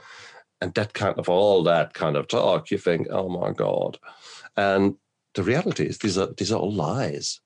and 0.61 0.75
that 0.75 0.95
kind 0.95 1.19
of 1.19 1.29
all 1.29 1.63
that 1.65 1.95
kind 1.95 2.17
of 2.17 2.29
talk, 2.29 2.71
you 2.71 2.79
think, 2.79 3.09
oh 3.11 3.29
my 3.29 3.53
God. 3.53 3.99
And 4.57 4.97
the 5.35 5.43
reality 5.43 5.85
is 5.85 5.99
these 5.99 6.17
are 6.17 6.29
these 6.37 6.53
are 6.53 6.59
all 6.59 6.73
lies. 6.73 7.41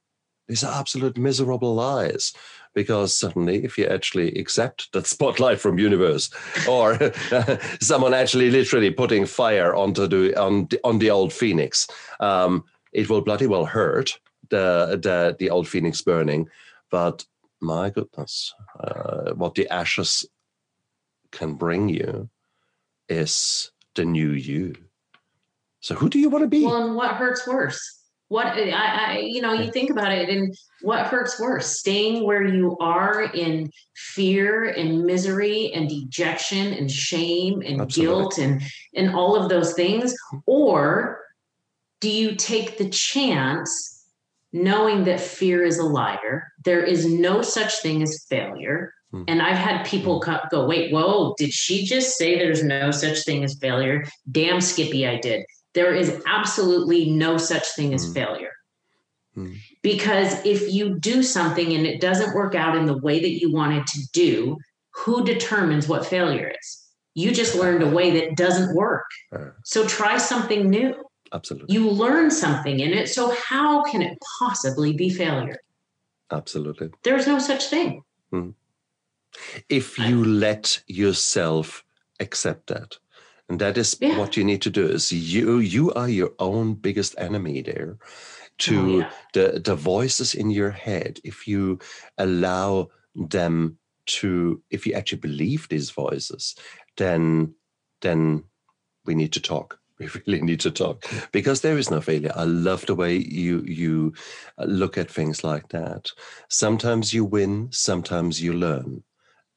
These 0.47 0.65
are 0.65 0.79
absolute 0.79 1.19
miserable 1.19 1.75
lies. 1.75 2.33
Because 2.75 3.17
suddenly, 3.17 3.65
if 3.65 3.77
you 3.77 3.87
actually 3.87 4.39
accept 4.39 4.93
that 4.93 5.07
spotlight 5.07 5.59
from 5.59 5.79
universe, 5.79 6.31
or 6.69 6.99
someone 7.81 8.15
actually 8.15 8.51
literally 8.51 8.91
putting 8.91 9.27
fire 9.27 9.75
onto 9.75 10.07
the 10.07 10.37
on 10.41 10.67
the, 10.69 10.81
on 10.85 10.99
the 10.99 11.11
old 11.11 11.33
phoenix, 11.33 11.89
um, 12.21 12.65
it 12.93 13.09
will 13.09 13.23
bloody 13.23 13.47
well 13.47 13.65
hurt 13.65 14.21
the 14.51 14.99
the 15.03 15.37
the 15.39 15.51
old 15.51 15.67
phoenix 15.67 16.03
burning. 16.03 16.49
But 16.91 17.25
my 17.61 17.91
goodness, 17.91 18.55
uh, 18.79 19.33
what 19.35 19.55
the 19.55 19.69
ashes 19.69 20.25
can 21.33 21.55
bring 21.55 21.89
you 21.89 22.31
is 23.09 23.71
the 23.95 24.05
new 24.05 24.31
you. 24.31 24.75
So 25.81 25.95
who 25.95 26.09
do 26.09 26.19
you 26.19 26.29
want 26.29 26.43
to 26.43 26.49
be? 26.49 26.65
Well, 26.65 26.87
and 26.87 26.97
what 26.97 27.15
hurts 27.15 27.47
worse? 27.47 27.81
What 28.29 28.47
I, 28.47 28.71
I, 28.71 29.19
you 29.21 29.41
know, 29.41 29.55
you 29.55 29.71
think 29.73 29.91
about 29.91 30.13
it, 30.13 30.29
and 30.29 30.55
what 30.83 31.07
hurts 31.07 31.41
worse? 31.41 31.79
Staying 31.79 32.25
where 32.25 32.45
you 32.45 32.77
are 32.79 33.23
in 33.23 33.71
fear 33.97 34.65
and 34.65 35.05
misery 35.05 35.73
and 35.73 35.89
dejection 35.89 36.75
and 36.75 36.91
shame 36.91 37.63
and 37.65 37.81
Absolutely. 37.81 38.15
guilt 38.15 38.39
and 38.39 38.63
and 38.95 39.15
all 39.15 39.35
of 39.35 39.49
those 39.49 39.73
things, 39.73 40.15
or 40.45 41.21
do 42.01 42.11
you 42.11 42.37
take 42.37 42.77
the 42.77 42.91
chance, 42.91 44.07
knowing 44.53 45.05
that 45.05 45.21
fear 45.21 45.65
is 45.65 45.79
a 45.79 45.85
liar? 45.85 46.53
There 46.65 46.83
is 46.83 47.07
no 47.07 47.41
such 47.41 47.81
thing 47.81 48.03
as 48.03 48.27
failure. 48.29 48.93
Hmm. 49.11 49.25
And 49.27 49.43
I've 49.43 49.57
had 49.57 49.87
people 49.87 50.23
hmm. 50.25 50.35
go, 50.51 50.67
wait, 50.67 50.93
whoa, 50.93 51.35
did 51.39 51.53
she 51.53 51.85
just 51.85 52.17
say 52.17 52.37
there's 52.39 52.63
no 52.63 52.91
such 52.91 53.25
thing 53.25 53.45
as 53.45 53.59
failure? 53.59 54.05
Damn, 54.31 54.61
Skippy, 54.61 55.07
I 55.07 55.19
did. 55.19 55.45
There 55.75 55.95
is 55.95 56.23
absolutely 56.27 57.11
no 57.11 57.37
such 57.37 57.67
thing 57.77 57.95
as 57.95 58.09
mm. 58.09 58.15
failure. 58.15 58.51
Because 59.83 60.45
if 60.45 60.73
you 60.73 60.99
do 60.99 61.23
something 61.23 61.73
and 61.73 61.87
it 61.87 62.01
doesn't 62.01 62.35
work 62.35 62.55
out 62.55 62.77
in 62.77 62.87
the 62.87 62.99
way 62.99 63.21
that 63.21 63.41
you 63.41 63.53
wanted 63.53 63.87
to 63.87 64.01
do, 64.13 64.57
who 64.91 65.25
determines 65.25 65.87
what 65.87 66.07
failure 66.07 66.53
is? 66.61 66.85
You 67.15 67.31
just 67.31 67.55
learned 67.55 67.83
a 67.83 67.89
way 67.89 68.11
that 68.19 68.37
doesn't 68.37 68.75
work. 68.75 69.05
So 69.65 69.87
try 69.87 70.19
something 70.19 70.69
new. 70.69 70.95
Absolutely. 71.33 71.75
You 71.75 71.91
learn 71.91 72.31
something 72.31 72.81
in 72.81 72.93
it. 72.93 73.09
So 73.09 73.33
how 73.33 73.85
can 73.85 74.03
it 74.03 74.19
possibly 74.39 74.95
be 74.95 75.11
failure? 75.11 75.59
Absolutely. 76.33 76.91
There's 77.05 77.27
no 77.27 77.39
such 77.39 77.67
thing. 77.67 78.03
Mm 78.33 78.55
if 79.69 79.99
you 79.99 80.25
let 80.25 80.83
yourself 80.87 81.85
accept 82.21 82.67
that. 82.69 82.97
And 83.49 83.59
that 83.61 83.79
is 83.79 83.97
yeah. 84.01 84.19
what 84.19 84.37
you 84.37 84.45
need 84.45 84.63
to 84.63 84.71
do 84.71 84.87
is 84.87 85.11
you 85.11 85.59
you 85.59 85.93
are 85.95 86.09
your 86.09 86.33
own 86.39 86.75
biggest 86.75 87.15
enemy 87.19 87.63
there 87.63 87.97
to 88.59 88.79
oh, 88.79 88.99
yeah. 88.99 89.11
the 89.33 89.61
the 89.65 89.75
voices 89.75 90.35
in 90.35 90.51
your 90.51 90.71
head. 90.71 91.19
If 91.25 91.49
you 91.49 91.79
allow 92.19 92.91
them 93.15 93.79
to 94.07 94.63
if 94.71 94.87
you 94.87 94.93
actually 94.95 95.21
believe 95.21 95.69
these 95.69 95.91
voices 95.91 96.55
then 96.97 97.55
then 98.03 98.45
we 99.07 99.15
need 99.15 99.33
to 99.33 99.41
talk. 99.41 99.79
We 99.99 100.09
really 100.27 100.43
need 100.43 100.61
to 100.61 100.71
talk. 100.71 101.05
Because 101.33 101.61
there 101.61 101.77
is 101.77 101.91
no 101.91 102.01
failure. 102.01 102.31
I 102.37 102.45
love 102.45 102.87
the 102.87 102.95
way 102.95 103.17
you 103.17 103.63
you 103.63 104.13
uh, 104.57 104.65
look 104.65 104.97
at 104.97 105.11
things 105.11 105.43
like 105.43 105.69
that. 105.71 106.13
Sometimes 106.49 107.13
you 107.13 107.25
win 107.25 107.69
sometimes 107.73 108.41
you 108.41 108.53
learn 108.53 109.03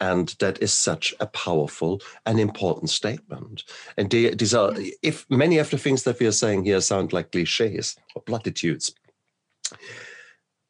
and 0.02 0.30
that 0.40 0.62
is 0.62 0.74
such 0.74 1.14
a 1.20 1.28
powerful 1.28 2.02
and 2.26 2.40
important 2.40 2.90
statement. 2.90 3.64
And 3.98 4.10
these 4.10 4.54
are, 4.54 4.74
if 5.04 5.30
many 5.30 5.60
of 5.60 5.70
the 5.70 5.78
things 5.78 6.04
that 6.04 6.20
we 6.20 6.26
are 6.26 6.32
saying 6.32 6.66
here 6.66 6.82
sound 6.82 7.14
like 7.14 7.32
cliches 7.32 7.96
or 8.16 8.24
platitudes, 8.24 8.94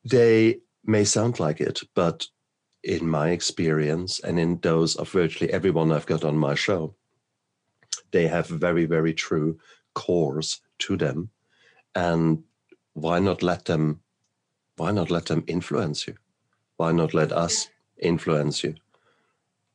they 0.03 0.59
may 0.83 1.05
sound 1.05 1.39
like 1.39 1.61
it, 1.61 1.79
but 1.95 2.27
in 2.83 3.07
my 3.07 3.29
experience 3.29 4.19
and 4.19 4.37
in 4.37 4.59
those 4.59 4.97
of 4.97 5.09
virtually 5.09 5.53
everyone 5.53 5.93
I've 5.93 6.05
got 6.05 6.25
on 6.25 6.35
my 6.35 6.53
show, 6.53 6.93
they 8.11 8.27
have 8.27 8.47
very, 8.47 8.85
very 8.85 9.13
true 9.13 9.57
cores 9.93 10.59
to 10.79 10.97
them. 10.97 11.29
And 11.95 12.43
why 12.93 13.19
not 13.19 13.41
let 13.41 13.65
them 13.65 14.01
why 14.77 14.91
not 14.91 15.11
let 15.11 15.25
them 15.25 15.43
influence 15.47 16.07
you? 16.07 16.15
Why 16.77 16.91
not 16.91 17.13
let 17.13 17.31
us 17.31 17.69
influence 17.99 18.63
you 18.63 18.73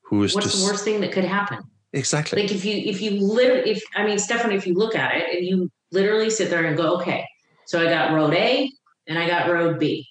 who 0.07 0.23
is 0.23 0.35
what's 0.35 0.59
the 0.59 0.67
worst 0.67 0.85
thing 0.85 1.01
that 1.01 1.13
could 1.13 1.25
happen 1.25 1.59
exactly 1.93 2.43
like 2.43 2.53
if 2.53 2.65
you 2.65 2.77
if 2.77 3.01
you 3.01 3.13
literally 3.13 3.71
if 3.71 3.83
i 3.95 4.05
mean 4.05 4.19
stephanie 4.19 4.55
if 4.55 4.67
you 4.67 4.75
look 4.75 4.95
at 4.95 5.17
it 5.17 5.37
and 5.37 5.47
you 5.47 5.71
literally 5.93 6.31
sit 6.31 6.51
there 6.51 6.65
and 6.65 6.77
go 6.77 6.97
okay 6.97 7.25
so 7.67 7.81
i 7.81 7.85
got 7.85 8.13
road 8.13 8.35
a 8.35 8.71
and 9.07 9.19
i 9.19 9.27
got 9.27 9.51
road 9.51 9.79
b 9.79 10.07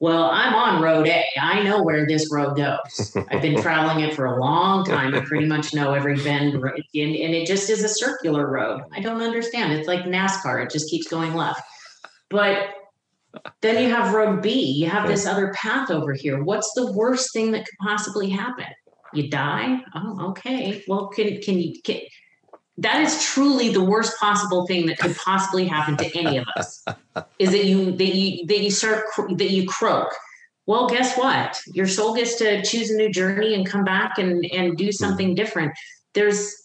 well, 0.00 0.30
I'm 0.30 0.54
on 0.54 0.82
road 0.82 1.06
A. 1.08 1.24
I 1.38 1.62
know 1.62 1.82
where 1.82 2.06
this 2.06 2.32
road 2.32 2.56
goes. 2.56 3.14
I've 3.30 3.42
been 3.42 3.60
traveling 3.62 4.02
it 4.02 4.14
for 4.14 4.24
a 4.24 4.40
long 4.40 4.82
time. 4.86 5.14
I 5.14 5.20
pretty 5.20 5.44
much 5.44 5.74
know 5.74 5.92
every 5.92 6.16
bend, 6.16 6.54
and, 6.54 6.74
and 6.94 7.34
it 7.34 7.46
just 7.46 7.68
is 7.68 7.84
a 7.84 7.88
circular 7.88 8.50
road. 8.50 8.80
I 8.94 9.00
don't 9.00 9.20
understand. 9.20 9.74
It's 9.74 9.86
like 9.86 10.04
NASCAR, 10.04 10.64
it 10.64 10.70
just 10.70 10.88
keeps 10.88 11.06
going 11.06 11.34
left. 11.34 11.60
But 12.30 12.70
then 13.60 13.84
you 13.84 13.94
have 13.94 14.14
road 14.14 14.40
B, 14.40 14.72
you 14.72 14.88
have 14.88 15.06
this 15.06 15.26
other 15.26 15.52
path 15.52 15.90
over 15.90 16.14
here. 16.14 16.42
What's 16.42 16.72
the 16.72 16.92
worst 16.92 17.34
thing 17.34 17.52
that 17.52 17.66
could 17.66 17.86
possibly 17.86 18.30
happen? 18.30 18.66
You 19.12 19.28
die? 19.28 19.82
Oh, 19.94 20.30
okay. 20.30 20.84
Well, 20.86 21.08
can 21.08 21.40
can 21.40 21.58
you 21.58 21.80
can, 21.82 22.00
that 22.80 23.02
is 23.02 23.22
truly 23.22 23.68
the 23.68 23.84
worst 23.84 24.18
possible 24.18 24.66
thing 24.66 24.86
that 24.86 24.98
could 24.98 25.16
possibly 25.16 25.66
happen 25.66 25.96
to 25.98 26.18
any 26.18 26.38
of 26.38 26.46
us 26.56 26.84
is 27.38 27.52
that 27.52 27.64
you 27.64 27.92
that 27.92 28.14
you 28.14 28.46
that 28.46 28.60
you 28.60 28.70
start 28.70 29.04
that 29.36 29.50
you 29.50 29.68
croak 29.68 30.12
well 30.66 30.88
guess 30.88 31.16
what 31.16 31.58
your 31.66 31.86
soul 31.86 32.14
gets 32.14 32.36
to 32.36 32.62
choose 32.62 32.90
a 32.90 32.96
new 32.96 33.10
journey 33.10 33.54
and 33.54 33.66
come 33.66 33.84
back 33.84 34.18
and 34.18 34.44
and 34.52 34.76
do 34.76 34.86
hmm. 34.86 34.90
something 34.90 35.34
different 35.34 35.72
there's 36.14 36.56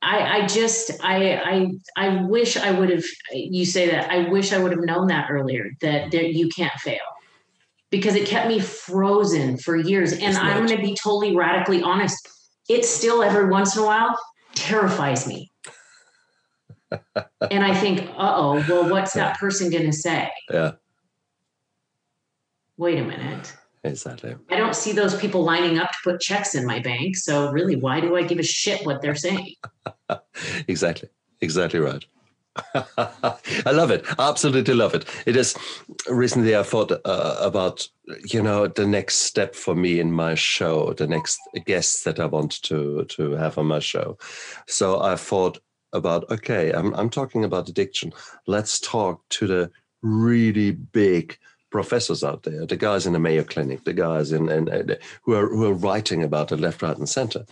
I, 0.00 0.38
I 0.42 0.46
just 0.46 0.92
I 1.02 1.34
I 1.34 1.70
I 1.96 2.22
wish 2.22 2.56
I 2.56 2.70
would 2.70 2.88
have 2.90 3.04
you 3.32 3.66
say 3.66 3.90
that 3.90 4.10
I 4.10 4.28
wish 4.28 4.52
I 4.52 4.58
would 4.58 4.72
have 4.72 4.84
known 4.84 5.08
that 5.08 5.28
earlier 5.30 5.70
that 5.80 6.12
that 6.12 6.34
you 6.34 6.48
can't 6.48 6.72
fail 6.80 7.00
because 7.90 8.14
it 8.14 8.26
kept 8.26 8.48
me 8.48 8.60
frozen 8.60 9.56
for 9.56 9.76
years 9.76 10.12
and 10.12 10.36
I'm 10.36 10.66
going 10.66 10.76
to 10.76 10.82
be 10.82 10.96
totally 11.02 11.34
radically 11.34 11.82
honest 11.82 12.28
it 12.68 12.84
still 12.84 13.22
every 13.22 13.48
once 13.48 13.76
in 13.76 13.82
a 13.82 13.86
while 13.86 14.18
terrifies 14.54 15.26
me. 15.26 15.50
and 16.90 17.64
I 17.64 17.74
think, 17.74 18.00
uh 18.16 18.34
oh, 18.36 18.64
well, 18.68 18.90
what's 18.90 19.14
that 19.14 19.38
person 19.38 19.70
going 19.70 19.86
to 19.86 19.92
say? 19.92 20.30
Yeah. 20.50 20.72
Wait 22.76 22.98
a 22.98 23.04
minute. 23.04 23.56
Exactly. 23.84 24.36
I 24.50 24.56
don't 24.56 24.74
see 24.74 24.92
those 24.92 25.16
people 25.16 25.44
lining 25.44 25.78
up 25.78 25.90
to 25.90 25.98
put 26.04 26.20
checks 26.20 26.54
in 26.54 26.66
my 26.66 26.78
bank. 26.78 27.16
So, 27.16 27.50
really, 27.50 27.76
why 27.76 28.00
do 28.00 28.16
I 28.16 28.22
give 28.22 28.38
a 28.38 28.42
shit 28.42 28.84
what 28.84 29.00
they're 29.02 29.14
saying? 29.14 29.54
exactly. 30.68 31.08
Exactly 31.40 31.80
right. 31.80 32.04
I 32.74 33.70
love 33.70 33.90
it. 33.90 34.04
Absolutely 34.18 34.74
love 34.74 34.94
it. 34.94 35.04
It 35.26 35.36
is 35.36 35.56
recently 36.08 36.56
I 36.56 36.62
thought 36.62 36.92
uh, 37.04 37.36
about 37.40 37.88
you 38.24 38.42
know 38.42 38.66
the 38.66 38.86
next 38.86 39.16
step 39.16 39.54
for 39.54 39.74
me 39.74 40.00
in 40.00 40.12
my 40.12 40.34
show, 40.34 40.92
the 40.92 41.06
next 41.06 41.38
guests 41.66 42.04
that 42.04 42.20
I 42.20 42.26
want 42.26 42.62
to 42.62 43.04
to 43.04 43.32
have 43.32 43.58
on 43.58 43.66
my 43.66 43.78
show. 43.78 44.18
So 44.66 45.00
I 45.00 45.16
thought 45.16 45.58
about 45.92 46.30
okay, 46.30 46.72
I'm 46.72 46.94
I'm 46.94 47.10
talking 47.10 47.44
about 47.44 47.68
addiction. 47.68 48.12
Let's 48.46 48.80
talk 48.80 49.28
to 49.30 49.46
the 49.46 49.70
really 50.02 50.72
big 50.72 51.38
professors 51.70 52.24
out 52.24 52.44
there, 52.44 52.64
the 52.66 52.76
guys 52.76 53.06
in 53.06 53.12
the 53.12 53.18
Mayo 53.18 53.44
Clinic, 53.44 53.84
the 53.84 53.92
guys 53.92 54.32
in, 54.32 54.48
in 54.48 54.68
uh, 54.68 54.94
who 55.22 55.34
are 55.34 55.48
who 55.48 55.66
are 55.66 55.74
writing 55.74 56.22
about 56.22 56.52
it 56.52 56.60
left, 56.60 56.82
right, 56.82 56.96
and 56.96 57.08
center. 57.08 57.44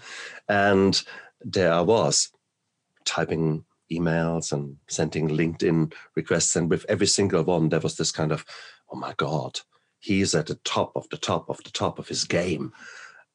And 0.48 1.02
there 1.40 1.72
I 1.72 1.80
was 1.80 2.30
typing 3.04 3.64
emails 3.92 4.52
and 4.52 4.76
sending 4.88 5.28
LinkedIn 5.28 5.92
requests. 6.14 6.56
And 6.56 6.70
with 6.70 6.84
every 6.88 7.06
single 7.06 7.42
one, 7.42 7.68
there 7.68 7.80
was 7.80 7.96
this 7.96 8.12
kind 8.12 8.32
of, 8.32 8.44
oh 8.90 8.96
my 8.96 9.14
God, 9.16 9.60
he's 9.98 10.34
at 10.34 10.46
the 10.46 10.56
top 10.64 10.92
of 10.96 11.08
the 11.10 11.16
top 11.16 11.48
of 11.48 11.62
the 11.64 11.70
top 11.70 11.98
of 11.98 12.08
his 12.08 12.24
game. 12.24 12.72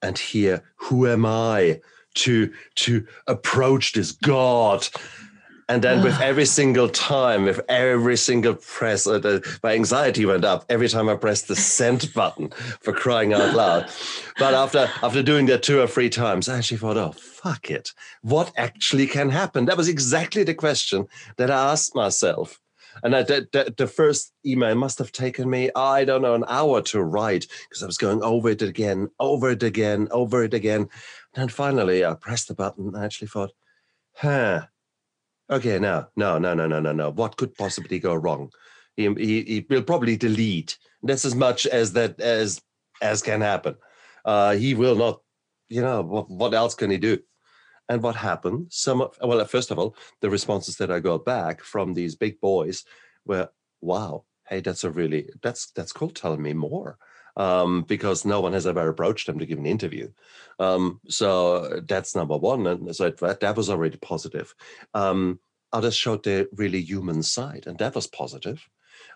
And 0.02 0.18
here, 0.18 0.64
who 0.76 1.08
am 1.08 1.26
I 1.26 1.82
to 2.16 2.52
to 2.76 3.06
approach 3.28 3.94
this 3.94 4.12
God? 4.12 4.88
And 5.72 5.82
then 5.82 6.04
with 6.04 6.20
every 6.22 6.46
single 6.46 6.90
time, 6.90 7.46
with 7.46 7.62
every 7.70 8.18
single 8.18 8.56
press, 8.56 9.08
uh, 9.08 9.20
the, 9.20 9.60
my 9.64 9.74
anxiety 9.74 10.26
went 10.26 10.44
up 10.44 10.66
every 10.68 10.90
time 10.90 11.08
I 11.08 11.16
pressed 11.16 11.48
the 11.48 11.56
send 11.56 12.14
button 12.14 12.50
for 12.82 12.92
crying 12.92 13.34
out 13.34 13.56
loud. 13.56 13.90
But 14.38 14.54
after 14.54 14.90
after 15.02 15.24
doing 15.24 15.46
that 15.46 15.64
two 15.64 15.80
or 15.80 15.88
three 15.88 16.10
times, 16.10 16.50
I 16.50 16.58
actually 16.58 16.80
thought, 16.80 16.98
oh 16.98 17.14
fuck 17.14 17.72
it, 17.72 17.94
what 18.22 18.52
actually 18.58 19.08
can 19.08 19.30
happen? 19.30 19.64
That 19.64 19.78
was 19.78 19.88
exactly 19.88 20.44
the 20.44 20.54
question 20.54 21.08
that 21.38 21.50
I 21.50 21.72
asked 21.72 21.96
myself. 21.96 22.60
And 23.02 23.16
I, 23.16 23.24
the, 23.24 23.48
the, 23.54 23.74
the 23.78 23.88
first 23.88 24.34
email 24.46 24.76
must 24.76 24.98
have 24.98 25.14
taken 25.14 25.50
me, 25.50 25.72
I 25.74 26.04
don't 26.04 26.22
know, 26.22 26.36
an 26.36 26.44
hour 26.50 26.82
to 26.82 27.02
write 27.02 27.48
because 27.70 27.82
I 27.82 27.86
was 27.86 27.98
going 27.98 28.22
over 28.22 28.50
it 28.50 28.62
again, 28.62 29.10
over 29.22 29.52
it 29.52 29.64
again, 29.64 30.10
over 30.12 30.44
it 30.44 30.54
again. 30.54 30.82
And 30.82 31.44
then 31.44 31.48
finally, 31.48 32.04
I 32.04 32.14
pressed 32.16 32.50
the 32.50 32.54
button 32.54 32.88
and 32.88 32.98
I 32.98 33.06
actually 33.06 33.30
thought, 33.30 33.52
huh, 34.16 34.64
okay, 35.52 35.80
no, 35.80 36.08
no, 36.16 36.38
no, 36.38 36.54
no, 36.54 36.68
no, 36.68 36.80
no, 36.80 36.92
no. 36.92 37.10
What 37.12 37.38
could 37.38 37.54
possibly 37.56 38.00
go 38.00 38.16
wrong? 38.16 38.52
He, 38.96 39.14
he, 39.16 39.42
he 39.44 39.66
will 39.70 39.84
probably 39.84 40.18
delete. 40.18 40.78
That's 41.04 41.26
as 41.26 41.36
much 41.36 41.66
as 41.66 41.94
that 41.94 42.20
as 42.20 42.62
as 43.02 43.22
can 43.22 43.42
happen. 43.42 43.76
Uh, 44.24 44.54
he 44.56 44.74
will 44.76 44.96
not, 44.96 45.22
you 45.70 45.82
know, 45.82 46.02
what, 46.02 46.30
what 46.30 46.54
else 46.54 46.76
can 46.76 46.92
he 46.92 46.98
do? 46.98 47.18
And 47.90 48.02
what 48.04 48.16
happened? 48.16 48.68
Some 48.70 49.02
of, 49.02 49.18
well, 49.22 49.44
first 49.46 49.72
of 49.72 49.80
all, 49.80 49.96
the 50.22 50.30
responses 50.30 50.78
that 50.78 50.92
I 50.92 51.00
got 51.00 51.26
back 51.26 51.62
from 51.62 51.94
these 51.94 52.16
big 52.16 52.40
boys 52.40 52.86
were, 53.26 53.50
"Wow, 53.82 54.26
hey, 54.48 54.62
that's 54.62 54.84
a 54.84 54.92
really 54.92 55.30
that's 55.42 55.72
that's 55.72 55.92
cool. 55.92 56.10
Tell 56.10 56.38
me 56.38 56.54
more." 56.54 56.98
Um, 57.38 57.84
because 57.84 58.26
no 58.26 58.42
one 58.42 58.54
has 58.54 58.68
ever 58.68 58.88
approached 58.88 59.28
them 59.28 59.40
to 59.40 59.46
give 59.46 59.58
an 59.58 59.66
interview. 59.66 60.12
Um, 60.60 61.00
so 61.08 61.82
that's 61.88 62.16
number 62.16 62.38
one. 62.38 62.68
And 62.68 62.96
so 62.96 63.10
that, 63.10 63.40
that 63.40 63.56
was 63.56 63.70
already 63.70 63.98
positive. 63.98 64.54
Um, 64.94 65.40
others 65.72 65.96
showed 65.96 66.24
their 66.24 66.48
really 66.54 66.82
human 66.82 67.24
side, 67.24 67.68
and 67.68 67.78
that 67.80 67.96
was 67.96 68.08
positive. 68.08 68.68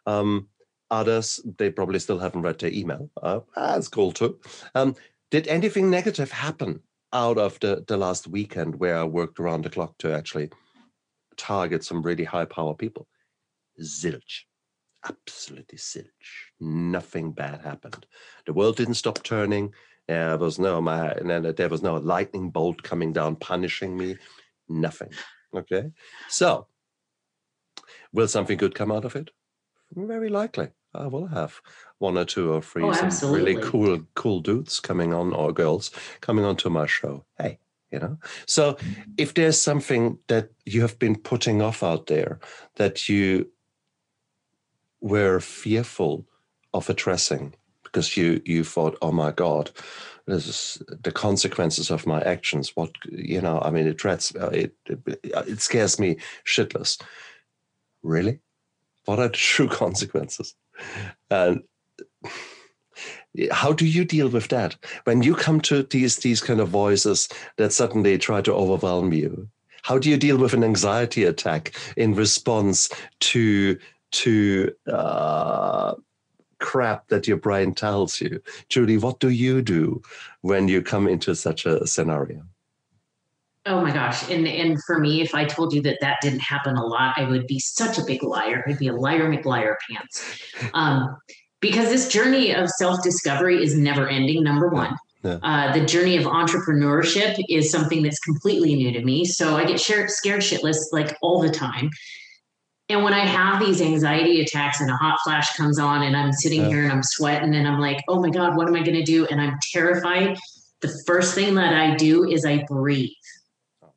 Um, 0.06 0.48
others, 0.90 1.42
they 1.58 1.70
probably 1.72 2.00
still 2.00 2.20
haven't 2.20 2.42
read 2.42 2.60
their 2.60 2.72
email. 2.72 3.10
Uh, 3.22 3.42
that's 3.56 3.88
cool 3.88 4.12
too. 4.12 4.40
Um, 4.74 4.96
did 5.32 5.48
anything 5.48 5.90
negative 5.90 6.32
happen 6.32 6.82
out 7.12 7.38
of 7.38 7.60
the, 7.60 7.84
the 7.88 7.98
last 7.98 8.28
weekend 8.28 8.80
where 8.80 8.98
I 8.98 9.04
worked 9.04 9.40
around 9.40 9.66
the 9.66 9.70
clock 9.70 9.98
to 10.00 10.14
actually 10.14 10.50
target 11.38 11.84
some 11.84 12.02
really 12.02 12.24
high 12.24 12.46
power 12.46 12.74
people? 12.74 13.08
Zilch 13.82 14.44
absolutely 15.08 15.78
zilch. 15.78 16.52
Nothing 16.60 17.32
bad 17.32 17.62
happened. 17.62 18.06
The 18.46 18.54
world 18.54 18.78
didn't 18.78 18.96
stop 18.96 19.24
turning. 19.24 19.74
There 20.08 20.38
was 20.38 20.60
no 20.60 20.82
my, 20.82 21.12
and 21.12 21.30
there 21.30 21.70
was 21.70 21.82
no 21.82 21.96
lightning 21.96 22.50
bolt 22.50 22.84
coming 22.84 23.14
down 23.14 23.38
punishing 23.38 23.98
me. 23.98 24.18
Nothing. 24.70 25.10
Okay. 25.56 25.92
So, 26.30 26.68
will 28.14 28.28
something 28.28 28.58
good 28.58 28.76
come 28.76 28.92
out 28.92 29.06
of 29.06 29.16
it? 29.16 29.32
Very 29.96 30.30
likely. 30.30 30.70
I 30.94 31.08
will 31.08 31.28
have 31.28 31.62
one 32.00 32.18
or 32.18 32.26
two 32.26 32.52
or 32.54 32.62
three 32.62 32.84
oh, 32.84 33.10
really 33.24 33.56
cool, 33.62 34.02
cool 34.16 34.40
dudes 34.40 34.80
coming 34.80 35.14
on 35.14 35.34
or 35.34 35.52
girls 35.52 35.92
coming 36.22 36.46
onto 36.46 36.70
my 36.70 36.86
show. 36.86 37.26
Hey, 37.38 37.60
you 37.92 38.00
know. 38.00 38.18
So, 38.48 38.78
if 39.18 39.34
there's 39.34 39.62
something 39.62 40.20
that 40.28 40.50
you 40.66 40.82
have 40.82 40.98
been 41.00 41.16
putting 41.18 41.62
off 41.62 41.84
out 41.84 42.08
there 42.08 42.40
that 42.76 43.10
you 43.10 43.52
were 45.06 45.40
fearful 45.40 46.26
of 46.74 46.90
addressing 46.90 47.54
because 47.84 48.18
you 48.18 48.42
you 48.44 48.64
thought, 48.64 48.98
oh 49.04 49.12
my 49.12 49.32
God, 49.32 49.70
this 50.26 50.48
is 50.48 50.84
the 51.04 51.12
consequences 51.12 51.92
of 51.92 52.08
my 52.08 52.22
actions. 52.24 52.76
What 52.76 52.92
you 53.12 53.40
know, 53.40 53.62
I 53.62 53.70
mean, 53.70 53.88
it 53.88 53.98
dreads 53.98 54.36
uh, 54.36 54.50
it, 54.50 54.74
it 54.88 55.62
scares 55.62 56.00
me 56.00 56.18
shitless. 56.44 57.00
Really, 58.02 58.40
what 59.06 59.20
are 59.20 59.28
the 59.28 59.34
true 59.54 59.70
consequences? 59.70 60.56
And 61.30 61.62
how 63.52 63.74
do 63.74 63.86
you 63.86 64.06
deal 64.06 64.30
with 64.30 64.48
that 64.48 64.76
when 65.04 65.22
you 65.22 65.36
come 65.36 65.62
to 65.62 65.84
these 65.84 66.18
these 66.18 66.42
kind 66.42 66.60
of 66.60 66.70
voices 66.70 67.30
that 67.58 67.74
suddenly 67.74 68.18
try 68.18 68.42
to 68.42 68.54
overwhelm 68.54 69.14
you? 69.14 69.50
How 69.84 70.00
do 70.00 70.10
you 70.10 70.18
deal 70.18 70.38
with 70.38 70.54
an 70.56 70.64
anxiety 70.64 71.26
attack 71.26 71.76
in 71.96 72.16
response 72.16 72.90
to 73.20 73.78
to 74.16 74.74
uh, 74.88 75.96
crap 76.60 77.08
that 77.10 77.28
your 77.28 77.38
brain 77.38 77.74
tells 77.74 78.22
you. 78.22 78.42
Julie, 78.70 78.98
what 78.98 79.20
do 79.20 79.30
you 79.30 79.62
do 79.62 80.02
when 80.42 80.68
you 80.68 80.82
come 80.82 81.08
into 81.08 81.36
such 81.36 81.66
a 81.66 81.86
scenario? 81.86 82.44
Oh 83.68 83.82
my 83.82 83.92
gosh. 83.92 84.30
And 84.30 84.48
and 84.48 84.82
for 84.84 85.00
me, 85.00 85.22
if 85.22 85.34
I 85.34 85.46
told 85.46 85.74
you 85.74 85.82
that 85.84 85.98
that 86.02 86.18
didn't 86.22 86.42
happen 86.42 86.76
a 86.76 86.86
lot, 86.86 87.16
I 87.18 87.24
would 87.24 87.48
be 87.48 87.60
such 87.60 87.98
a 87.98 88.04
big 88.04 88.22
liar. 88.22 88.64
I'd 88.68 88.78
be 88.78 88.88
a 88.88 88.94
liar 88.94 89.30
McLiar 89.30 89.76
pants. 89.90 90.24
Um, 90.74 91.18
because 91.60 91.90
this 91.90 92.08
journey 92.08 92.54
of 92.54 92.70
self 92.70 93.02
discovery 93.04 93.62
is 93.62 93.76
never 93.76 94.08
ending, 94.08 94.44
number 94.44 94.70
one. 94.70 94.96
Yeah. 95.24 95.40
Uh, 95.42 95.74
the 95.74 95.84
journey 95.84 96.18
of 96.18 96.26
entrepreneurship 96.26 97.36
is 97.50 97.72
something 97.72 98.04
that's 98.04 98.20
completely 98.20 98.76
new 98.76 98.92
to 98.92 99.04
me. 99.04 99.26
So 99.26 99.58
I 99.58 99.66
get 99.66 99.80
scared, 99.80 100.12
scared 100.12 100.42
shitless 100.42 100.78
like 100.92 101.18
all 101.22 101.42
the 101.42 101.50
time. 101.50 101.90
And 102.88 103.04
when 103.04 103.14
I 103.14 103.26
have 103.26 103.60
these 103.60 103.82
anxiety 103.82 104.42
attacks 104.42 104.80
and 104.80 104.92
a 104.92 104.96
hot 104.96 105.18
flash 105.24 105.56
comes 105.56 105.80
on 105.80 106.04
and 106.04 106.16
I'm 106.16 106.32
sitting 106.32 106.62
yeah. 106.62 106.68
here 106.68 106.84
and 106.84 106.92
I'm 106.92 107.02
sweating 107.02 107.56
and 107.56 107.68
I'm 107.68 107.80
like, 107.80 108.04
oh 108.08 108.22
my 108.22 108.30
God, 108.30 108.56
what 108.56 108.68
am 108.68 108.76
I 108.76 108.84
going 108.84 108.98
to 108.98 109.04
do? 109.04 109.26
And 109.26 109.42
I'm 109.42 109.58
terrified. 109.72 110.38
The 110.82 110.96
first 111.08 111.34
thing 111.34 111.56
that 111.56 111.74
I 111.74 111.96
do 111.96 112.30
is 112.30 112.46
I 112.46 112.64
breathe. 112.68 113.10
Oh. 113.84 113.92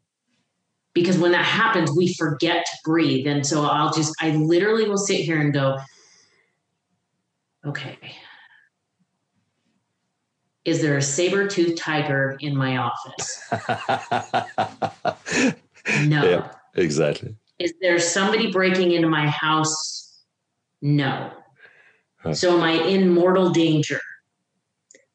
Because 0.94 1.18
when 1.18 1.32
that 1.32 1.44
happens, 1.44 1.94
we 1.94 2.14
forget 2.14 2.64
to 2.64 2.72
breathe. 2.82 3.26
And 3.26 3.46
so 3.46 3.64
I'll 3.64 3.92
just, 3.92 4.14
I 4.22 4.30
literally 4.30 4.88
will 4.88 4.96
sit 4.96 5.20
here 5.20 5.38
and 5.38 5.52
go, 5.52 5.76
okay, 7.66 7.98
is 10.64 10.80
there 10.80 10.96
a 10.96 11.02
saber-toothed 11.02 11.76
tiger 11.76 12.38
in 12.40 12.56
my 12.56 12.78
office? 12.78 13.42
no. 16.06 16.24
Yeah, 16.24 16.52
exactly. 16.74 17.36
Is 17.58 17.74
there 17.80 17.98
somebody 17.98 18.50
breaking 18.52 18.92
into 18.92 19.08
my 19.08 19.26
house? 19.26 20.22
No. 20.80 21.32
Huh. 22.18 22.34
So 22.34 22.56
am 22.56 22.62
I 22.62 22.72
in 22.72 23.10
mortal 23.10 23.50
danger? 23.50 24.00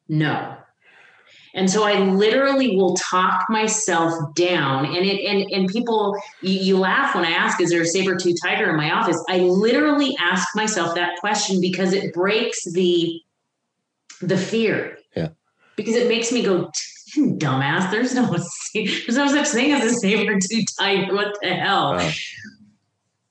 No. 0.08 0.56
And 1.54 1.70
so 1.70 1.84
I 1.84 2.00
literally 2.00 2.76
will 2.76 2.96
talk 2.96 3.46
myself 3.48 4.34
down. 4.34 4.86
And 4.86 5.06
it 5.06 5.24
and 5.24 5.50
and 5.52 5.68
people 5.68 6.20
you, 6.42 6.52
you 6.52 6.78
laugh 6.78 7.14
when 7.14 7.24
I 7.24 7.30
ask, 7.30 7.60
is 7.60 7.70
there 7.70 7.82
a 7.82 7.86
saber-tooth 7.86 8.36
tiger 8.42 8.70
in 8.70 8.76
my 8.76 8.90
office? 8.90 9.22
I 9.28 9.38
literally 9.38 10.16
ask 10.20 10.48
myself 10.56 10.94
that 10.96 11.16
question 11.20 11.60
because 11.60 11.92
it 11.92 12.12
breaks 12.12 12.64
the 12.72 13.20
the 14.20 14.36
fear. 14.36 14.98
Yeah. 15.16 15.28
Because 15.76 15.94
it 15.94 16.08
makes 16.08 16.32
me 16.32 16.42
go, 16.42 16.70
dumbass. 17.16 17.90
There's 17.90 18.14
no 18.14 18.26
there's 18.74 19.16
no 19.16 19.28
such 19.28 19.48
thing 19.48 19.72
as 19.72 19.92
a 19.92 19.94
saber 19.94 20.38
tooth 20.38 20.66
tiger. 20.78 21.14
What 21.14 21.36
the 21.40 21.54
hell? 21.54 21.96
Wow. 21.96 22.10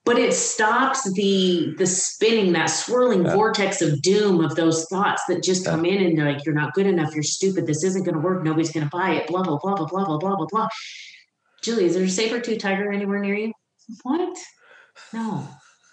But 0.06 0.18
it 0.18 0.34
stops 0.34 1.12
the 1.14 1.74
the 1.78 1.88
spinning, 1.88 2.54
that 2.54 2.66
swirling 2.66 3.26
yeah. 3.26 3.34
vortex 3.34 3.82
of 3.82 4.02
doom 4.02 4.44
of 4.44 4.56
those 4.56 4.86
thoughts 4.86 5.24
that 5.30 5.44
just 5.44 5.66
come 5.66 5.86
in 5.86 6.04
and 6.04 6.18
they're 6.18 6.30
like, 6.34 6.46
you're 6.46 6.56
not 6.56 6.74
good 6.74 6.88
enough, 6.88 7.14
you're 7.14 7.24
stupid, 7.24 7.68
this 7.68 7.84
isn't 7.86 8.04
gonna 8.04 8.20
work, 8.20 8.44
nobody's 8.44 8.72
gonna 8.72 8.90
buy 8.92 9.12
it, 9.12 9.28
blah, 9.28 9.44
blah, 9.44 9.58
blah, 9.58 9.76
blah, 9.76 9.86
blah, 9.86 10.06
blah, 10.06 10.18
blah, 10.18 10.36
blah, 10.36 10.48
blah. 10.52 10.68
Julie, 11.62 11.86
is 11.86 11.96
there 11.96 12.04
a 12.04 12.10
saber 12.10 12.42
tooth 12.42 12.60
tiger 12.60 12.92
anywhere 12.92 13.20
near 13.20 13.36
you? 13.36 13.54
What? 14.02 14.38
No. 15.14 15.48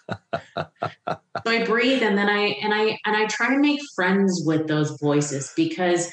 so 0.57 1.17
I 1.45 1.63
breathe 1.63 2.03
and 2.03 2.17
then 2.17 2.27
I 2.27 2.57
and 2.61 2.73
I 2.73 2.99
and 3.05 3.15
I 3.15 3.27
try 3.27 3.49
to 3.49 3.57
make 3.57 3.79
friends 3.95 4.43
with 4.45 4.67
those 4.67 4.99
voices 4.99 5.53
because 5.55 6.11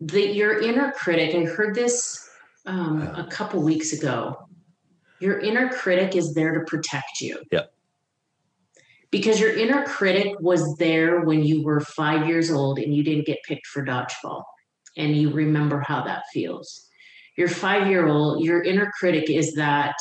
the 0.00 0.26
your 0.26 0.60
inner 0.60 0.92
critic, 0.92 1.34
I 1.34 1.44
heard 1.44 1.74
this 1.74 2.28
um, 2.66 3.02
a 3.02 3.26
couple 3.30 3.62
weeks 3.62 3.92
ago. 3.92 4.48
Your 5.20 5.38
inner 5.38 5.70
critic 5.70 6.14
is 6.14 6.34
there 6.34 6.52
to 6.52 6.64
protect 6.66 7.20
you. 7.20 7.38
Yeah. 7.50 7.62
Because 9.10 9.40
your 9.40 9.56
inner 9.56 9.84
critic 9.84 10.34
was 10.40 10.76
there 10.76 11.22
when 11.22 11.42
you 11.42 11.62
were 11.62 11.80
five 11.80 12.28
years 12.28 12.50
old 12.50 12.78
and 12.78 12.94
you 12.94 13.02
didn't 13.02 13.24
get 13.24 13.38
picked 13.44 13.66
for 13.66 13.84
dodgeball. 13.84 14.42
And 14.96 15.16
you 15.16 15.30
remember 15.30 15.80
how 15.86 16.02
that 16.02 16.24
feels. 16.32 16.88
Your 17.36 17.48
five 17.48 17.86
year 17.86 18.08
old, 18.08 18.44
your 18.44 18.62
inner 18.62 18.90
critic 18.98 19.30
is 19.30 19.54
that 19.54 19.94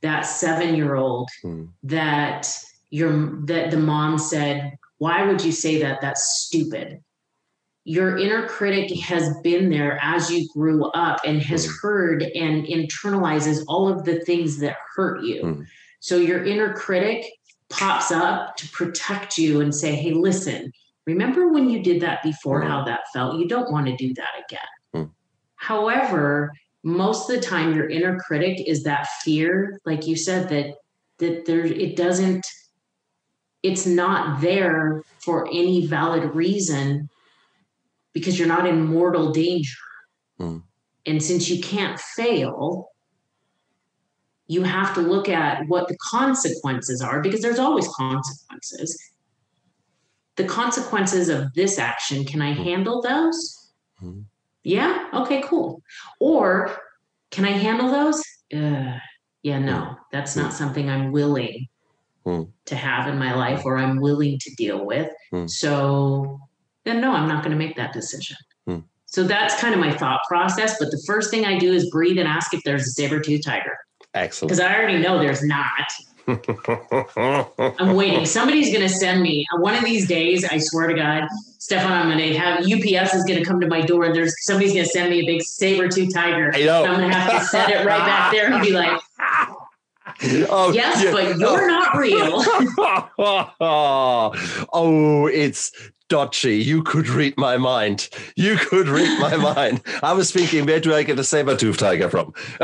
that 0.00 0.22
seven 0.22 0.74
year 0.74 0.94
old 0.94 1.28
hmm. 1.42 1.64
that 1.84 2.52
your 2.90 3.40
that 3.46 3.70
the 3.70 3.78
mom 3.78 4.18
said, 4.18 4.76
why 4.98 5.26
would 5.26 5.44
you 5.44 5.52
say 5.52 5.80
that? 5.82 6.00
That's 6.00 6.44
stupid 6.44 7.00
your 7.88 8.18
inner 8.18 8.48
critic 8.48 8.92
has 8.98 9.32
been 9.44 9.70
there 9.70 9.96
as 10.02 10.28
you 10.28 10.48
grew 10.48 10.86
up 10.86 11.20
and 11.24 11.40
has 11.40 11.68
mm. 11.68 11.80
heard 11.80 12.20
and 12.20 12.66
internalizes 12.66 13.62
all 13.68 13.88
of 13.88 14.04
the 14.04 14.18
things 14.24 14.58
that 14.58 14.76
hurt 14.96 15.22
you. 15.22 15.42
Mm. 15.42 15.66
So 16.00 16.16
your 16.16 16.44
inner 16.44 16.74
critic 16.74 17.24
pops 17.70 18.10
up 18.10 18.56
to 18.56 18.68
protect 18.70 19.38
you 19.38 19.60
and 19.60 19.72
say, 19.72 19.94
hey, 19.94 20.10
listen, 20.10 20.72
remember 21.06 21.52
when 21.52 21.70
you 21.70 21.80
did 21.80 22.02
that 22.02 22.24
before, 22.24 22.62
mm. 22.62 22.66
how 22.66 22.84
that 22.86 23.02
felt? 23.12 23.38
You 23.38 23.46
don't 23.46 23.70
want 23.70 23.86
to 23.86 23.94
do 23.94 24.12
that 24.14 24.44
again. 24.44 25.04
Mm. 25.04 25.10
However, 25.54 26.50
most 26.82 27.30
of 27.30 27.36
the 27.36 27.42
time 27.42 27.72
your 27.72 27.88
inner 27.88 28.18
critic 28.18 28.66
is 28.66 28.82
that 28.82 29.06
fear, 29.22 29.78
like 29.84 30.08
you 30.08 30.16
said, 30.16 30.48
that 30.48 30.74
that 31.18 31.46
there 31.46 31.64
it 31.64 31.94
doesn't 31.94 32.44
it's 33.62 33.86
not 33.86 34.40
there 34.40 35.02
for 35.18 35.46
any 35.46 35.86
valid 35.86 36.34
reason 36.34 37.08
because 38.16 38.38
you're 38.38 38.48
not 38.48 38.66
in 38.66 38.86
mortal 38.86 39.30
danger. 39.30 39.76
Mm. 40.40 40.62
And 41.04 41.22
since 41.22 41.50
you 41.50 41.60
can't 41.60 42.00
fail, 42.00 42.88
you 44.46 44.62
have 44.62 44.94
to 44.94 45.02
look 45.02 45.28
at 45.28 45.68
what 45.68 45.86
the 45.88 45.98
consequences 45.98 47.02
are 47.02 47.20
because 47.20 47.42
there's 47.42 47.58
always 47.58 47.86
consequences. 47.88 48.98
The 50.36 50.44
consequences 50.44 51.28
of 51.28 51.52
this 51.52 51.78
action, 51.78 52.24
can 52.24 52.40
I 52.40 52.54
mm. 52.54 52.64
handle 52.64 53.02
those? 53.02 53.70
Mm. 54.02 54.24
Yeah, 54.62 55.08
okay, 55.12 55.42
cool. 55.42 55.82
Or 56.18 56.74
can 57.30 57.44
I 57.44 57.50
handle 57.50 57.90
those? 57.90 58.24
Uh, 58.50 58.96
yeah, 59.42 59.58
no, 59.58 59.80
hmm. 59.80 59.94
that's 60.10 60.36
not 60.36 60.52
hmm. 60.52 60.56
something 60.56 60.88
I'm 60.88 61.12
willing 61.12 61.68
hmm. 62.24 62.44
to 62.64 62.76
have 62.76 63.08
in 63.08 63.18
my 63.18 63.34
life 63.34 63.66
or 63.66 63.76
I'm 63.76 64.00
willing 64.00 64.38
to 64.40 64.54
deal 64.56 64.86
with. 64.86 65.10
So 65.46 66.40
then 66.86 67.00
no, 67.00 67.12
I'm 67.12 67.28
not 67.28 67.42
going 67.42 67.50
to 67.50 67.58
make 67.58 67.76
that 67.76 67.92
decision. 67.92 68.36
Hmm. 68.66 68.78
So 69.06 69.24
that's 69.24 69.60
kind 69.60 69.74
of 69.74 69.80
my 69.80 69.92
thought 69.92 70.20
process. 70.28 70.78
But 70.78 70.90
the 70.90 71.02
first 71.06 71.30
thing 71.30 71.44
I 71.44 71.58
do 71.58 71.72
is 71.72 71.90
breathe 71.90 72.18
and 72.18 72.28
ask 72.28 72.54
if 72.54 72.62
there's 72.64 72.86
a 72.86 72.90
saber 72.90 73.20
tooth 73.20 73.44
tiger. 73.44 73.76
Excellent. 74.14 74.48
Because 74.48 74.60
I 74.60 74.74
already 74.74 74.98
know 74.98 75.18
there's 75.18 75.42
not. 75.42 75.92
I'm 77.78 77.94
waiting. 77.94 78.24
Somebody's 78.24 78.68
going 78.72 78.86
to 78.86 78.92
send 78.92 79.22
me 79.22 79.44
uh, 79.52 79.60
one 79.60 79.74
of 79.74 79.84
these 79.84 80.08
days. 80.08 80.44
I 80.44 80.58
swear 80.58 80.88
to 80.88 80.94
God, 80.94 81.24
Stefan, 81.58 81.92
I'm 81.92 82.08
going 82.08 82.32
to 82.32 82.38
have 82.38 82.60
UPS 82.60 83.14
is 83.14 83.24
going 83.24 83.38
to 83.38 83.44
come 83.44 83.60
to 83.60 83.66
my 83.66 83.80
door 83.80 84.04
and 84.04 84.14
there's 84.14 84.34
somebody's 84.44 84.72
going 84.72 84.84
to 84.84 84.90
send 84.90 85.10
me 85.10 85.20
a 85.20 85.26
big 85.26 85.42
saber 85.42 85.88
tooth 85.88 86.14
tiger. 86.14 86.50
I 86.54 86.64
know. 86.64 86.84
I'm 86.84 86.98
going 87.00 87.10
to 87.10 87.16
have 87.16 87.40
to 87.40 87.46
set 87.46 87.70
it 87.70 87.84
right 87.84 87.98
back 87.98 88.32
there 88.32 88.52
and 88.52 88.62
be 88.62 88.72
like, 88.72 89.00
Oh, 90.48 90.72
yes, 90.72 91.02
yeah. 91.02 91.12
but 91.12 91.36
you're 91.36 91.66
not 91.66 91.96
real. 91.96 92.42
oh, 94.72 95.26
it's 95.32 95.72
dodgy. 96.08 96.56
You 96.56 96.82
could 96.82 97.08
read 97.08 97.36
my 97.36 97.56
mind. 97.56 98.08
You 98.36 98.56
could 98.56 98.88
read 98.88 99.18
my 99.20 99.36
mind. 99.54 99.82
I 100.02 100.12
was 100.12 100.30
thinking, 100.30 100.66
where 100.66 100.80
do 100.80 100.94
I 100.94 101.02
get 101.02 101.18
a 101.18 101.24
saber 101.24 101.56
tooth 101.56 101.78
tiger 101.78 102.08
from? 102.08 102.32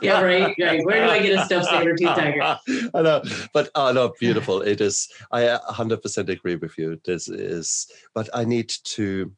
yeah, 0.00 0.20
right, 0.20 0.54
right. 0.58 0.84
Where 0.84 1.06
do 1.06 1.10
I 1.10 1.18
get 1.20 1.38
a 1.38 1.44
stuffed 1.44 1.66
saber 1.66 1.96
tooth 1.96 2.14
tiger? 2.14 2.42
I 2.94 3.02
know, 3.02 3.22
but 3.52 3.70
oh 3.74 3.92
no, 3.92 4.12
beautiful. 4.18 4.62
It 4.62 4.80
is. 4.80 5.08
I 5.30 5.46
uh, 5.46 5.72
100% 5.72 6.28
agree 6.28 6.56
with 6.56 6.78
you. 6.78 7.00
This 7.04 7.28
is, 7.28 7.90
but 8.14 8.28
I 8.34 8.44
need 8.44 8.68
to, 8.84 9.32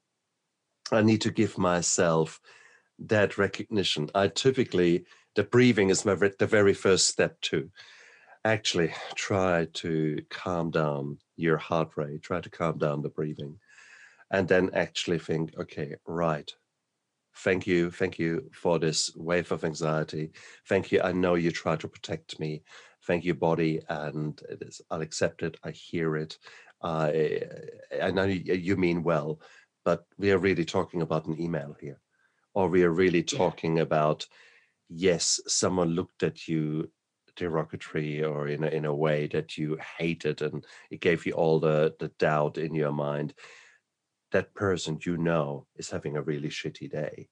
I 0.92 1.02
need 1.02 1.20
to 1.22 1.30
give 1.30 1.58
myself 1.58 2.40
that 2.98 3.38
recognition. 3.38 4.10
I 4.14 4.28
typically 4.28 5.04
the 5.34 5.44
breathing 5.44 5.90
is 5.90 6.04
my, 6.04 6.14
the 6.14 6.46
very 6.46 6.74
first 6.74 7.06
step 7.06 7.40
too 7.40 7.70
actually 8.44 8.92
try 9.14 9.66
to 9.74 10.22
calm 10.30 10.70
down 10.70 11.18
your 11.36 11.56
heart 11.56 11.90
rate, 11.96 12.22
try 12.22 12.40
to 12.40 12.50
calm 12.50 12.78
down 12.78 13.02
the 13.02 13.08
breathing, 13.08 13.58
and 14.30 14.48
then 14.48 14.70
actually 14.74 15.18
think, 15.18 15.52
okay, 15.58 15.96
right. 16.06 16.50
Thank 17.36 17.68
you. 17.68 17.90
Thank 17.92 18.18
you 18.18 18.50
for 18.52 18.80
this 18.80 19.14
wave 19.14 19.52
of 19.52 19.64
anxiety. 19.64 20.32
Thank 20.68 20.90
you. 20.90 21.00
I 21.02 21.12
know 21.12 21.36
you 21.36 21.52
try 21.52 21.76
to 21.76 21.86
protect 21.86 22.40
me. 22.40 22.62
Thank 23.06 23.24
you, 23.24 23.34
body. 23.34 23.80
And 23.88 24.40
it 24.50 24.58
is, 24.62 24.80
I'll 24.90 25.02
accept 25.02 25.42
it. 25.42 25.56
I 25.62 25.70
hear 25.70 26.16
it. 26.16 26.36
I, 26.82 27.42
I 28.02 28.10
know 28.10 28.24
you 28.24 28.76
mean 28.76 29.04
well, 29.04 29.40
but 29.84 30.04
we 30.18 30.32
are 30.32 30.38
really 30.38 30.64
talking 30.64 31.02
about 31.02 31.26
an 31.26 31.40
email 31.40 31.76
here. 31.80 32.00
Or 32.54 32.68
we 32.68 32.82
are 32.82 32.90
really 32.90 33.22
talking 33.22 33.76
yeah. 33.76 33.84
about, 33.84 34.26
yes, 34.88 35.40
someone 35.46 35.90
looked 35.90 36.24
at 36.24 36.48
you 36.48 36.90
derogatory 37.38 38.22
or 38.22 38.48
in 38.48 38.64
a, 38.64 38.66
in 38.66 38.84
a 38.84 38.94
way 38.94 39.28
that 39.28 39.56
you 39.56 39.78
hated 39.98 40.42
and 40.42 40.66
it 40.90 41.00
gave 41.00 41.24
you 41.24 41.32
all 41.32 41.60
the, 41.60 41.94
the 41.98 42.08
doubt 42.18 42.58
in 42.58 42.74
your 42.74 42.92
mind, 42.92 43.32
that 44.32 44.54
person 44.54 44.98
you 45.06 45.16
know 45.16 45.66
is 45.76 45.90
having 45.90 46.16
a 46.16 46.22
really 46.22 46.48
shitty 46.48 46.90
day. 46.90 47.28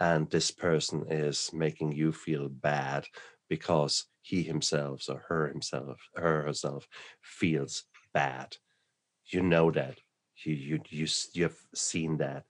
And 0.00 0.30
this 0.30 0.50
person 0.50 1.06
is 1.10 1.50
making 1.52 1.92
you 1.92 2.12
feel 2.12 2.48
bad 2.48 3.06
because 3.48 4.06
he 4.22 4.42
himself 4.42 5.02
or 5.08 5.24
her 5.28 5.48
himself, 5.48 5.98
her 6.14 6.42
herself 6.42 6.86
feels 7.20 7.84
bad. 8.14 8.56
You 9.26 9.42
know 9.42 9.70
that. 9.72 9.98
You 10.44 10.54
you 10.54 10.80
you 10.88 11.06
you've 11.32 11.66
seen 11.74 12.18
that. 12.18 12.44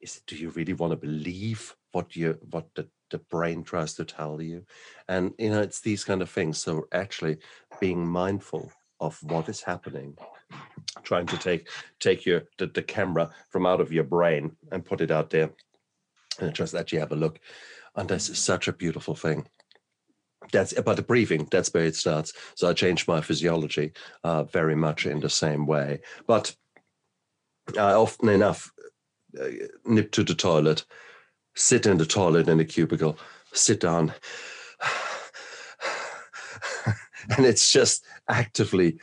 Is 0.00 0.22
do 0.26 0.36
you 0.36 0.48
really 0.50 0.72
want 0.72 0.92
to 0.92 0.96
believe 0.96 1.76
what 1.92 2.16
you 2.16 2.38
what 2.50 2.68
the 2.74 2.88
the 3.10 3.18
brain 3.18 3.62
tries 3.62 3.94
to 3.94 4.04
tell 4.04 4.40
you. 4.40 4.64
And 5.08 5.34
you 5.38 5.50
know 5.50 5.60
it's 5.60 5.80
these 5.80 6.04
kind 6.04 6.22
of 6.22 6.30
things. 6.30 6.58
So 6.58 6.86
actually 6.92 7.38
being 7.80 8.06
mindful 8.06 8.72
of 9.00 9.22
what 9.22 9.48
is 9.48 9.62
happening 9.62 10.16
trying 11.02 11.26
to 11.26 11.38
take 11.38 11.68
take 11.98 12.26
your 12.26 12.42
the, 12.58 12.66
the 12.66 12.82
camera 12.82 13.30
from 13.48 13.66
out 13.66 13.80
of 13.80 13.92
your 13.92 14.04
brain 14.04 14.56
and 14.72 14.84
put 14.84 15.00
it 15.00 15.10
out 15.10 15.30
there 15.30 15.50
and 16.40 16.54
just 16.54 16.74
actually 16.74 16.98
have 16.98 17.12
a 17.12 17.16
look. 17.16 17.38
And 17.96 18.08
this 18.08 18.28
is 18.28 18.38
such 18.38 18.68
a 18.68 18.72
beautiful 18.72 19.14
thing. 19.14 19.46
That's 20.52 20.76
about 20.76 20.96
the 20.96 21.02
breathing 21.02 21.48
that's 21.50 21.72
where 21.72 21.84
it 21.84 21.96
starts. 21.96 22.32
So 22.54 22.68
i 22.68 22.72
changed 22.72 23.08
my 23.08 23.20
physiology 23.20 23.92
uh, 24.24 24.44
very 24.44 24.76
much 24.76 25.06
in 25.06 25.20
the 25.20 25.30
same 25.30 25.66
way. 25.66 26.00
But 26.26 26.54
i 27.78 27.92
often 27.92 28.28
enough 28.28 28.72
uh, 29.40 29.48
nip 29.84 30.10
to 30.12 30.24
the 30.24 30.34
toilet 30.34 30.84
sit 31.54 31.86
in 31.86 31.98
the 31.98 32.06
toilet 32.06 32.48
in 32.48 32.60
a 32.60 32.64
cubicle 32.64 33.18
sit 33.52 33.80
down. 33.80 34.14
And 37.36 37.46
it's 37.46 37.70
just 37.70 38.04
actively 38.28 38.98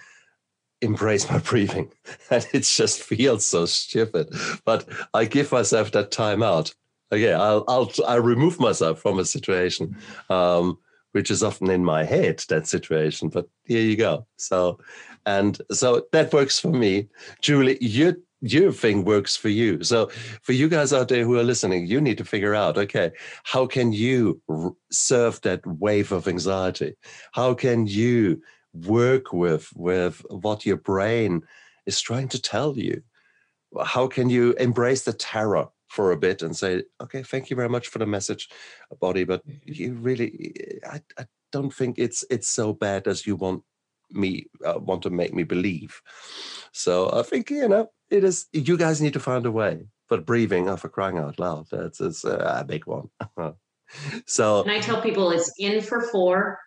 embrace 0.82 1.30
my 1.30 1.40
breathing. 1.40 1.92
And 2.30 2.46
it 2.54 2.64
just 2.64 3.02
feels 3.02 3.46
so 3.46 3.66
stupid. 3.66 4.34
But 4.66 4.88
i 5.14 5.26
give 5.26 5.52
myself 5.52 5.92
that 5.92 6.12
time 6.12 6.44
out. 6.44 6.74
Okay 7.12 7.32
i'll 7.32 7.64
i'll 7.70 7.90
i 8.06 8.16
remove 8.16 8.60
myself 8.60 9.00
from 9.00 9.18
a 9.18 9.24
situation 9.24 9.96
um, 10.30 10.78
which 11.14 11.32
is 11.32 11.42
often 11.42 11.70
in 11.70 11.86
my 11.86 12.04
head 12.04 12.44
that 12.50 12.68
situation. 12.68 13.30
But 13.30 13.48
here 13.64 13.82
you 13.82 13.96
go. 13.96 14.28
So 14.38 14.80
and 15.26 15.62
so 15.72 16.06
that 16.12 16.34
works 16.34 16.60
for 16.60 16.72
me. 16.72 17.08
Julie 17.42 17.78
your 17.80 18.16
your 18.42 18.72
thing 18.72 19.04
works 19.04 19.36
for 19.36 19.50
you. 19.50 19.84
So 19.84 20.08
for 20.44 20.54
you 20.54 20.70
guys 20.70 20.94
out 20.94 21.08
there 21.08 21.24
who 21.24 21.38
are 21.38 21.44
listening 21.44 21.88
you 21.88 22.00
need 22.00 22.18
to 22.20 22.26
figure 22.26 22.54
out 22.54 22.78
okay 22.78 23.12
how 23.44 23.66
can 23.66 23.92
you 23.92 24.42
r- 24.50 24.74
serve 24.92 25.42
that 25.42 25.66
wave 25.66 26.12
of 26.12 26.28
anxiety? 26.28 26.96
How 27.34 27.54
can 27.54 27.88
you 27.88 28.42
work 28.74 29.34
with 29.34 29.70
with 29.76 30.24
what 30.30 30.66
your 30.66 30.78
brain 30.78 31.42
is 31.86 32.00
trying 32.02 32.28
to 32.30 32.42
tell 32.42 32.78
you? 32.78 33.02
How 33.84 34.08
can 34.08 34.30
you 34.30 34.54
embrace 34.54 35.04
the 35.04 35.14
terror 35.14 35.68
for 35.88 36.12
a 36.12 36.18
bit 36.18 36.42
and 36.42 36.56
say 36.56 36.84
okay 37.02 37.24
thank 37.24 37.50
you 37.50 37.56
very 37.56 37.70
much 37.70 37.88
for 37.88 38.00
the 38.00 38.06
message 38.06 38.50
body 39.00 39.24
but 39.24 39.46
mm-hmm. 39.48 39.72
you 39.72 39.94
really 39.94 40.52
i, 40.86 41.02
I 41.18 41.26
don't 41.52 41.74
think 41.74 41.98
it's 41.98 42.26
it's 42.30 42.50
so 42.50 42.74
bad 42.74 43.08
as 43.08 43.26
you 43.26 43.36
want 43.36 43.64
me 44.12 44.46
uh, 44.66 44.80
want 44.80 45.02
to 45.02 45.10
make 45.10 45.34
me 45.34 45.44
believe 45.44 46.02
so 46.72 47.12
i 47.14 47.22
think 47.22 47.50
you 47.50 47.68
know 47.68 47.90
it 48.10 48.24
is 48.24 48.46
you 48.54 48.78
guys 48.78 49.02
need 49.02 49.14
to 49.14 49.20
find 49.20 49.46
a 49.46 49.52
way 49.52 49.86
but 50.10 50.26
breathing 50.26 50.70
oh, 50.70 50.78
for 50.78 50.90
crying 50.90 51.18
out 51.18 51.40
loud 51.40 51.66
that's, 51.72 51.98
that's 51.98 52.24
a 52.24 52.66
big 52.68 52.86
one 52.86 53.10
so 54.26 54.62
and 54.64 54.72
i 54.72 54.80
tell 54.80 55.02
people 55.02 55.32
it's 55.32 55.52
in 55.60 55.82
for 55.82 56.02
four 56.02 56.58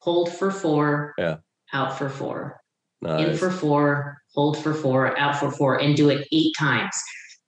hold 0.00 0.32
for 0.32 0.50
four 0.50 1.14
yeah 1.18 1.36
out 1.72 1.96
for 1.96 2.08
four. 2.08 2.60
Nice. 3.00 3.28
In 3.28 3.36
for 3.36 3.50
four, 3.50 4.18
hold 4.34 4.58
for 4.58 4.74
four, 4.74 5.16
out 5.18 5.36
for 5.36 5.50
four, 5.50 5.80
and 5.80 5.96
do 5.96 6.08
it 6.08 6.26
eight 6.32 6.52
times. 6.58 6.96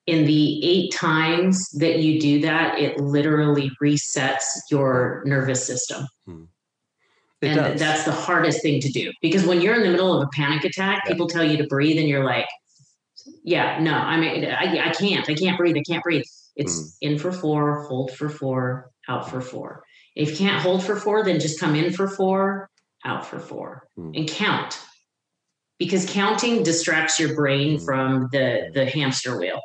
In 0.06 0.24
the 0.24 0.64
eight 0.64 0.92
times 0.92 1.68
that 1.78 1.98
you 2.00 2.20
do 2.20 2.40
that, 2.42 2.78
it 2.78 2.98
literally 2.98 3.70
resets 3.82 4.44
your 4.70 5.22
nervous 5.26 5.64
system. 5.66 6.06
Hmm. 6.26 6.44
And 7.42 7.56
does. 7.56 7.80
that's 7.80 8.04
the 8.04 8.12
hardest 8.12 8.62
thing 8.62 8.80
to 8.80 8.90
do 8.90 9.12
because 9.22 9.44
when 9.44 9.60
you're 9.60 9.74
in 9.74 9.82
the 9.82 9.90
middle 9.90 10.14
of 10.14 10.26
a 10.26 10.30
panic 10.34 10.64
attack, 10.64 11.02
yeah. 11.04 11.12
people 11.12 11.26
tell 11.26 11.44
you 11.44 11.56
to 11.56 11.66
breathe, 11.66 11.98
and 11.98 12.08
you're 12.08 12.24
like, 12.24 12.46
"Yeah, 13.44 13.80
no, 13.80 13.94
I 13.94 14.18
mean, 14.18 14.44
I, 14.44 14.88
I 14.88 14.92
can't, 14.92 15.28
I 15.28 15.34
can't 15.34 15.56
breathe, 15.56 15.76
I 15.76 15.82
can't 15.82 16.02
breathe." 16.02 16.24
It's 16.56 16.96
hmm. 17.00 17.12
in 17.12 17.18
for 17.18 17.32
four, 17.32 17.84
hold 17.84 18.12
for 18.12 18.28
four, 18.28 18.90
out 19.08 19.30
for 19.30 19.40
four. 19.40 19.82
If 20.16 20.32
you 20.32 20.36
can't 20.36 20.62
hold 20.62 20.84
for 20.84 20.96
four, 20.96 21.24
then 21.24 21.40
just 21.40 21.58
come 21.60 21.74
in 21.74 21.92
for 21.92 22.08
four, 22.08 22.68
out 23.04 23.26
for 23.26 23.38
four 23.38 23.86
mm. 23.98 24.16
and 24.16 24.28
count 24.28 24.78
because 25.78 26.10
counting 26.10 26.62
distracts 26.62 27.18
your 27.18 27.34
brain 27.34 27.78
mm. 27.78 27.84
from 27.84 28.28
the 28.32 28.70
the 28.74 28.86
hamster 28.86 29.38
wheel 29.38 29.60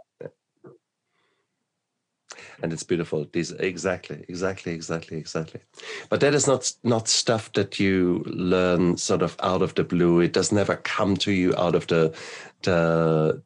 and 2.62 2.74
it's 2.74 2.84
beautiful. 2.84 3.28
These 3.32 3.52
exactly 3.52 4.26
exactly 4.28 4.74
exactly 4.74 5.18
exactly. 5.18 5.62
But 6.10 6.20
that 6.22 6.34
is 6.34 6.48
not 6.48 6.72
not 6.84 7.08
stuff 7.08 7.52
that 7.54 7.80
you 7.80 8.24
learn 8.26 8.98
sort 8.98 9.22
of 9.22 9.36
out 9.42 9.62
of 9.62 9.76
the 9.76 9.84
blue. 9.84 10.20
It 10.20 10.34
does 10.34 10.52
never 10.52 10.78
come 10.78 11.18
to 11.18 11.32
you 11.32 11.56
out 11.56 11.76
of 11.76 11.88
the 11.88 12.16
the 12.64 13.42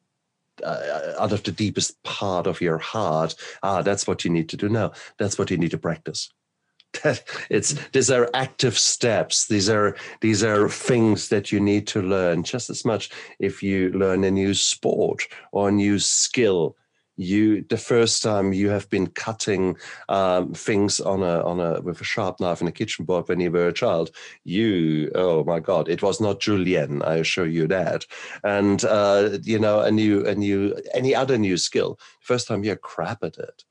uh, 0.63 1.13
out 1.19 1.31
of 1.31 1.43
the 1.43 1.51
deepest 1.51 2.01
part 2.03 2.47
of 2.47 2.61
your 2.61 2.77
heart. 2.77 3.35
Ah 3.63 3.81
that's 3.81 4.07
what 4.07 4.23
you 4.23 4.31
need 4.31 4.49
to 4.49 4.57
do 4.57 4.69
now. 4.69 4.91
That's 5.17 5.37
what 5.37 5.51
you 5.51 5.57
need 5.57 5.71
to 5.71 5.77
practice. 5.77 6.29
That 7.03 7.23
it's 7.51 7.75
these 7.91 8.09
are 8.09 8.29
active 8.33 8.75
steps. 8.77 9.47
These 9.47 9.69
are 9.69 9.95
these 10.21 10.43
are 10.43 10.67
things 10.67 11.29
that 11.29 11.51
you 11.51 11.59
need 11.59 11.85
to 11.87 12.01
learn 12.01 12.41
just 12.41 12.69
as 12.71 12.83
much 12.83 13.11
if 13.37 13.61
you 13.61 13.91
learn 13.91 14.23
a 14.23 14.31
new 14.31 14.55
sport 14.55 15.27
or 15.51 15.69
a 15.69 15.71
new 15.71 15.99
skill 15.99 16.75
you 17.19 17.65
the 17.69 17.77
first 17.77 18.23
time 18.23 18.53
you 18.53 18.69
have 18.69 18.89
been 18.89 19.05
cutting 19.07 19.75
um, 20.07 20.53
things 20.53 21.01
on 21.01 21.21
a 21.21 21.43
on 21.43 21.59
a 21.59 21.81
with 21.81 21.99
a 21.99 22.03
sharp 22.03 22.39
knife 22.39 22.61
in 22.61 22.67
a 22.67 22.71
kitchen 22.71 23.03
board 23.03 23.27
when 23.27 23.41
you 23.41 23.51
were 23.51 23.67
a 23.67 23.73
child 23.73 24.09
you 24.45 25.11
oh 25.15 25.43
my 25.43 25.59
god 25.59 25.89
it 25.89 26.01
was 26.01 26.21
not 26.21 26.39
julienne 26.39 27.01
i 27.03 27.15
assure 27.15 27.45
you 27.45 27.67
that 27.67 28.05
and 28.45 28.85
uh, 28.85 29.37
you 29.43 29.59
know 29.59 29.81
a 29.81 29.91
new 29.91 30.25
a 30.25 30.33
new 30.33 30.73
any 30.93 31.13
other 31.13 31.37
new 31.37 31.57
skill 31.57 31.99
first 32.21 32.47
time 32.47 32.63
you're 32.63 32.77
crap 32.77 33.21
at 33.21 33.37
it 33.37 33.65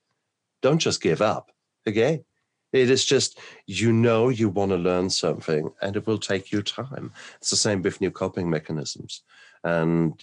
don't 0.61 0.79
just 0.79 1.01
give 1.01 1.23
up 1.23 1.51
okay 1.89 2.23
it 2.71 2.91
is 2.91 3.05
just, 3.05 3.39
you 3.67 3.93
know, 3.95 4.29
you 4.29 4.51
want 4.51 4.73
to 4.73 4.77
learn 4.77 5.09
something 5.09 5.71
and 5.81 5.97
it 5.97 6.07
will 6.07 6.19
take 6.19 6.53
you 6.53 6.61
time. 6.63 7.13
It's 7.39 7.49
the 7.49 7.57
same 7.57 7.81
with 7.81 8.01
new 8.03 8.11
coping 8.11 8.51
mechanisms. 8.51 9.23
And 9.65 10.15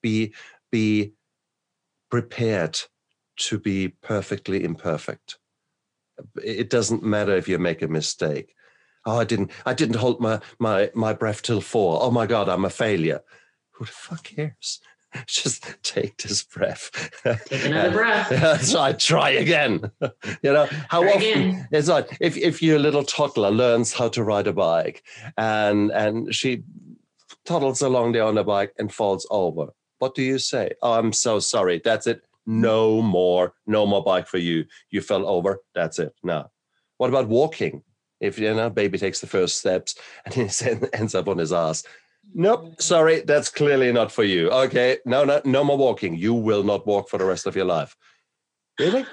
be, 0.00 0.32
be 0.70 1.12
prepared 2.10 2.78
to 3.36 3.58
be 3.58 3.88
perfectly 3.88 4.64
imperfect. 4.64 5.38
It 6.42 6.70
doesn't 6.70 7.02
matter 7.02 7.36
if 7.36 7.48
you 7.48 7.58
make 7.58 7.82
a 7.82 7.88
mistake. 7.88 8.54
Oh, 9.04 9.18
I 9.18 9.24
didn't, 9.24 9.50
I 9.64 9.74
didn't 9.74 9.96
hold 9.96 10.20
my, 10.20 10.40
my, 10.58 10.90
my 10.94 11.12
breath 11.12 11.42
till 11.42 11.60
four. 11.60 12.02
Oh 12.02 12.10
my 12.10 12.26
God, 12.26 12.48
I'm 12.48 12.64
a 12.64 12.70
failure. 12.70 13.20
Who 13.72 13.84
the 13.84 13.92
fuck 13.92 14.24
cares? 14.24 14.80
just 15.26 15.82
take 15.82 16.16
this 16.18 16.42
breath. 16.42 16.90
Take 17.46 17.66
another 17.66 17.90
breath. 17.92 18.64
so 18.64 18.80
I 18.80 18.92
try 18.92 19.30
again. 19.30 19.90
you 20.00 20.52
know, 20.52 20.66
how 20.88 21.02
try 21.02 21.12
often 21.12 21.20
again. 21.20 21.68
it's 21.70 21.88
like 21.88 22.16
if, 22.20 22.36
if 22.36 22.62
your 22.62 22.78
little 22.78 23.04
toddler 23.04 23.50
learns 23.50 23.92
how 23.92 24.08
to 24.08 24.22
ride 24.22 24.46
a 24.46 24.52
bike 24.52 25.02
and 25.36 25.90
and 25.90 26.34
she 26.34 26.64
toddles 27.44 27.80
along 27.80 28.12
there 28.12 28.24
on 28.24 28.34
the 28.34 28.44
bike 28.44 28.72
and 28.78 28.92
falls 28.92 29.26
over. 29.30 29.68
What 29.98 30.14
do 30.14 30.22
you 30.22 30.38
say? 30.38 30.70
Oh, 30.82 30.92
I'm 30.92 31.12
so 31.12 31.38
sorry. 31.38 31.80
That's 31.84 32.06
it. 32.06 32.22
No 32.46 33.02
more, 33.02 33.54
no 33.66 33.86
more 33.86 34.04
bike 34.04 34.28
for 34.28 34.38
you. 34.38 34.66
You 34.90 35.00
fell 35.00 35.26
over. 35.26 35.58
That's 35.74 35.98
it. 35.98 36.14
No. 36.22 36.50
What 36.98 37.08
about 37.10 37.28
walking? 37.28 37.82
If 38.20 38.38
you 38.38 38.54
know, 38.54 38.70
baby 38.70 38.98
takes 38.98 39.20
the 39.20 39.26
first 39.26 39.58
steps 39.58 39.94
and 40.24 40.34
he 40.34 40.48
ends 40.92 41.14
up 41.14 41.28
on 41.28 41.38
his 41.38 41.52
ass 41.52 41.84
Nope, 42.34 42.80
sorry, 42.80 43.20
that's 43.20 43.48
clearly 43.48 43.92
not 43.92 44.10
for 44.10 44.24
you. 44.24 44.50
Okay, 44.50 44.98
no, 45.04 45.24
no, 45.24 45.40
no 45.44 45.64
more 45.64 45.78
walking. 45.78 46.16
You 46.16 46.34
will 46.34 46.62
not 46.62 46.86
walk 46.86 47.08
for 47.08 47.18
the 47.18 47.24
rest 47.24 47.46
of 47.46 47.56
your 47.56 47.64
life. 47.64 47.96
Really? 48.78 49.06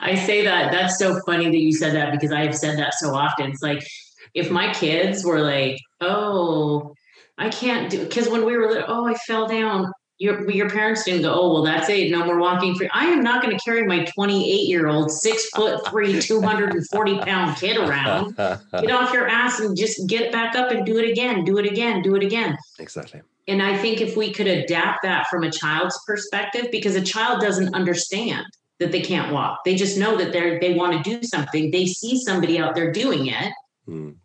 I 0.00 0.14
say 0.14 0.44
that. 0.44 0.72
That's 0.72 0.98
so 0.98 1.20
funny 1.26 1.46
that 1.46 1.58
you 1.58 1.72
said 1.72 1.94
that 1.94 2.12
because 2.12 2.32
I 2.32 2.40
have 2.40 2.56
said 2.56 2.78
that 2.78 2.94
so 2.94 3.14
often. 3.14 3.50
It's 3.50 3.62
like 3.62 3.86
if 4.34 4.50
my 4.50 4.72
kids 4.72 5.24
were 5.24 5.40
like, 5.40 5.78
"Oh, 6.00 6.94
I 7.38 7.48
can't 7.48 7.90
do," 7.90 8.04
because 8.04 8.28
when 8.28 8.44
we 8.44 8.56
were 8.56 8.68
little, 8.68 8.84
"Oh, 8.88 9.06
I 9.06 9.14
fell 9.14 9.46
down," 9.46 9.92
your 10.18 10.48
your 10.50 10.70
parents 10.70 11.04
didn't 11.04 11.22
go, 11.22 11.32
oh 11.34 11.52
well, 11.52 11.62
that's 11.62 11.88
it, 11.88 12.10
no 12.10 12.24
more 12.24 12.38
walking 12.38 12.74
free. 12.74 12.88
I 12.92 13.06
am 13.06 13.22
not 13.22 13.42
going 13.42 13.56
to 13.56 13.64
carry 13.64 13.84
my 13.86 14.04
28 14.04 14.44
year 14.68 14.86
old, 14.86 15.10
six 15.10 15.48
foot 15.50 15.86
three, 15.88 16.20
240 16.20 17.18
pound 17.20 17.56
kid 17.56 17.76
around. 17.76 18.36
Get 18.36 18.90
off 18.90 19.12
your 19.12 19.28
ass 19.28 19.60
and 19.60 19.76
just 19.76 20.06
get 20.08 20.32
back 20.32 20.54
up 20.54 20.70
and 20.70 20.86
do 20.86 20.98
it 20.98 21.10
again, 21.10 21.44
do 21.44 21.58
it 21.58 21.66
again, 21.66 22.02
do 22.02 22.14
it 22.14 22.22
again. 22.22 22.56
Exactly. 22.78 23.22
And 23.48 23.62
I 23.62 23.76
think 23.76 24.00
if 24.00 24.16
we 24.16 24.32
could 24.32 24.46
adapt 24.46 25.02
that 25.02 25.26
from 25.28 25.42
a 25.42 25.50
child's 25.50 25.98
perspective, 26.06 26.68
because 26.70 26.96
a 26.96 27.02
child 27.02 27.40
doesn't 27.40 27.74
understand 27.74 28.46
that 28.78 28.90
they 28.90 29.02
can't 29.02 29.32
walk, 29.32 29.60
they 29.64 29.74
just 29.74 29.98
know 29.98 30.16
that 30.16 30.32
they're 30.32 30.60
they 30.60 30.74
want 30.74 31.04
to 31.04 31.18
do 31.18 31.26
something. 31.26 31.70
They 31.70 31.86
see 31.86 32.18
somebody 32.22 32.58
out 32.58 32.74
there 32.74 32.92
doing 32.92 33.26
it. 33.26 33.52
Mm 33.88 34.16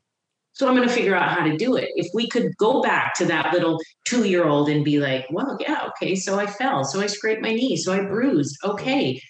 so 0.60 0.68
I'm 0.68 0.76
going 0.76 0.90
to 0.90 0.94
figure 0.94 1.16
out 1.16 1.30
how 1.30 1.46
to 1.46 1.56
do 1.56 1.78
it. 1.78 1.90
If 1.96 2.08
we 2.14 2.28
could 2.28 2.58
go 2.58 2.82
back 2.82 3.14
to 3.16 3.26
that 3.28 3.54
little 3.54 3.80
two 4.04 4.28
year 4.28 4.46
old 4.46 4.68
and 4.68 4.84
be 4.84 5.00
like, 5.00 5.26
well, 5.32 5.56
yeah, 5.58 5.88
okay, 5.88 6.16
so 6.16 6.38
I 6.38 6.48
fell, 6.48 6.84
so 6.84 7.00
I 7.00 7.08
scraped 7.08 7.42
my 7.42 7.54
knee, 7.54 7.78
so 7.78 7.94
I 7.94 8.02
bruised. 8.02 8.58
Okay, 8.66 9.22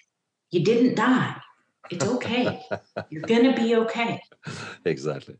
you 0.49 0.63
didn't 0.63 0.95
die. 0.95 1.35
It's 1.91 2.03
okay. 2.03 2.65
You're 3.11 3.21
going 3.21 3.43
to 3.43 3.53
be 3.53 3.75
okay. 3.75 4.19
Exactly. 4.85 5.35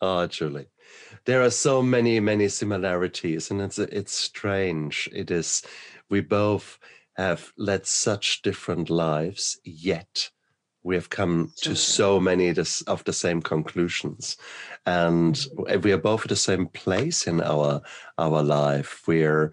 Oh, 0.00 0.24
truly. 0.28 0.68
There 1.24 1.42
are 1.42 1.50
so 1.50 1.82
many, 1.82 2.20
many 2.20 2.46
similarities, 2.46 3.50
and 3.50 3.60
it's 3.60 3.80
it's 3.80 4.12
strange. 4.12 5.08
It 5.12 5.32
is. 5.32 5.62
We 6.08 6.20
both 6.20 6.78
have 7.16 7.52
led 7.58 7.86
such 7.86 8.42
different 8.42 8.88
lives, 8.88 9.58
yet 9.64 10.30
we 10.84 10.94
have 10.94 11.10
come 11.10 11.50
to 11.62 11.74
so 11.74 12.20
many 12.20 12.50
of 12.50 13.04
the 13.04 13.12
same 13.12 13.42
conclusions. 13.42 14.36
And 14.86 15.34
mm-hmm. 15.34 15.80
we 15.80 15.92
are 15.92 15.98
both 15.98 16.22
at 16.22 16.28
the 16.28 16.36
same 16.36 16.66
place 16.68 17.26
in 17.26 17.40
our 17.40 17.80
our 18.18 18.42
life. 18.42 19.02
We're 19.08 19.52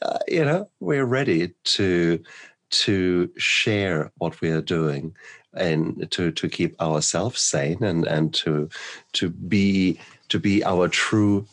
uh, 0.00 0.18
you 0.28 0.44
know 0.44 0.70
we're 0.80 1.04
ready 1.04 1.52
to 1.64 2.22
to 2.70 3.30
share 3.36 4.12
what 4.18 4.40
we 4.40 4.50
are 4.50 4.62
doing 4.62 5.14
and 5.54 6.10
to 6.12 6.30
to 6.30 6.48
keep 6.48 6.80
ourselves 6.80 7.40
sane 7.40 7.82
and 7.82 8.06
and 8.06 8.32
to 8.34 8.68
to 9.14 9.30
be 9.30 9.98
to 10.28 10.38
be 10.38 10.64
our 10.64 10.88
true 10.88 11.46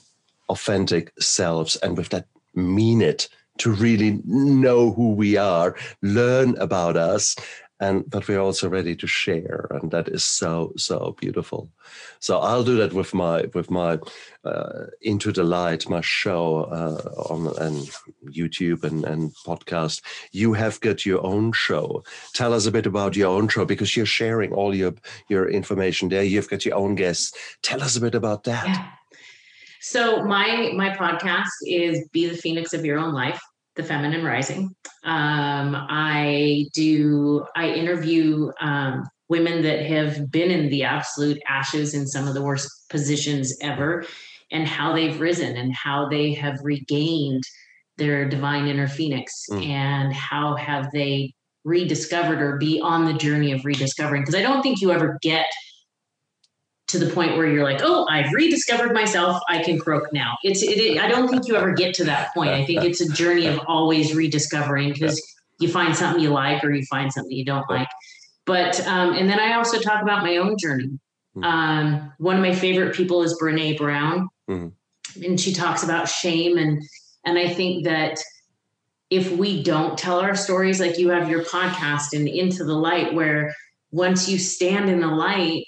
authentic 0.49 1.11
selves. 1.19 1.75
And 1.77 1.97
with 1.97 2.09
that 2.09 2.27
mean 2.53 3.01
it 3.01 3.27
to 3.57 3.71
really 3.71 4.21
know 4.25 4.91
who 4.91 5.13
we 5.13 5.37
are 5.37 5.75
learn 6.01 6.57
about 6.57 6.97
us 6.97 7.35
and 7.79 8.09
but 8.09 8.27
we're 8.27 8.39
also 8.39 8.69
ready 8.69 8.95
to 8.95 9.07
share 9.07 9.67
and 9.71 9.91
that 9.91 10.07
is 10.07 10.23
so 10.23 10.71
so 10.77 11.15
beautiful. 11.19 11.69
So 12.19 12.39
i'll 12.39 12.63
do 12.63 12.77
that 12.77 12.93
with 12.93 13.13
my 13.13 13.45
with 13.53 13.69
my 13.69 13.99
uh, 14.45 14.85
into 15.01 15.31
the 15.31 15.43
light 15.43 15.89
my 15.89 16.01
show 16.01 16.63
uh, 16.65 17.33
on 17.33 17.47
and 17.57 17.89
youtube 18.29 18.83
and, 18.83 19.03
and 19.03 19.33
podcast. 19.45 20.01
You 20.31 20.53
have 20.53 20.79
got 20.79 21.05
your 21.05 21.25
own 21.25 21.51
show. 21.51 22.03
Tell 22.33 22.53
us 22.53 22.65
a 22.65 22.71
bit 22.71 22.85
about 22.85 23.15
your 23.15 23.35
own 23.35 23.47
show 23.49 23.65
because 23.65 23.95
you're 23.95 24.05
sharing 24.05 24.53
all 24.53 24.73
your 24.73 24.93
your 25.27 25.49
information 25.49 26.09
there. 26.09 26.23
You've 26.23 26.49
got 26.49 26.65
your 26.65 26.75
own 26.75 26.95
guests. 26.95 27.33
Tell 27.61 27.83
us 27.83 27.97
a 27.97 28.01
bit 28.01 28.15
about 28.15 28.45
that. 28.45 28.67
Yeah. 28.67 28.85
so 29.81 30.23
my 30.23 30.71
my 30.75 30.91
podcast 30.91 31.51
is 31.67 32.07
be 32.13 32.27
the 32.27 32.37
phoenix 32.37 32.73
of 32.73 32.85
your 32.85 32.99
own 32.99 33.13
life 33.13 33.41
the 33.75 33.83
feminine 33.83 34.23
rising 34.23 34.75
um, 35.03 35.75
i 35.89 36.65
do 36.73 37.45
i 37.55 37.69
interview 37.69 38.51
um, 38.61 39.03
women 39.29 39.61
that 39.61 39.85
have 39.85 40.31
been 40.31 40.51
in 40.51 40.69
the 40.69 40.83
absolute 40.83 41.41
ashes 41.47 41.93
in 41.93 42.07
some 42.07 42.27
of 42.27 42.33
the 42.33 42.41
worst 42.41 42.69
positions 42.89 43.55
ever 43.61 44.05
and 44.51 44.67
how 44.67 44.93
they've 44.93 45.19
risen 45.19 45.57
and 45.57 45.73
how 45.73 46.07
they 46.07 46.33
have 46.33 46.59
regained 46.63 47.43
their 47.97 48.27
divine 48.27 48.67
inner 48.67 48.87
phoenix 48.87 49.45
mm. 49.49 49.65
and 49.65 50.13
how 50.13 50.55
have 50.55 50.91
they 50.91 51.33
rediscovered 51.63 52.41
or 52.41 52.57
be 52.57 52.79
on 52.79 53.05
the 53.05 53.13
journey 53.13 53.51
of 53.51 53.65
rediscovering 53.65 54.21
because 54.21 54.35
i 54.35 54.41
don't 54.41 54.61
think 54.61 54.81
you 54.81 54.91
ever 54.91 55.17
get 55.21 55.47
to 56.87 56.99
the 56.99 57.11
point 57.11 57.35
where 57.35 57.47
you're 57.47 57.63
like, 57.63 57.81
oh, 57.83 58.05
I've 58.09 58.31
rediscovered 58.31 58.93
myself. 58.93 59.41
I 59.49 59.63
can 59.63 59.79
croak 59.79 60.13
now. 60.13 60.37
It's. 60.43 60.61
It, 60.61 60.77
it, 60.77 60.97
I 60.99 61.07
don't 61.07 61.27
think 61.27 61.47
you 61.47 61.55
ever 61.55 61.73
get 61.73 61.95
to 61.95 62.03
that 62.05 62.33
point. 62.33 62.51
I 62.51 62.65
think 62.65 62.83
it's 62.83 63.01
a 63.01 63.11
journey 63.11 63.47
of 63.47 63.59
always 63.67 64.15
rediscovering 64.15 64.93
because 64.93 65.21
you 65.59 65.67
find 65.67 65.95
something 65.95 66.21
you 66.21 66.29
like 66.29 66.63
or 66.63 66.71
you 66.71 66.85
find 66.85 67.11
something 67.11 67.35
you 67.35 67.45
don't 67.45 67.69
like. 67.69 67.87
But 68.45 68.85
um, 68.87 69.13
and 69.13 69.29
then 69.29 69.39
I 69.39 69.53
also 69.53 69.79
talk 69.79 70.03
about 70.03 70.23
my 70.23 70.37
own 70.37 70.57
journey. 70.57 70.99
Mm-hmm. 71.35 71.43
Um, 71.43 72.13
one 72.19 72.35
of 72.35 72.41
my 72.41 72.53
favorite 72.53 72.95
people 72.95 73.23
is 73.23 73.37
Brene 73.41 73.77
Brown, 73.77 74.29
mm-hmm. 74.49 75.23
and 75.23 75.39
she 75.39 75.53
talks 75.53 75.83
about 75.83 76.07
shame 76.07 76.57
and 76.57 76.81
and 77.25 77.39
I 77.39 77.49
think 77.49 77.85
that 77.85 78.19
if 79.09 79.31
we 79.31 79.63
don't 79.63 79.97
tell 79.97 80.19
our 80.19 80.35
stories, 80.35 80.79
like 80.79 80.97
you 80.97 81.09
have 81.09 81.29
your 81.29 81.43
podcast 81.43 82.13
and 82.13 82.27
into 82.27 82.63
the 82.63 82.73
light, 82.73 83.13
where 83.13 83.55
once 83.91 84.29
you 84.29 84.37
stand 84.37 84.89
in 84.89 84.99
the 84.99 85.07
light 85.07 85.65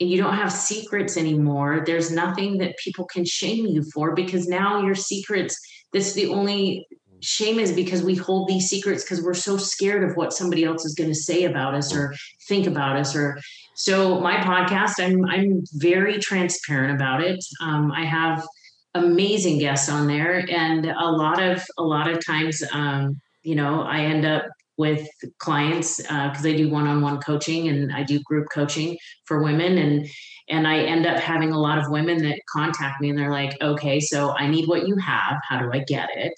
and 0.00 0.08
you 0.08 0.16
don't 0.16 0.34
have 0.34 0.52
secrets 0.52 1.16
anymore 1.16 1.82
there's 1.86 2.10
nothing 2.10 2.58
that 2.58 2.76
people 2.78 3.04
can 3.04 3.24
shame 3.24 3.66
you 3.66 3.82
for 3.94 4.14
because 4.14 4.46
now 4.48 4.82
your 4.82 4.94
secrets 4.94 5.58
that's 5.92 6.12
the 6.12 6.28
only 6.28 6.86
shame 7.20 7.58
is 7.58 7.72
because 7.72 8.02
we 8.02 8.14
hold 8.14 8.48
these 8.48 8.68
secrets 8.68 9.02
because 9.02 9.22
we're 9.22 9.34
so 9.34 9.56
scared 9.56 10.08
of 10.08 10.16
what 10.16 10.32
somebody 10.32 10.64
else 10.64 10.84
is 10.84 10.94
going 10.94 11.10
to 11.10 11.14
say 11.14 11.44
about 11.44 11.74
us 11.74 11.94
or 11.94 12.14
think 12.46 12.66
about 12.66 12.96
us 12.96 13.16
or 13.16 13.38
so 13.74 14.20
my 14.20 14.36
podcast 14.36 14.94
i'm 14.98 15.24
i'm 15.26 15.62
very 15.74 16.18
transparent 16.18 16.94
about 16.94 17.22
it. 17.22 17.44
Um, 17.60 17.90
i 17.92 18.04
have 18.04 18.46
amazing 18.94 19.58
guests 19.58 19.88
on 19.88 20.06
there 20.06 20.44
and 20.50 20.86
a 20.86 21.10
lot 21.10 21.42
of 21.42 21.62
a 21.78 21.82
lot 21.82 22.08
of 22.08 22.24
times 22.24 22.62
um, 22.72 23.20
you 23.42 23.54
know 23.54 23.82
i 23.82 24.00
end 24.00 24.24
up 24.24 24.44
with 24.78 25.06
clients 25.38 25.96
because 25.98 26.46
uh, 26.46 26.48
I 26.48 26.56
do 26.56 26.70
one-on-one 26.70 27.20
coaching 27.20 27.68
and 27.68 27.92
I 27.92 28.04
do 28.04 28.20
group 28.20 28.46
coaching 28.52 28.96
for 29.26 29.42
women 29.42 29.76
and 29.76 30.08
and 30.50 30.66
I 30.66 30.78
end 30.78 31.04
up 31.04 31.18
having 31.18 31.52
a 31.52 31.60
lot 31.60 31.76
of 31.76 31.90
women 31.90 32.22
that 32.22 32.40
contact 32.50 33.02
me 33.02 33.10
and 33.10 33.18
they're 33.18 33.30
like, 33.30 33.60
okay, 33.60 34.00
so 34.00 34.34
I 34.34 34.48
need 34.48 34.66
what 34.66 34.88
you 34.88 34.96
have. 34.96 35.36
How 35.46 35.60
do 35.60 35.70
I 35.70 35.80
get 35.80 36.08
it? 36.14 36.32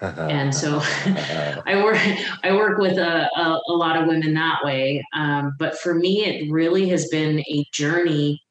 and 0.00 0.52
so 0.52 0.80
I 1.64 1.80
work 1.84 1.96
I 2.42 2.52
work 2.52 2.78
with 2.78 2.98
a, 2.98 3.30
a, 3.36 3.60
a 3.68 3.72
lot 3.72 3.96
of 3.96 4.08
women 4.08 4.34
that 4.34 4.64
way. 4.64 5.04
Um, 5.14 5.54
but 5.58 5.78
for 5.78 5.94
me, 5.94 6.24
it 6.24 6.50
really 6.50 6.88
has 6.88 7.08
been 7.08 7.38
a 7.40 7.64
journey 7.72 8.42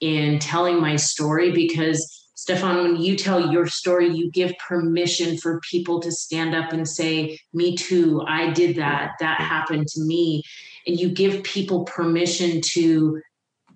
in 0.00 0.38
telling 0.38 0.80
my 0.80 0.96
story 0.96 1.50
because 1.50 2.23
Stefan, 2.34 2.82
when 2.82 2.96
you 3.00 3.16
tell 3.16 3.52
your 3.52 3.66
story, 3.66 4.08
you 4.08 4.30
give 4.30 4.52
permission 4.58 5.38
for 5.38 5.60
people 5.60 6.00
to 6.00 6.10
stand 6.10 6.54
up 6.54 6.72
and 6.72 6.88
say, 6.88 7.38
Me 7.52 7.76
too, 7.76 8.22
I 8.26 8.50
did 8.50 8.76
that, 8.76 9.12
that 9.20 9.40
happened 9.40 9.86
to 9.88 10.00
me. 10.00 10.42
And 10.86 10.98
you 10.98 11.08
give 11.08 11.44
people 11.44 11.84
permission 11.84 12.60
to 12.72 13.22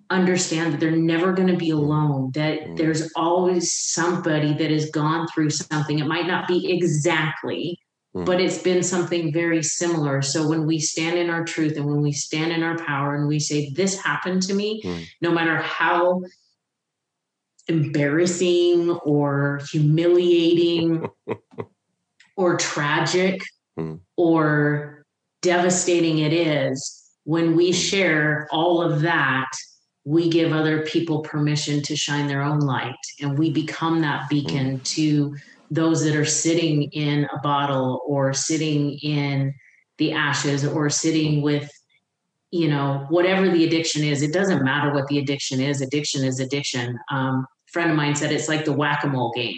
understand 0.09 0.73
that 0.73 0.79
they're 0.79 0.91
never 0.91 1.33
going 1.33 1.47
to 1.47 1.55
be 1.55 1.69
alone, 1.69 2.31
that 2.33 2.61
mm. 2.61 2.77
there's 2.77 3.11
always 3.15 3.71
somebody 3.71 4.53
that 4.53 4.71
has 4.71 4.89
gone 4.89 5.27
through 5.27 5.51
something. 5.51 5.99
It 5.99 6.07
might 6.07 6.27
not 6.27 6.47
be 6.47 6.71
exactly, 6.71 7.79
mm. 8.15 8.25
but 8.25 8.41
it's 8.41 8.61
been 8.61 8.83
something 8.83 9.31
very 9.31 9.63
similar. 9.63 10.21
So 10.21 10.47
when 10.47 10.65
we 10.65 10.79
stand 10.79 11.17
in 11.17 11.29
our 11.29 11.45
truth 11.45 11.77
and 11.77 11.85
when 11.85 12.01
we 12.01 12.11
stand 12.11 12.51
in 12.51 12.63
our 12.63 12.77
power 12.77 13.15
and 13.15 13.27
we 13.27 13.39
say, 13.39 13.69
This 13.69 14.01
happened 14.01 14.41
to 14.43 14.53
me, 14.53 14.81
mm. 14.83 15.05
no 15.21 15.31
matter 15.31 15.57
how 15.57 16.21
embarrassing 17.69 18.91
or 19.03 19.61
humiliating 19.71 21.07
or 22.35 22.57
tragic 22.57 23.41
hmm. 23.77 23.95
or 24.17 25.05
devastating 25.41 26.19
it 26.19 26.33
is, 26.33 27.11
when 27.23 27.55
we 27.55 27.67
hmm. 27.67 27.73
share 27.73 28.47
all 28.51 28.81
of 28.81 29.01
that, 29.01 29.49
we 30.05 30.29
give 30.29 30.51
other 30.51 30.83
people 30.85 31.21
permission 31.21 31.81
to 31.83 31.95
shine 31.95 32.27
their 32.27 32.41
own 32.41 32.59
light 32.59 32.95
and 33.21 33.37
we 33.37 33.51
become 33.51 34.01
that 34.01 34.27
beacon 34.29 34.77
hmm. 34.77 34.83
to 34.83 35.35
those 35.71 36.03
that 36.03 36.15
are 36.15 36.25
sitting 36.25 36.83
in 36.93 37.25
a 37.25 37.39
bottle 37.41 38.01
or 38.07 38.33
sitting 38.33 38.97
in 39.03 39.53
the 39.99 40.11
ashes 40.13 40.65
or 40.65 40.89
sitting 40.89 41.41
with 41.41 41.69
you 42.51 42.67
know 42.67 43.05
whatever 43.09 43.47
the 43.49 43.65
addiction 43.65 44.03
is 44.03 44.23
it 44.23 44.33
doesn't 44.33 44.63
matter 44.63 44.91
what 44.91 45.05
the 45.07 45.19
addiction 45.19 45.59
is 45.59 45.81
addiction 45.81 46.23
is 46.23 46.39
addiction 46.39 46.97
um, 47.11 47.45
friend 47.71 47.89
of 47.89 47.97
mine 47.97 48.15
said 48.15 48.31
it's 48.31 48.47
like 48.47 48.65
the 48.65 48.73
whack-a-mole 48.73 49.31
game 49.35 49.55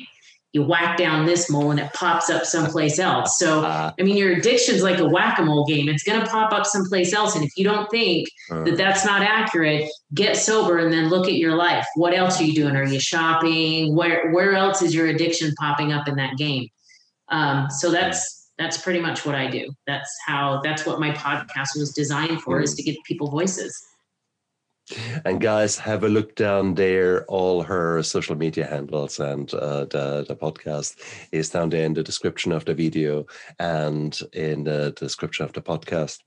you 0.53 0.63
whack 0.63 0.97
down 0.97 1.25
this 1.25 1.49
mole 1.49 1.71
and 1.71 1.79
it 1.79 1.91
pops 1.93 2.29
up 2.29 2.43
someplace 2.43 2.99
else. 2.99 3.39
So, 3.39 3.63
uh, 3.63 3.93
I 3.97 4.03
mean, 4.03 4.17
your 4.17 4.33
addiction's 4.33 4.83
like 4.83 4.99
a 4.99 5.07
whack 5.07 5.39
a 5.39 5.43
mole 5.43 5.65
game. 5.65 5.87
It's 5.87 6.03
going 6.03 6.19
to 6.19 6.29
pop 6.29 6.51
up 6.51 6.65
someplace 6.65 7.13
else. 7.13 7.35
And 7.35 7.45
if 7.45 7.51
you 7.55 7.63
don't 7.63 7.89
think 7.89 8.27
uh, 8.51 8.63
that 8.65 8.75
that's 8.75 9.05
not 9.05 9.21
accurate, 9.21 9.89
get 10.13 10.35
sober 10.35 10.79
and 10.79 10.91
then 10.91 11.07
look 11.07 11.27
at 11.27 11.35
your 11.35 11.55
life. 11.55 11.87
What 11.95 12.13
else 12.13 12.41
are 12.41 12.43
you 12.43 12.53
doing? 12.53 12.75
Are 12.75 12.83
you 12.83 12.99
shopping? 12.99 13.95
Where 13.95 14.31
Where 14.31 14.53
else 14.53 14.81
is 14.81 14.93
your 14.93 15.07
addiction 15.07 15.53
popping 15.57 15.93
up 15.93 16.09
in 16.09 16.15
that 16.15 16.35
game? 16.35 16.67
Um, 17.29 17.69
so 17.69 17.89
that's 17.89 18.49
that's 18.57 18.77
pretty 18.77 18.99
much 18.99 19.25
what 19.25 19.35
I 19.35 19.47
do. 19.47 19.71
That's 19.87 20.13
how. 20.27 20.59
That's 20.61 20.85
what 20.85 20.99
my 20.99 21.11
podcast 21.11 21.77
was 21.77 21.93
designed 21.93 22.41
for, 22.41 22.61
is 22.61 22.75
to 22.75 22.83
give 22.83 22.97
people 23.05 23.31
voices. 23.31 23.73
And 25.25 25.39
guys, 25.41 25.77
have 25.77 26.03
a 26.03 26.09
look 26.09 26.35
down 26.35 26.75
there. 26.75 27.25
All 27.25 27.63
her 27.63 28.03
social 28.03 28.35
media 28.35 28.65
handles 28.65 29.19
and 29.19 29.53
uh, 29.53 29.85
the, 29.85 30.25
the 30.27 30.35
podcast 30.35 30.97
is 31.31 31.49
down 31.49 31.69
there 31.69 31.85
in 31.85 31.93
the 31.93 32.03
description 32.03 32.51
of 32.51 32.65
the 32.65 32.73
video 32.73 33.25
and 33.59 34.17
in 34.33 34.63
the 34.63 34.91
description 34.91 35.45
of 35.45 35.53
the 35.53 35.61
podcast. 35.61 36.19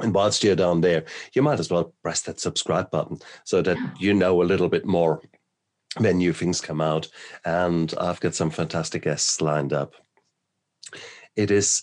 And 0.00 0.14
whilst 0.14 0.44
you're 0.44 0.56
down 0.56 0.82
there, 0.82 1.04
you 1.32 1.42
might 1.42 1.60
as 1.60 1.70
well 1.70 1.94
press 2.02 2.22
that 2.22 2.40
subscribe 2.40 2.90
button 2.90 3.18
so 3.44 3.62
that 3.62 3.78
you 3.98 4.12
know 4.12 4.42
a 4.42 4.44
little 4.44 4.68
bit 4.68 4.84
more 4.84 5.22
when 5.98 6.18
new 6.18 6.32
things 6.32 6.60
come 6.60 6.80
out. 6.80 7.08
And 7.44 7.94
I've 7.98 8.20
got 8.20 8.34
some 8.34 8.50
fantastic 8.50 9.02
guests 9.02 9.40
lined 9.40 9.72
up. 9.72 9.94
It 11.34 11.50
is 11.50 11.82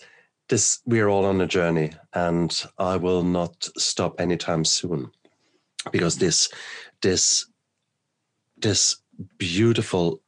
this, 0.50 0.82
we're 0.86 1.08
all 1.08 1.26
on 1.26 1.42
a 1.42 1.48
journey, 1.48 1.94
and 2.14 2.64
I 2.78 2.98
will 2.98 3.24
not 3.24 3.70
stop 3.78 4.20
anytime 4.20 4.66
soon 4.66 5.12
because 5.92 6.18
this 6.18 6.50
this 7.02 7.46
this 8.58 8.98
beautiful 9.38 10.22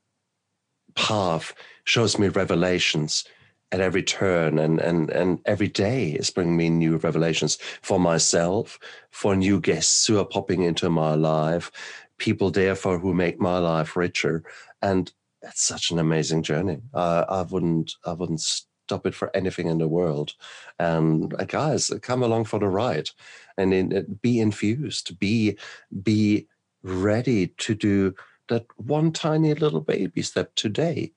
path 0.96 1.54
shows 1.86 2.18
me 2.18 2.28
revelations 2.28 3.24
at 3.72 3.82
every 3.82 4.04
turn 4.04 4.60
and 4.60 4.80
and 4.80 5.10
and 5.10 5.40
every 5.46 5.68
day 5.68 6.12
is 6.12 6.30
bringing 6.30 6.56
me 6.56 6.70
new 6.70 6.98
revelations 6.98 7.58
for 7.82 8.00
myself 8.00 8.80
for 9.12 9.36
new 9.36 9.60
guests 9.60 10.06
who 10.06 10.20
are 10.20 10.26
popping 10.26 10.62
into 10.64 10.90
my 10.90 11.16
life 11.16 11.72
people 12.18 12.52
therefore 12.52 13.00
who 13.00 13.14
make 13.14 13.40
my 13.40 13.58
life 13.58 13.96
richer. 13.96 14.44
And 14.82 15.12
it's 15.42 15.64
such 15.64 15.92
an 15.92 16.00
amazing 16.00 16.44
journey. 16.44 16.80
Uh, 16.94 17.26
i 17.30 17.42
wouldn't 17.44 17.96
i 18.06 18.14
wouldn't 18.14 18.42
stop 18.42 19.06
it 19.06 19.16
for 19.16 19.36
anything 19.36 19.68
in 19.68 19.78
the 19.78 19.88
world. 19.88 20.34
And 20.80 21.34
uh, 21.40 21.46
guys, 21.46 21.92
come 22.02 22.24
along 22.24 22.46
for 22.46 22.60
the 22.60 22.68
ride, 22.68 23.10
and 23.58 23.74
in, 23.74 23.96
uh, 23.96 24.02
be 24.22 24.40
infused. 24.40 25.20
Be 25.20 25.58
be 26.04 26.48
ready 26.84 27.48
to 27.48 27.76
do 27.76 28.16
that 28.48 28.66
one 28.78 29.12
tiny 29.12 29.54
little 29.54 29.82
baby 29.82 30.22
step 30.22 30.54
today. 30.56 31.12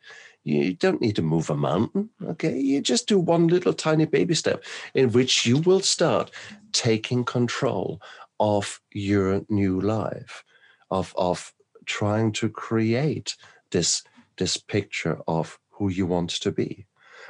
You 0.45 0.73
don't 0.75 1.03
need 1.03 1.17
to 1.17 1.23
move 1.23 1.51
a 1.51 1.57
mountain, 1.57 2.09
okay? 2.25 2.59
You 2.59 2.81
just 2.81 3.07
do 3.07 3.19
one 3.19 3.49
little 3.49 3.75
tiny 3.75 4.07
baby 4.07 4.35
step 4.35 4.65
in 4.95 5.13
which 5.13 5.45
you 5.45 5.59
will 5.59 5.81
start 5.81 6.31
taking 6.73 7.25
control 7.25 8.01
of 8.41 8.81
your 8.93 9.43
new 9.51 9.81
life, 9.81 10.45
of, 10.91 11.13
of 11.19 11.53
trying 11.85 12.33
to 12.33 12.49
create 12.49 13.37
this, 13.73 14.03
this 14.39 14.57
picture 14.57 15.19
of 15.29 15.59
who 15.71 15.91
you 15.91 16.07
want 16.07 16.31
to 16.31 16.51
be. 16.51 16.87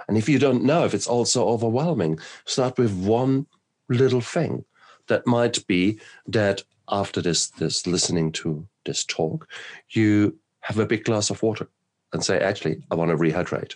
And 0.07 0.17
if 0.17 0.29
you 0.29 0.39
don't 0.39 0.65
know 0.65 0.85
if 0.85 0.95
it's 0.95 1.09
also 1.09 1.49
overwhelming, 1.49 2.21
start 2.45 2.79
with 2.79 2.93
one 2.93 3.47
little 3.89 4.21
thing 4.21 4.65
that 5.09 5.27
might 5.27 5.67
be 5.67 5.99
that 6.27 6.63
after 6.91 7.21
this 7.21 7.49
this 7.49 7.87
listening 7.87 8.33
to 8.33 8.67
this 8.85 9.05
talk, 9.05 9.49
you 9.91 10.37
have 10.61 10.79
a 10.79 10.87
big 10.87 11.05
glass 11.05 11.31
of 11.31 11.43
water 11.43 11.69
and 12.13 12.25
say, 12.25 12.39
actually, 12.39 12.83
I 12.91 12.95
want 12.95 13.11
to 13.11 13.17
rehydrate. 13.17 13.75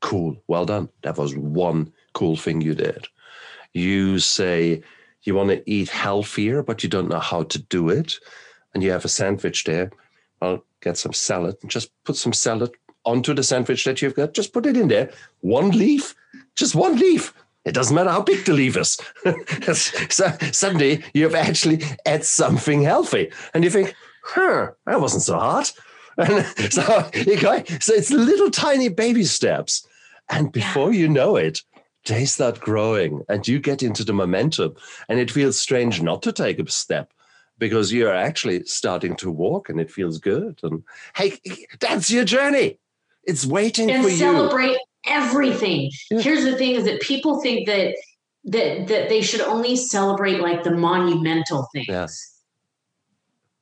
Cool, 0.00 0.42
well 0.46 0.66
done. 0.66 0.88
That 1.02 1.18
was 1.18 1.34
one 1.36 1.92
cool 2.12 2.36
thing 2.36 2.60
you 2.60 2.74
did. 2.74 3.06
You 3.72 4.18
say 4.18 4.82
you 5.22 5.34
want 5.34 5.50
to 5.50 5.70
eat 5.70 5.88
healthier, 5.88 6.62
but 6.62 6.82
you 6.82 6.88
don't 6.88 7.08
know 7.08 7.20
how 7.20 7.44
to 7.44 7.58
do 7.58 7.90
it. 7.90 8.18
And 8.74 8.82
you 8.82 8.90
have 8.90 9.04
a 9.04 9.08
sandwich 9.08 9.64
there. 9.64 9.90
Well, 10.40 10.64
get 10.80 10.96
some 10.96 11.12
salad 11.12 11.56
and 11.62 11.70
just 11.70 11.90
put 12.04 12.16
some 12.16 12.32
salad 12.32 12.70
onto 13.04 13.34
the 13.34 13.42
sandwich 13.42 13.84
that 13.84 14.00
you've 14.00 14.14
got. 14.14 14.34
Just 14.34 14.52
put 14.52 14.66
it 14.66 14.76
in 14.76 14.88
there. 14.88 15.10
One 15.40 15.70
leaf, 15.70 16.14
just 16.56 16.74
one 16.74 16.96
leaf. 16.96 17.34
It 17.70 17.74
doesn't 17.74 17.94
matter 17.94 18.10
how 18.10 18.22
big 18.22 18.44
the 18.44 18.52
leaf 18.52 18.76
is. 18.76 18.98
so 20.10 20.36
suddenly 20.50 21.04
you've 21.14 21.36
actually 21.36 21.84
ate 22.04 22.24
something 22.24 22.82
healthy. 22.82 23.30
And 23.54 23.62
you 23.62 23.70
think, 23.70 23.94
huh, 24.24 24.72
that 24.86 25.00
wasn't 25.00 25.22
so 25.22 25.38
hard. 25.38 25.70
And 26.18 26.44
so 26.72 27.08
you 27.14 27.40
go, 27.40 27.62
so 27.78 27.94
it's 27.94 28.10
little 28.10 28.50
tiny 28.50 28.88
baby 28.88 29.22
steps. 29.22 29.86
And 30.28 30.50
before 30.50 30.92
yeah. 30.92 30.98
you 30.98 31.08
know 31.08 31.36
it, 31.36 31.62
they 32.06 32.24
start 32.24 32.58
growing 32.58 33.22
and 33.28 33.46
you 33.46 33.60
get 33.60 33.84
into 33.84 34.02
the 34.02 34.12
momentum. 34.12 34.74
And 35.08 35.20
it 35.20 35.30
feels 35.30 35.58
strange 35.58 36.02
not 36.02 36.22
to 36.22 36.32
take 36.32 36.58
a 36.58 36.68
step 36.68 37.12
because 37.56 37.92
you're 37.92 38.12
actually 38.12 38.64
starting 38.64 39.14
to 39.16 39.30
walk 39.30 39.68
and 39.68 39.80
it 39.80 39.92
feels 39.92 40.18
good. 40.18 40.58
And 40.64 40.82
hey, 41.14 41.38
that's 41.78 42.10
your 42.10 42.24
journey. 42.24 42.80
It's 43.22 43.46
waiting 43.46 43.92
and 43.92 44.02
for 44.02 44.10
celebrate 44.10 44.72
you. 44.72 44.80
Everything. 45.06 45.90
Yeah. 46.10 46.20
Here's 46.20 46.44
the 46.44 46.56
thing 46.56 46.74
is 46.74 46.84
that 46.84 47.00
people 47.00 47.40
think 47.40 47.66
that 47.66 47.94
that 48.44 48.86
that 48.88 49.08
they 49.08 49.22
should 49.22 49.42
only 49.42 49.76
celebrate 49.76 50.40
like 50.40 50.62
the 50.62 50.70
monumental 50.70 51.68
things. 51.72 51.88
Yeah 51.88 52.06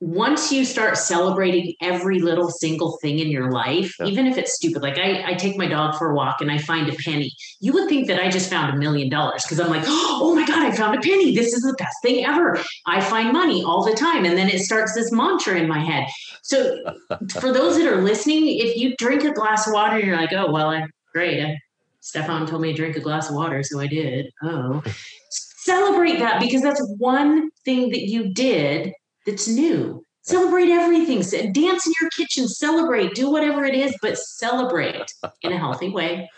once 0.01 0.53
you 0.53 0.65
start 0.65 0.97
celebrating 0.97 1.75
every 1.83 2.21
little 2.21 2.51
single 2.51 2.99
thing 3.03 3.19
in 3.19 3.29
your 3.29 3.51
life, 3.51 3.93
even 4.05 4.27
if 4.27 4.39
it's 4.39 4.55
stupid, 4.55 4.81
like 4.81 4.97
I, 4.97 5.33
I 5.33 5.35
take 5.35 5.57
my 5.57 5.67
dog 5.67 5.97
for 5.97 6.11
a 6.11 6.15
walk 6.15 6.41
and 6.41 6.53
I 6.53 6.59
find 6.59 6.89
a 6.89 6.93
penny, 6.93 7.33
you 7.59 7.73
would 7.73 7.89
think 7.89 8.07
that 8.07 8.21
I 8.21 8.31
just 8.31 8.49
found 8.49 8.73
a 8.73 8.79
million 8.79 9.09
dollars 9.09 9.43
because 9.43 9.59
I'm 9.59 9.71
like, 9.71 9.83
oh 9.87 10.35
my 10.37 10.47
God, 10.47 10.65
I 10.65 10.71
found 10.71 10.97
a 10.97 11.01
penny. 11.01 11.35
This 11.35 11.53
is 11.53 11.63
the 11.63 11.75
best 11.79 11.97
thing 12.03 12.25
ever. 12.25 12.61
I 12.87 13.01
find 13.01 13.33
money 13.33 13.65
all 13.65 13.85
the 13.85 13.97
time. 13.97 14.25
And 14.25 14.39
then 14.39 14.49
it 14.49 14.61
starts 14.61 14.95
this 14.95 15.11
mantra 15.11 15.59
in 15.59 15.67
my 15.67 15.81
head. 15.81 16.07
So 16.43 16.79
for 17.41 17.53
those 17.53 17.77
that 17.77 17.93
are 17.93 18.01
listening, 18.01 18.47
if 18.47 18.77
you 18.77 18.95
drink 18.99 19.25
a 19.25 19.33
glass 19.33 19.67
of 19.67 19.73
water 19.73 19.97
and 19.97 20.07
you're 20.07 20.17
like, 20.17 20.33
oh, 20.33 20.53
well, 20.53 20.69
I'm 20.69 20.91
great. 21.13 21.59
Stefan 22.01 22.47
told 22.47 22.63
me 22.63 22.73
to 22.73 22.77
drink 22.77 22.97
a 22.97 23.01
glass 23.01 23.29
of 23.29 23.37
water. 23.37 23.63
So 23.63 23.81
I 23.81 23.87
did. 23.87 24.31
Oh, 24.43 24.83
celebrate 25.31 26.19
that 26.19 26.41
because 26.41 26.63
that's 26.63 26.83
one 26.99 27.51
thing 27.65 27.91
that 27.91 28.03
you 28.03 28.33
did 28.33 28.93
that's 29.27 29.49
new. 29.49 30.03
Celebrate 30.23 30.69
everything. 30.69 31.21
Dance 31.53 31.87
in 31.87 31.93
your 32.01 32.11
kitchen, 32.11 32.49
celebrate, 32.49 33.15
do 33.15 33.31
whatever 33.31 33.65
it 33.65 33.75
is, 33.75 33.97
but 34.03 34.19
celebrate 34.19 35.11
in 35.43 35.53
a 35.53 35.59
healthy 35.59 35.89
way. 35.89 36.29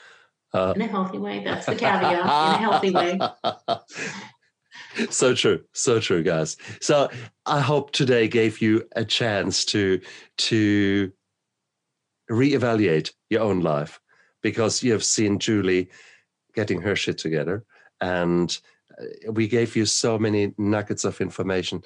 Uh, 0.53 0.73
in 0.77 0.83
a 0.83 0.87
healthy 0.87 1.19
way. 1.19 1.43
That's 1.45 1.67
the 1.67 1.75
caveat. 1.75 2.13
In 2.13 2.21
a 2.21 2.57
healthy 2.59 2.91
way. 2.91 3.19
so 5.11 5.35
true 5.35 5.63
so 5.73 6.01
true 6.01 6.23
guys 6.23 6.57
so 6.81 7.09
i 7.47 7.61
hope 7.61 7.93
today 7.93 8.27
gave 8.27 8.61
you 8.61 8.85
a 8.97 9.05
chance 9.05 9.65
to 9.65 10.01
to 10.37 11.13
reevaluate 12.31 13.13
your 13.31 13.43
own 13.43 13.61
life 13.61 14.00
because 14.43 14.83
you 14.83 14.93
have 14.93 15.05
seen 15.05 15.39
julie 15.39 15.89
getting 16.55 16.81
her 16.81 16.97
shit 16.97 17.19
together 17.19 17.65
and 18.01 18.59
uh, 19.01 19.33
we 19.33 19.47
gave 19.47 19.77
you 19.77 19.87
so 19.87 20.19
many 20.19 20.53
nuggets 20.59 21.05
of 21.05 21.21
information 21.21 21.83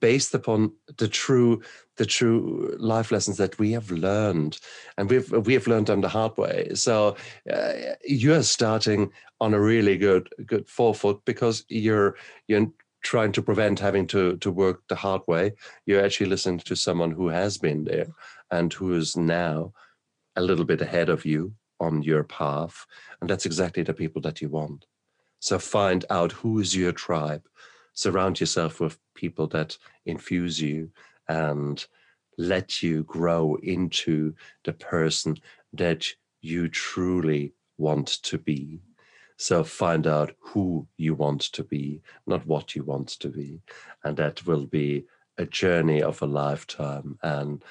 based 0.00 0.34
upon 0.34 0.72
the 0.98 1.08
true 1.08 1.62
the 1.96 2.06
true 2.06 2.76
life 2.78 3.10
lessons 3.10 3.36
that 3.38 3.58
we 3.58 3.72
have 3.72 3.90
learned 3.90 4.58
and 4.98 5.08
we've 5.10 5.30
we 5.46 5.54
have 5.54 5.66
learned 5.66 5.86
them 5.86 6.00
the 6.00 6.08
hard 6.08 6.36
way. 6.36 6.68
So 6.74 7.16
uh, 7.52 7.72
you're 8.04 8.42
starting 8.42 9.10
on 9.40 9.54
a 9.54 9.60
really 9.60 9.96
good 9.96 10.28
good 10.44 10.68
forefoot 10.68 11.22
because 11.24 11.64
you're 11.68 12.16
you're 12.48 12.68
trying 13.02 13.32
to 13.32 13.42
prevent 13.42 13.78
having 13.78 14.06
to 14.08 14.36
to 14.38 14.50
work 14.50 14.82
the 14.88 14.96
hard 14.96 15.22
way. 15.26 15.52
You're 15.86 16.04
actually 16.04 16.30
listening 16.30 16.58
to 16.60 16.76
someone 16.76 17.12
who 17.12 17.28
has 17.28 17.58
been 17.58 17.84
there 17.84 18.08
and 18.50 18.72
who 18.72 18.94
is 18.94 19.16
now 19.16 19.72
a 20.36 20.42
little 20.42 20.64
bit 20.64 20.82
ahead 20.82 21.08
of 21.08 21.24
you 21.24 21.52
on 21.80 22.02
your 22.02 22.24
path 22.24 22.86
and 23.20 23.28
that's 23.28 23.46
exactly 23.46 23.82
the 23.82 23.94
people 23.94 24.22
that 24.22 24.40
you 24.40 24.48
want 24.48 24.86
so 25.40 25.58
find 25.58 26.04
out 26.10 26.32
who 26.32 26.58
is 26.58 26.74
your 26.74 26.92
tribe 26.92 27.42
surround 27.92 28.38
yourself 28.38 28.80
with 28.80 28.98
people 29.14 29.46
that 29.46 29.76
infuse 30.04 30.60
you 30.60 30.90
and 31.28 31.86
let 32.38 32.82
you 32.82 33.02
grow 33.04 33.56
into 33.62 34.34
the 34.64 34.72
person 34.72 35.36
that 35.72 36.06
you 36.42 36.68
truly 36.68 37.52
want 37.78 38.06
to 38.06 38.38
be. 38.38 38.80
So 39.38 39.64
find 39.64 40.06
out 40.06 40.34
who 40.38 40.86
you 40.96 41.14
want 41.14 41.42
to 41.52 41.64
be, 41.64 42.02
not 42.26 42.46
what 42.46 42.74
you 42.74 42.84
want 42.84 43.08
to 43.20 43.28
be. 43.28 43.60
And 44.04 44.16
that 44.16 44.46
will 44.46 44.66
be 44.66 45.06
a 45.38 45.44
journey 45.44 46.02
of 46.02 46.22
a 46.22 46.26
lifetime. 46.26 47.18
And 47.22 47.62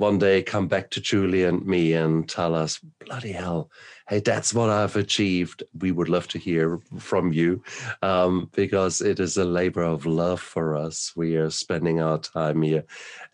one 0.00 0.18
day 0.18 0.42
come 0.42 0.66
back 0.66 0.88
to 0.88 1.00
Julie 1.00 1.44
and 1.44 1.64
me 1.66 1.92
and 1.92 2.26
tell 2.26 2.54
us, 2.54 2.80
bloody 3.04 3.32
hell, 3.32 3.70
hey, 4.08 4.20
that's 4.20 4.54
what 4.54 4.70
I've 4.70 4.96
achieved. 4.96 5.62
We 5.78 5.92
would 5.92 6.08
love 6.08 6.26
to 6.28 6.38
hear 6.38 6.80
from 6.98 7.34
you 7.34 7.62
um, 8.00 8.48
because 8.54 9.02
it 9.02 9.20
is 9.20 9.36
a 9.36 9.44
labor 9.44 9.82
of 9.82 10.06
love 10.06 10.40
for 10.40 10.74
us. 10.74 11.12
We 11.14 11.36
are 11.36 11.50
spending 11.50 12.00
our 12.00 12.16
time 12.16 12.62
here 12.62 12.84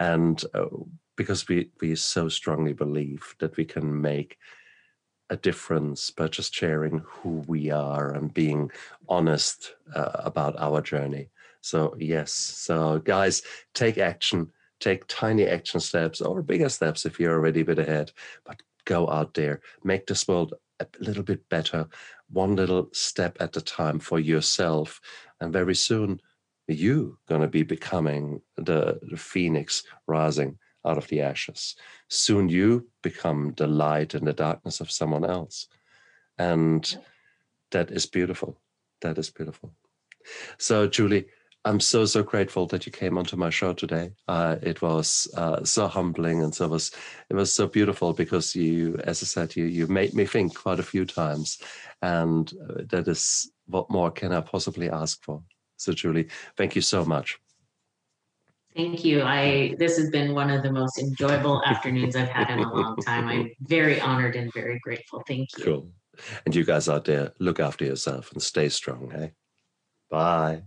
and 0.01 0.43
uh, 0.55 0.67
because 1.14 1.47
we, 1.47 1.71
we 1.81 1.95
so 1.95 2.29
strongly 2.29 2.73
believe 2.73 3.37
that 3.39 3.57
we 3.57 3.64
can 3.64 4.01
make 4.01 4.37
a 5.31 5.37
difference 5.37 6.11
by 6.11 6.27
just 6.27 6.53
sharing 6.53 6.99
who 7.07 7.45
we 7.47 7.71
are 7.71 8.11
and 8.11 8.35
being 8.35 8.73
honest 9.09 9.77
uh, 9.95 10.11
about 10.17 10.59
our 10.59 10.81
journey. 10.81 11.29
So, 11.61 11.95
yes. 11.97 12.33
So, 12.33 12.99
guys, 12.99 13.43
take 13.73 13.99
action 13.99 14.51
take 14.81 15.07
tiny 15.07 15.47
action 15.47 15.81
steps 15.81 16.20
or 16.20 16.43
bigger 16.43 16.68
steps 16.68 17.07
if 17.07 17.18
you're 17.18 17.35
already 17.35 17.61
a 17.61 17.64
bit 17.64 17.79
ahead, 17.79 18.12
but 18.45 18.62
go 18.85 19.09
out 19.09 19.35
there, 19.35 19.61
make 19.85 20.07
this 20.07 20.29
world 20.29 20.55
a 20.81 20.87
little 21.01 21.22
bit 21.22 21.49
better, 21.49 21.89
one 22.31 22.57
little 22.57 22.89
step 22.93 23.37
at 23.41 23.57
a 23.57 23.61
time 23.61 23.99
for 23.99 24.18
yourself. 24.18 25.01
And 25.41 25.53
very 25.53 25.74
soon, 25.74 26.20
you 26.68 27.18
going 27.29 27.43
to 27.43 27.49
be 27.49 27.62
becoming 27.62 28.41
the, 28.57 28.99
the 29.03 29.16
phoenix 29.16 29.85
rising 30.07 30.59
out 30.85 30.99
of 30.99 31.09
the 31.09 31.20
ashes. 31.20 31.77
Soon 32.09 32.49
you 32.49 32.87
become 33.03 33.55
the 33.57 33.66
light 33.66 34.14
in 34.14 34.24
the 34.24 34.33
darkness 34.33 34.81
of 34.81 34.91
someone 34.91 35.24
else. 35.24 35.68
And 36.39 36.97
that 37.70 37.91
is 37.91 38.07
beautiful. 38.07 38.59
That 39.01 39.18
is 39.18 39.31
beautiful. 39.31 39.72
So, 40.59 40.87
Julie, 40.87 41.27
I'm 41.67 41.81
so 41.81 42.05
so 42.05 42.23
grateful 42.23 42.67
that 42.69 42.87
you 42.87 42.93
came 42.93 43.19
onto 43.19 43.37
my 43.37 43.51
show 43.51 43.73
today. 43.73 44.12
Uh, 44.29 44.55
it 44.62 44.81
was 44.83 45.29
uh, 45.37 45.64
so 45.64 45.89
humbling 45.89 46.45
and 46.45 46.55
so 46.55 46.69
was 46.69 46.93
it 47.29 47.35
was 47.35 47.53
so 47.53 47.67
beautiful 47.67 48.12
because 48.12 48.55
you, 48.55 48.97
as 49.03 49.21
I 49.21 49.27
said, 49.27 49.57
you 49.57 49.64
you 49.64 49.89
made 49.89 50.14
me 50.14 50.27
think 50.27 50.55
quite 50.55 50.79
a 50.79 50.85
few 50.85 51.05
times, 51.05 51.59
and 52.03 52.53
uh, 52.71 52.83
that 52.91 53.09
is 53.09 53.51
what 53.67 53.91
more 53.91 54.12
can 54.12 54.33
I 54.33 54.43
possibly 54.43 54.89
ask 54.89 55.25
for. 55.25 55.43
So, 55.77 55.93
Julie, 55.93 56.29
thank 56.57 56.77
you 56.77 56.83
so 56.83 57.05
much. 57.05 57.37
Thank 58.77 59.05
you. 59.05 59.23
I 59.23 59.75
this 59.77 59.97
has 59.97 60.09
been 60.11 60.35
one 60.35 60.51
of 60.51 60.62
the 60.62 60.71
most 60.71 61.01
enjoyable 61.01 61.64
afternoons 61.64 62.14
I've 62.14 62.29
had 62.29 62.49
in 62.49 62.61
a 62.61 62.73
long 62.73 62.97
time. 62.99 63.27
I'm 63.27 63.51
very 63.62 64.01
honored 64.01 64.37
and 64.37 64.53
very 64.55 64.79
grateful. 64.85 65.25
Thank 65.27 65.49
you. 65.59 65.64
Cool. 65.64 65.91
And 66.45 66.55
you 66.55 66.64
guys 66.64 66.89
out 66.89 67.07
there, 67.07 67.33
look 67.41 67.59
after 67.59 67.85
yourself 67.85 68.31
and 68.33 68.41
stay 68.41 68.69
strong. 68.69 69.11
Hey, 69.11 69.33
bye. 70.09 70.62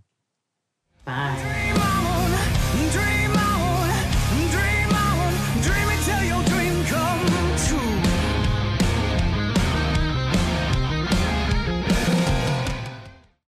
Bye. 1.06 1.99